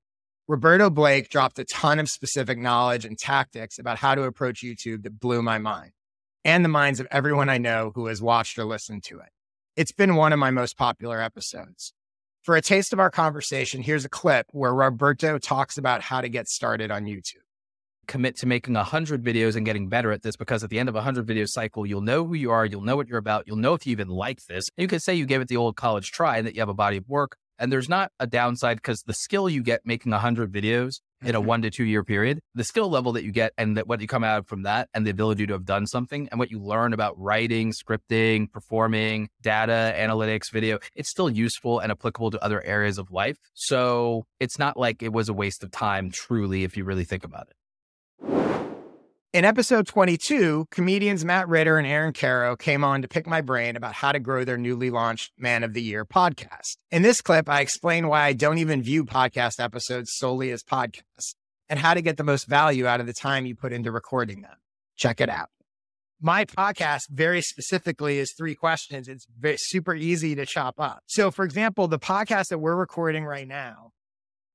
Roberto 0.47 0.89
Blake 0.89 1.29
dropped 1.29 1.59
a 1.59 1.65
ton 1.65 1.99
of 1.99 2.09
specific 2.09 2.57
knowledge 2.57 3.03
and 3.03 3.17
tactics 3.17 3.77
about 3.77 3.97
how 3.97 4.15
to 4.15 4.23
approach 4.23 4.63
YouTube 4.63 5.03
that 5.03 5.19
blew 5.19 5.41
my 5.41 5.57
mind 5.57 5.91
and 6.45 6.63
the 6.63 6.69
minds 6.69 6.99
of 6.99 7.07
everyone 7.11 7.49
I 7.49 7.57
know 7.57 7.91
who 7.95 8.07
has 8.07 8.21
watched 8.21 8.57
or 8.57 8.65
listened 8.65 9.03
to 9.05 9.19
it. 9.19 9.29
It's 9.75 9.91
been 9.91 10.15
one 10.15 10.33
of 10.33 10.39
my 10.39 10.51
most 10.51 10.77
popular 10.77 11.21
episodes. 11.21 11.93
For 12.43 12.57
a 12.57 12.61
taste 12.61 12.91
of 12.91 12.99
our 12.99 13.09
conversation, 13.09 13.81
here's 13.81 14.03
a 14.03 14.09
clip 14.09 14.47
where 14.51 14.73
Roberto 14.73 15.37
talks 15.37 15.77
about 15.77 16.01
how 16.01 16.19
to 16.19 16.27
get 16.27 16.49
started 16.49 16.91
on 16.91 17.05
YouTube 17.05 17.37
commit 18.05 18.35
to 18.35 18.45
making 18.45 18.73
100 18.73 19.23
videos 19.23 19.55
and 19.55 19.65
getting 19.65 19.87
better 19.87 20.11
at 20.11 20.23
this 20.23 20.35
because 20.35 20.61
at 20.61 20.69
the 20.69 20.77
end 20.77 20.89
of 20.89 20.95
a 20.95 20.97
100 20.97 21.25
video 21.25 21.45
cycle, 21.45 21.85
you'll 21.85 22.01
know 22.01 22.25
who 22.25 22.33
you 22.33 22.51
are, 22.51 22.65
you'll 22.65 22.81
know 22.81 22.97
what 22.97 23.07
you're 23.07 23.17
about, 23.17 23.47
you'll 23.47 23.55
know 23.55 23.73
if 23.73 23.87
you 23.87 23.93
even 23.93 24.09
like 24.09 24.43
this. 24.47 24.65
You 24.75 24.89
can 24.89 24.99
say 24.99 25.15
you 25.15 25.25
gave 25.25 25.39
it 25.39 25.47
the 25.47 25.55
old 25.55 25.77
college 25.77 26.11
try 26.11 26.35
and 26.35 26.45
that 26.45 26.53
you 26.53 26.59
have 26.59 26.67
a 26.67 26.73
body 26.73 26.97
of 26.97 27.07
work. 27.07 27.37
And 27.59 27.71
there's 27.71 27.87
not 27.87 28.11
a 28.19 28.27
downside 28.27 28.75
because 28.75 29.03
the 29.03 29.13
skill 29.13 29.47
you 29.47 29.63
get 29.63 29.85
making 29.85 30.11
100 30.11 30.51
videos 30.51 30.99
in 31.23 31.35
a 31.35 31.39
mm-hmm. 31.39 31.47
one 31.47 31.61
to 31.63 31.69
two 31.69 31.83
year 31.83 32.03
period, 32.03 32.39
the 32.55 32.63
skill 32.63 32.89
level 32.89 33.11
that 33.13 33.23
you 33.23 33.31
get 33.31 33.53
and 33.57 33.77
that 33.77 33.87
what 33.87 34.01
you 34.01 34.07
come 34.07 34.23
out 34.23 34.47
from 34.47 34.63
that 34.63 34.89
and 34.93 35.05
the 35.05 35.11
ability 35.11 35.47
to 35.47 35.53
have 35.53 35.65
done 35.65 35.85
something 35.87 36.27
and 36.31 36.39
what 36.39 36.51
you 36.51 36.59
learn 36.59 36.93
about 36.93 37.19
writing, 37.19 37.71
scripting, 37.71 38.51
performing, 38.51 39.29
data, 39.41 39.93
analytics, 39.97 40.51
video, 40.51 40.79
it's 40.95 41.09
still 41.09 41.29
useful 41.29 41.79
and 41.79 41.91
applicable 41.91 42.31
to 42.31 42.43
other 42.43 42.63
areas 42.63 42.97
of 42.97 43.11
life. 43.11 43.37
So 43.53 44.25
it's 44.39 44.59
not 44.59 44.77
like 44.77 45.01
it 45.01 45.13
was 45.13 45.29
a 45.29 45.33
waste 45.33 45.63
of 45.63 45.71
time, 45.71 46.11
truly, 46.11 46.63
if 46.63 46.77
you 46.77 46.83
really 46.83 47.05
think 47.05 47.23
about 47.23 47.47
it. 47.49 48.72
In 49.33 49.45
episode 49.45 49.87
22, 49.87 50.67
comedians 50.69 51.25
Matt 51.25 51.49
Ritter 51.49 51.79
and 51.79 51.87
Aaron 51.87 52.13
Karo 52.13 52.55
came 52.55 52.83
on 52.83 53.01
to 53.01 53.07
pick 53.07 53.25
my 53.25 53.41
brain 53.41 53.75
about 53.75 53.95
how 53.95 54.11
to 54.11 54.19
grow 54.19 54.43
their 54.43 54.59
newly 54.59 54.91
launched 54.91 55.31
Man 55.39 55.63
of 55.63 55.73
the 55.73 55.81
Year 55.81 56.05
podcast. 56.05 56.77
In 56.91 57.01
this 57.01 57.19
clip, 57.19 57.49
I 57.49 57.61
explain 57.61 58.07
why 58.07 58.25
I 58.25 58.33
don't 58.33 58.59
even 58.59 58.83
view 58.83 59.05
podcast 59.05 59.59
episodes 59.59 60.11
solely 60.13 60.51
as 60.51 60.61
podcasts 60.61 61.33
and 61.67 61.79
how 61.79 61.95
to 61.95 62.01
get 62.03 62.17
the 62.17 62.23
most 62.23 62.45
value 62.45 62.85
out 62.85 62.99
of 62.99 63.07
the 63.07 63.13
time 63.13 63.47
you 63.47 63.55
put 63.55 63.73
into 63.73 63.91
recording 63.91 64.41
them. 64.43 64.53
Check 64.97 65.19
it 65.19 65.29
out. 65.29 65.49
My 66.21 66.45
podcast, 66.45 67.09
very 67.09 67.41
specifically, 67.41 68.19
is 68.19 68.35
three 68.37 68.53
questions. 68.53 69.07
It's 69.07 69.25
very, 69.35 69.57
super 69.57 69.95
easy 69.95 70.35
to 70.35 70.45
chop 70.45 70.79
up. 70.79 70.99
So, 71.07 71.31
for 71.31 71.43
example, 71.43 71.87
the 71.87 71.97
podcast 71.97 72.49
that 72.49 72.59
we're 72.59 72.75
recording 72.75 73.25
right 73.25 73.47
now, 73.47 73.93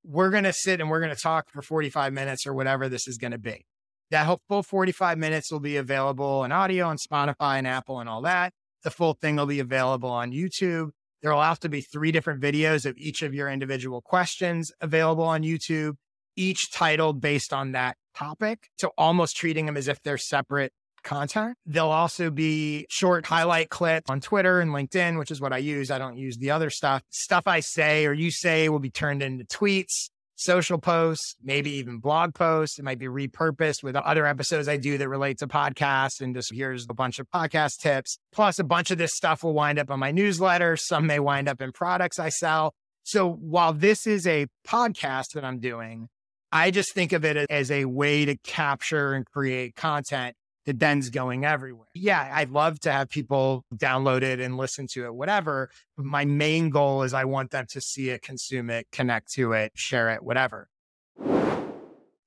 we're 0.05 0.31
going 0.31 0.45
to 0.45 0.53
sit 0.53 0.81
and 0.81 0.89
we're 0.89 1.01
going 1.01 1.13
to 1.13 1.21
talk 1.21 1.51
for 1.51 1.63
45 1.63 2.13
minutes 2.13 2.47
or 2.47 2.55
whatever 2.55 2.89
this 2.89 3.09
is 3.09 3.19
going 3.19 3.33
to 3.33 3.39
be. 3.39 3.67
That 4.11 4.39
full 4.49 4.63
45 4.63 5.19
minutes 5.19 5.53
will 5.53 5.61
be 5.61 5.77
available 5.77 6.45
in 6.45 6.53
audio 6.53 6.87
on 6.87 6.97
Spotify 6.97 7.59
and 7.59 7.67
Apple 7.67 8.01
and 8.01 8.09
all 8.09 8.23
that. 8.23 8.53
The 8.83 8.91
full 8.91 9.15
thing 9.15 9.37
will 9.37 9.47
be 9.47 9.61
available 9.61 10.09
on 10.09 10.33
YouTube. 10.33 10.91
There 11.23 11.33
will 11.33 11.43
have 11.43 11.61
to 11.61 11.69
be 11.69 11.81
three 11.81 12.13
different 12.13 12.41
videos 12.41 12.87
of 12.87 12.97
each 12.97 13.23
of 13.23 13.35
your 13.35 13.51
individual 13.51 14.01
questions 14.01 14.73
available 14.81 15.25
on 15.25 15.43
YouTube, 15.43 15.97
each 16.37 16.71
titled 16.71 17.21
based 17.21 17.53
on 17.53 17.73
that 17.73 17.97
topic. 18.15 18.69
So 18.79 18.93
almost 18.97 19.37
treating 19.37 19.67
them 19.67 19.77
as 19.77 19.89
if 19.89 20.01
they're 20.03 20.17
separate 20.17 20.73
content. 21.03 21.57
There'll 21.67 21.91
also 21.91 22.31
be 22.31 22.87
short 22.89 23.27
highlight 23.27 23.69
clips 23.69 24.09
on 24.09 24.21
Twitter 24.21 24.61
and 24.61 24.71
LinkedIn, 24.71 25.19
which 25.19 25.31
is 25.31 25.41
what 25.41 25.53
I 25.53 25.59
use. 25.59 25.91
I 25.91 25.99
don't 25.99 26.17
use 26.17 26.39
the 26.39 26.51
other 26.51 26.71
stuff. 26.71 27.03
Stuff 27.11 27.45
I 27.47 27.61
say 27.61 28.07
or 28.07 28.13
you 28.13 28.31
say 28.31 28.69
will 28.69 28.79
be 28.79 28.91
turned 28.91 29.23
into 29.23 29.45
tweets 29.45 30.11
social 30.39 30.79
posts, 30.79 31.35
maybe 31.43 31.71
even 31.73 31.99
blog 31.99 32.35
posts. 32.35 32.79
It 32.79 32.85
might 32.85 32.99
be 32.99 33.07
repurposed 33.07 33.83
with 33.83 33.97
other 33.97 34.25
episodes 34.25 34.69
I 34.69 34.77
do 34.77 34.97
that 34.97 35.09
relate 35.09 35.39
to 35.39 35.49
podcasts. 35.49 36.21
And 36.21 36.35
just 36.35 36.53
here's 36.55 36.87
a 36.89 36.95
bunch 36.95 37.19
of 37.19 37.29
podcast 37.29 37.79
tips. 37.81 38.19
Plus, 38.33 38.59
a 38.59 38.65
bunch 38.65 38.91
of 38.91 38.99
this 38.99 39.15
stuff 39.15 39.43
will 39.43 39.53
wind 39.53 39.79
up 39.79 39.91
on 39.91 39.99
my 39.99 40.13
newsletter. 40.13 40.77
Some 40.77 41.07
may 41.07 41.19
wind 41.19 41.49
up 41.49 41.61
in 41.61 41.73
products 41.73 42.19
I 42.19 42.29
sell. 42.29 42.73
So 43.03 43.31
while 43.31 43.73
this 43.73 44.07
is 44.07 44.27
a 44.27 44.47
podcast 44.67 45.33
that 45.35 45.45
I'm 45.45 45.59
doing, 45.59 46.09
I 46.53 46.71
just 46.71 46.95
think 46.95 47.13
of 47.13 47.25
it 47.25 47.51
as 47.51 47.71
a 47.71 47.85
way 47.87 48.25
to 48.25 48.37
capture 48.37 49.15
and 49.15 49.27
create 49.27 49.75
content 49.75 50.37
that 50.69 50.79
then's 50.79 51.09
going 51.09 51.47
everywhere. 51.47 51.87
Yeah, 51.95 52.31
I'd 52.31 52.51
love 52.51 52.79
to 52.81 52.93
have 52.93 53.09
people 53.09 53.65
download 53.75 54.21
it 54.21 54.39
and 54.39 54.59
listen 54.59 54.87
to 54.89 55.07
it, 55.07 55.15
whatever. 55.15 55.71
My 55.97 56.27
main 56.27 56.69
goal 56.69 57.05
is 57.05 57.15
I 57.15 57.25
want 57.25 57.53
them 57.53 57.65
to 57.71 57.81
see 57.81 58.11
it, 58.11 58.21
consume 58.21 58.69
it, 58.69 58.87
connect 58.93 59.33
to 59.33 59.53
it, 59.55 59.73
share 59.75 60.11
it, 60.11 60.23
whatever. 60.23 60.69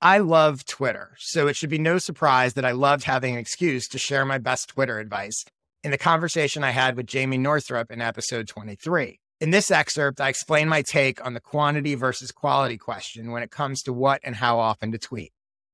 I 0.01 0.17
love 0.17 0.65
Twitter, 0.65 1.12
so 1.19 1.47
it 1.47 1.56
should 1.56 1.69
be 1.69 1.77
no 1.77 1.99
surprise 1.99 2.56
that 2.56 2.65
I 2.65 2.71
loved 2.71 3.04
having 3.04 3.36
an 3.36 3.39
excuse 3.39 3.88
to 3.89 3.99
share 3.99 4.25
my 4.25 4.39
best 4.39 4.69
Twitter 4.69 4.97
advice 4.97 5.45
in 5.84 5.91
the 5.91 5.97
conversation 5.99 6.63
I 6.63 6.71
had 6.71 6.97
with 6.97 7.06
Jamie 7.06 7.38
Northrup 7.38 7.91
in 7.91 8.01
episode 8.01 8.47
23. 8.47 9.19
In 9.39 9.51
this 9.51 9.69
excerpt, 9.69 10.19
I 10.19 10.30
explain 10.30 10.67
my 10.67 10.82
take 10.82 11.23
on 11.23 11.36
the 11.36 11.39
quantity 11.39 11.93
versus 11.93 12.32
quality 12.32 12.80
question 12.80 13.30
when 13.30 13.43
it 13.43 13.51
comes 13.51 13.84
to 13.84 13.93
what 13.93 14.19
and 14.23 14.36
how 14.36 14.58
often 14.58 14.91
to 14.93 14.97
tweet. 14.97 15.32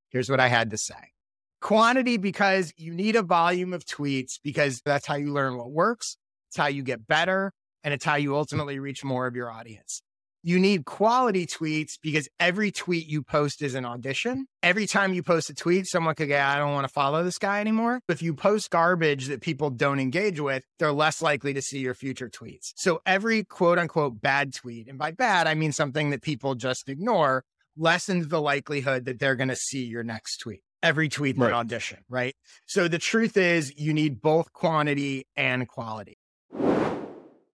Here's 0.09 0.29
what 0.29 0.41
I 0.41 0.49
had 0.49 0.69
to 0.71 0.77
say. 0.77 1.13
Quantity 1.61 2.17
because 2.17 2.71
you 2.77 2.93
need 2.93 3.15
a 3.15 3.23
volume 3.23 3.73
of 3.73 3.83
tweets 3.83 4.39
because 4.43 4.81
that's 4.85 5.07
how 5.07 5.15
you 5.15 5.33
learn 5.33 5.57
what 5.57 5.71
works. 5.71 6.17
It's 6.49 6.57
how 6.57 6.67
you 6.67 6.83
get 6.83 7.07
better 7.07 7.51
and 7.83 7.93
it's 7.93 8.05
how 8.05 8.15
you 8.15 8.35
ultimately 8.35 8.79
reach 8.79 9.03
more 9.03 9.25
of 9.25 9.35
your 9.35 9.51
audience. 9.51 10.01
You 10.43 10.59
need 10.59 10.85
quality 10.85 11.47
tweets 11.47 11.97
because 12.01 12.29
every 12.39 12.71
tweet 12.71 13.07
you 13.07 13.23
post 13.23 13.61
is 13.63 13.73
an 13.73 13.85
audition. 13.85 14.45
Every 14.61 14.85
time 14.85 15.13
you 15.13 15.23
post 15.23 15.49
a 15.49 15.53
tweet, 15.53 15.87
someone 15.87 16.13
could 16.13 16.29
go, 16.29 16.39
I 16.39 16.57
don't 16.57 16.73
want 16.73 16.87
to 16.87 16.93
follow 16.93 17.23
this 17.23 17.39
guy 17.39 17.59
anymore. 17.59 18.01
If 18.07 18.21
you 18.21 18.35
post 18.35 18.69
garbage 18.69 19.25
that 19.27 19.41
people 19.41 19.71
don't 19.71 19.99
engage 19.99 20.39
with, 20.39 20.63
they're 20.77 20.93
less 20.93 21.23
likely 21.23 21.53
to 21.55 21.61
see 21.61 21.79
your 21.79 21.95
future 21.95 22.29
tweets. 22.29 22.71
So 22.75 23.01
every 23.05 23.43
quote 23.43 23.79
unquote 23.79 24.21
bad 24.21 24.53
tweet, 24.53 24.87
and 24.87 24.99
by 24.99 25.11
bad, 25.11 25.47
I 25.47 25.55
mean 25.55 25.71
something 25.71 26.11
that 26.11 26.21
people 26.21 26.53
just 26.53 26.87
ignore, 26.87 27.43
lessens 27.75 28.27
the 28.27 28.39
likelihood 28.39 29.05
that 29.05 29.19
they're 29.19 29.35
going 29.35 29.49
to 29.49 29.55
see 29.55 29.85
your 29.85 30.03
next 30.03 30.37
tweet 30.37 30.61
every 30.83 31.09
tweet 31.09 31.37
right. 31.37 31.53
audition, 31.53 31.99
right? 32.09 32.35
So 32.65 32.87
the 32.87 32.99
truth 32.99 33.37
is 33.37 33.73
you 33.77 33.93
need 33.93 34.21
both 34.21 34.53
quantity 34.53 35.27
and 35.35 35.67
quality. 35.67 36.17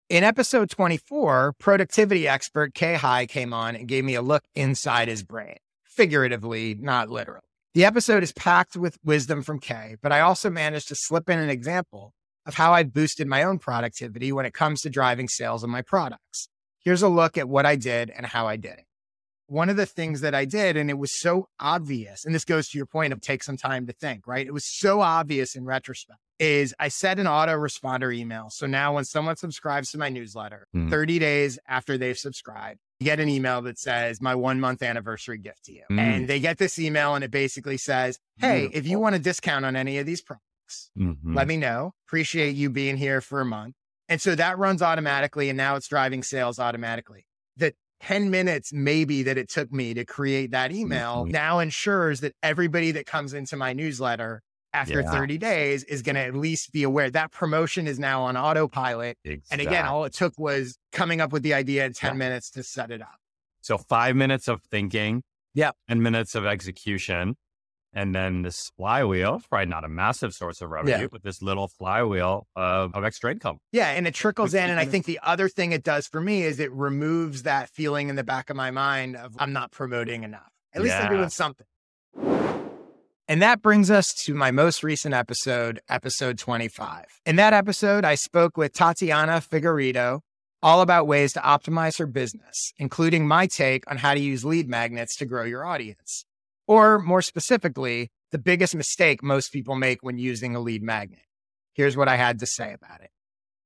In 0.09 0.23
episode 0.23 0.69
24, 0.69 1.53
productivity 1.59 2.27
expert 2.27 2.73
Khe 2.73 2.95
Hy 2.95 3.25
came 3.25 3.53
on 3.53 3.75
and 3.75 3.87
gave 3.87 4.03
me 4.03 4.15
a 4.15 4.21
look 4.21 4.43
inside 4.53 5.07
his 5.07 5.23
brain, 5.23 5.57
figuratively, 5.85 6.75
not 6.79 7.09
literally. 7.09 7.41
The 7.73 7.85
episode 7.85 8.21
is 8.21 8.31
packed 8.31 8.75
with 8.75 8.99
wisdom 9.03 9.41
from 9.41 9.59
Khe, 9.59 9.95
but 10.01 10.11
I 10.11 10.19
also 10.19 10.49
managed 10.51 10.89
to 10.89 10.95
slip 10.95 11.29
in 11.29 11.39
an 11.39 11.49
example 11.49 12.13
of 12.45 12.53
how 12.53 12.73
I've 12.73 12.93
boosted 12.93 13.27
my 13.27 13.43
own 13.43 13.57
productivity 13.57 14.31
when 14.31 14.45
it 14.45 14.53
comes 14.53 14.81
to 14.81 14.89
driving 14.89 15.27
sales 15.27 15.63
of 15.63 15.69
my 15.69 15.81
products. 15.81 16.49
Here's 16.79 17.01
a 17.01 17.07
look 17.07 17.37
at 17.37 17.49
what 17.49 17.65
I 17.65 17.75
did 17.75 18.11
and 18.11 18.25
how 18.25 18.45
I 18.45 18.57
did 18.57 18.73
it 18.73 18.85
one 19.47 19.69
of 19.69 19.77
the 19.77 19.85
things 19.85 20.21
that 20.21 20.33
I 20.33 20.45
did, 20.45 20.77
and 20.77 20.89
it 20.89 20.97
was 20.97 21.19
so 21.19 21.49
obvious, 21.59 22.25
and 22.25 22.33
this 22.33 22.45
goes 22.45 22.69
to 22.69 22.77
your 22.77 22.85
point 22.85 23.13
of 23.13 23.21
take 23.21 23.43
some 23.43 23.57
time 23.57 23.85
to 23.87 23.93
think, 23.93 24.25
right? 24.27 24.45
It 24.45 24.53
was 24.53 24.65
so 24.65 25.01
obvious 25.01 25.55
in 25.55 25.65
retrospect, 25.65 26.19
is 26.39 26.73
I 26.79 26.87
set 26.87 27.19
an 27.19 27.25
autoresponder 27.25 28.13
email. 28.13 28.49
So 28.49 28.65
now 28.65 28.95
when 28.95 29.05
someone 29.05 29.35
subscribes 29.35 29.91
to 29.91 29.97
my 29.97 30.09
newsletter, 30.09 30.67
mm. 30.75 30.89
30 30.89 31.19
days 31.19 31.59
after 31.67 31.97
they've 31.97 32.17
subscribed, 32.17 32.79
you 32.99 33.05
get 33.05 33.19
an 33.19 33.29
email 33.29 33.61
that 33.63 33.77
says 33.77 34.21
my 34.21 34.33
one 34.35 34.59
month 34.59 34.81
anniversary 34.81 35.37
gift 35.37 35.65
to 35.65 35.73
you. 35.73 35.83
Mm. 35.91 35.99
And 35.99 36.27
they 36.27 36.39
get 36.39 36.57
this 36.57 36.79
email 36.79 37.15
and 37.15 37.23
it 37.23 37.31
basically 37.31 37.77
says, 37.77 38.17
Hey, 38.37 38.61
Beautiful. 38.61 38.79
if 38.79 38.87
you 38.87 38.99
want 38.99 39.15
a 39.15 39.19
discount 39.19 39.65
on 39.65 39.75
any 39.75 39.97
of 39.97 40.05
these 40.05 40.21
products, 40.21 40.89
mm-hmm. 40.97 41.35
let 41.35 41.47
me 41.47 41.57
know. 41.57 41.93
Appreciate 42.07 42.55
you 42.55 42.69
being 42.69 42.97
here 42.97 43.21
for 43.21 43.41
a 43.41 43.45
month. 43.45 43.75
And 44.09 44.21
so 44.21 44.35
that 44.35 44.57
runs 44.57 44.81
automatically. 44.81 45.49
And 45.49 45.57
now 45.57 45.75
it's 45.75 45.87
driving 45.87 46.23
sales 46.23 46.59
automatically. 46.59 47.25
The 48.03 48.13
10 48.13 48.29
minutes 48.29 48.73
maybe 48.73 49.23
that 49.23 49.37
it 49.37 49.49
took 49.49 49.71
me 49.71 49.93
to 49.93 50.05
create 50.05 50.51
that 50.51 50.71
email 50.71 51.23
mm-hmm. 51.23 51.31
now 51.31 51.59
ensures 51.59 52.19
that 52.21 52.33
everybody 52.43 52.91
that 52.91 53.05
comes 53.05 53.33
into 53.33 53.55
my 53.55 53.73
newsletter 53.73 54.41
after 54.73 55.01
yeah. 55.01 55.11
30 55.11 55.37
days 55.37 55.83
is 55.83 56.01
going 56.01 56.15
to 56.15 56.21
at 56.21 56.35
least 56.35 56.71
be 56.73 56.83
aware 56.83 57.09
that 57.11 57.31
promotion 57.31 57.87
is 57.87 57.99
now 57.99 58.23
on 58.23 58.35
autopilot. 58.35 59.17
Exactly. 59.23 59.47
And 59.51 59.61
again, 59.61 59.85
all 59.85 60.03
it 60.05 60.13
took 60.13 60.33
was 60.37 60.77
coming 60.91 61.21
up 61.21 61.31
with 61.31 61.43
the 61.43 61.53
idea 61.53 61.85
in 61.85 61.93
10 61.93 62.11
yeah. 62.11 62.17
minutes 62.17 62.49
to 62.51 62.63
set 62.63 62.91
it 62.91 63.01
up. 63.01 63.15
So 63.61 63.77
five 63.77 64.15
minutes 64.15 64.47
of 64.47 64.61
thinking. 64.63 65.23
Yeah. 65.53 65.71
And 65.87 66.01
minutes 66.01 66.35
of 66.35 66.45
execution. 66.45 67.35
And 67.95 68.15
then 68.15 68.41
this 68.41 68.71
flywheel, 68.75 69.41
probably 69.49 69.67
not 69.67 69.83
a 69.83 69.87
massive 69.87 70.33
source 70.33 70.61
of 70.61 70.69
revenue, 70.71 70.97
Yeah. 71.01 71.07
but 71.11 71.21
this 71.23 71.41
little 71.43 71.67
flywheel 71.67 72.47
of, 72.55 72.95
of 72.95 73.03
extra 73.03 73.31
income. 73.31 73.59
Yeah, 73.71 73.89
and 73.91 74.07
it 74.07 74.15
trickles 74.15 74.53
in. 74.55 74.69
And 74.69 74.79
I 74.79 74.85
think 74.85 75.05
the 75.05 75.19
other 75.21 75.47
thing 75.47 75.71
it 75.73 75.83
does 75.83 76.07
for 76.07 76.19
me 76.19 76.41
is 76.43 76.59
it 76.59 76.71
removes 76.71 77.43
that 77.43 77.69
feeling 77.69 78.09
in 78.09 78.15
the 78.15 78.23
back 78.23 78.49
of 78.49 78.55
my 78.55 78.71
mind 78.71 79.15
of 79.15 79.35
I'm 79.37 79.53
not 79.53 79.71
promoting 79.71 80.23
enough. 80.23 80.49
At 80.73 80.81
least 80.81 80.95
I'm 80.95 81.11
doing 81.11 81.29
something. 81.29 81.67
And 83.27 83.41
that 83.41 83.61
brings 83.61 83.89
us 83.89 84.13
to 84.25 84.33
my 84.33 84.51
most 84.51 84.83
recent 84.83 85.13
episode, 85.13 85.79
episode 85.87 86.37
25. 86.37 87.05
In 87.25 87.37
that 87.37 87.53
episode, 87.53 88.03
I 88.03 88.15
spoke 88.15 88.57
with 88.57 88.73
Tatiana 88.73 89.33
Figueredo 89.39 90.19
all 90.61 90.81
about 90.81 91.07
ways 91.07 91.33
to 91.33 91.39
optimize 91.39 91.99
her 91.99 92.05
business, 92.07 92.73
including 92.77 93.27
my 93.27 93.47
take 93.47 93.89
on 93.89 93.97
how 93.97 94.13
to 94.13 94.19
use 94.19 94.43
lead 94.43 94.67
magnets 94.67 95.15
to 95.17 95.25
grow 95.25 95.43
your 95.43 95.65
audience. 95.65 96.25
Or 96.67 96.99
more 96.99 97.21
specifically, 97.21 98.11
the 98.31 98.37
biggest 98.37 98.75
mistake 98.75 99.21
most 99.21 99.51
people 99.51 99.75
make 99.75 100.01
when 100.01 100.17
using 100.17 100.55
a 100.55 100.59
lead 100.59 100.81
magnet. 100.83 101.19
Here's 101.73 101.97
what 101.97 102.07
I 102.07 102.15
had 102.15 102.39
to 102.39 102.45
say 102.45 102.73
about 102.73 103.01
it. 103.01 103.09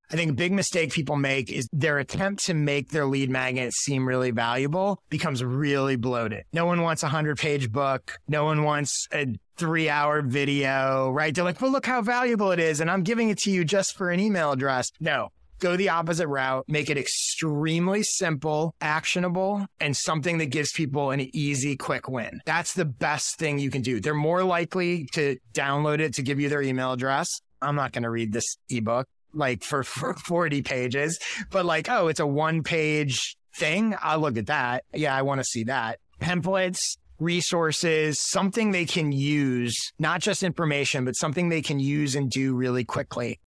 I 0.10 0.16
think 0.16 0.32
a 0.32 0.36
big 0.36 0.54
mistake 0.54 0.94
people 0.94 1.18
make 1.18 1.52
is 1.52 1.68
their 1.74 2.00
attempt 2.00 2.46
to 2.46 2.54
make 2.54 2.92
their 2.92 3.06
lead 3.06 3.30
magnet 3.30 3.74
seem 3.74 4.08
really 4.08 4.32
valuable 4.32 5.04
becomes 5.10 5.44
really 5.44 5.98
bloated. 5.98 6.46
No 6.54 6.66
one 6.66 6.82
wants 6.82 7.04
a 7.04 7.10
hundred 7.10 7.38
page 7.38 7.70
book. 7.72 8.18
No 8.26 8.46
one 8.46 8.64
wants 8.64 9.08
a 9.14 9.28
three 9.58 9.90
hour 9.90 10.22
video, 10.22 11.10
right? 11.10 11.36
They're 11.36 11.44
like, 11.44 11.60
well, 11.60 11.72
look 11.72 11.86
how 11.86 12.02
valuable 12.02 12.54
it 12.54 12.60
is. 12.60 12.80
And 12.80 12.90
I'm 12.90 13.04
giving 13.04 13.30
it 13.30 13.40
to 13.40 13.52
you 13.52 13.66
just 13.66 13.98
for 13.98 14.10
an 14.10 14.22
email 14.22 14.54
address. 14.54 14.92
No, 15.02 15.30
go 15.60 15.76
the 15.76 15.90
opposite 15.90 16.28
route, 16.28 16.66
make 16.68 16.90
it 16.90 16.98
extremely 16.98 18.04
simple, 18.04 18.76
actionable, 18.82 19.66
and 19.80 19.96
something 19.96 20.38
that 20.40 20.48
gives 20.48 20.72
people 20.72 21.12
an 21.12 21.30
easy, 21.36 21.76
quick 21.76 22.08
win. 22.08 22.42
That's 22.46 22.74
the 22.74 22.86
best 22.86 23.38
thing 23.38 23.60
you 23.60 23.70
can 23.70 23.82
do. 23.82 24.00
They're 24.00 24.14
more 24.14 24.44
likely 24.44 25.08
to 25.14 25.38
download 25.54 26.00
it 26.00 26.14
to 26.16 26.22
give 26.22 26.40
you 26.40 26.50
their 26.50 26.62
email 26.62 26.94
address. 26.94 27.42
I'm 27.62 27.76
not 27.76 27.92
going 27.92 28.04
to 28.04 28.10
read 28.10 28.34
this 28.34 28.58
ebook 28.70 29.08
like 29.34 29.64
for, 29.64 29.84
for 29.84 30.14
40 30.26 30.62
pages, 30.62 31.20
but 31.50 31.66
like, 31.66 31.90
oh, 31.90 32.08
it's 32.08 32.20
a 32.20 32.28
one 32.28 32.64
page 32.64 33.38
thing. 33.56 33.96
I'll 34.02 34.20
look 34.20 34.38
at 34.38 34.48
that. 34.48 34.84
Yeah, 34.94 35.16
I 35.16 35.22
want 35.22 35.40
to 35.40 35.46
see 35.46 35.66
that. 35.66 36.00
Templates, 36.22 36.98
resources, 37.20 38.20
something 38.20 38.72
they 38.72 38.86
can 38.86 39.12
use, 39.12 39.94
not 40.00 40.22
just 40.22 40.44
information, 40.44 41.06
but 41.06 41.16
something 41.16 41.50
they 41.50 41.62
can 41.62 41.80
use 41.80 42.16
and 42.16 42.30
do 42.30 42.56
really 42.56 42.84
quickly. 42.84 43.40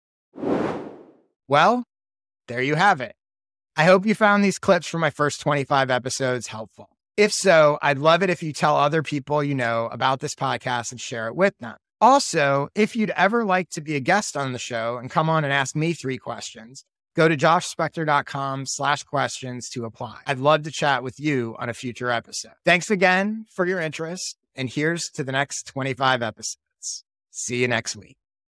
Well, 1.48 1.84
there 2.48 2.62
you 2.62 2.74
have 2.74 3.00
it. 3.00 3.14
I 3.76 3.84
hope 3.84 4.04
you 4.04 4.14
found 4.14 4.42
these 4.42 4.58
clips 4.58 4.88
from 4.88 5.00
my 5.00 5.10
first 5.10 5.40
25 5.40 5.90
episodes 5.90 6.48
helpful. 6.48 6.88
If 7.16 7.32
so, 7.32 7.78
I'd 7.80 7.98
love 7.98 8.22
it 8.22 8.30
if 8.30 8.42
you 8.42 8.52
tell 8.52 8.76
other 8.76 9.02
people 9.02 9.42
you 9.42 9.54
know 9.54 9.88
about 9.92 10.20
this 10.20 10.34
podcast 10.34 10.90
and 10.90 11.00
share 11.00 11.28
it 11.28 11.36
with 11.36 11.56
them. 11.58 11.76
Also, 12.00 12.68
if 12.74 12.94
you'd 12.94 13.10
ever 13.10 13.44
like 13.44 13.70
to 13.70 13.80
be 13.80 13.96
a 13.96 14.00
guest 14.00 14.36
on 14.36 14.52
the 14.52 14.58
show 14.58 14.98
and 14.98 15.10
come 15.10 15.28
on 15.28 15.44
and 15.44 15.52
ask 15.52 15.74
me 15.74 15.92
three 15.92 16.18
questions, 16.18 16.84
go 17.16 17.28
to 17.28 17.36
joshspector.com 17.36 18.66
slash 18.66 19.02
questions 19.02 19.68
to 19.70 19.84
apply. 19.84 20.18
I'd 20.26 20.38
love 20.38 20.62
to 20.62 20.70
chat 20.70 21.02
with 21.02 21.18
you 21.18 21.56
on 21.58 21.68
a 21.68 21.74
future 21.74 22.10
episode. 22.10 22.52
Thanks 22.64 22.90
again 22.90 23.46
for 23.52 23.66
your 23.66 23.80
interest. 23.80 24.36
And 24.54 24.70
here's 24.70 25.08
to 25.10 25.24
the 25.24 25.32
next 25.32 25.66
25 25.66 26.22
episodes. 26.22 27.04
See 27.30 27.62
you 27.62 27.68
next 27.68 27.96
week. 27.96 28.17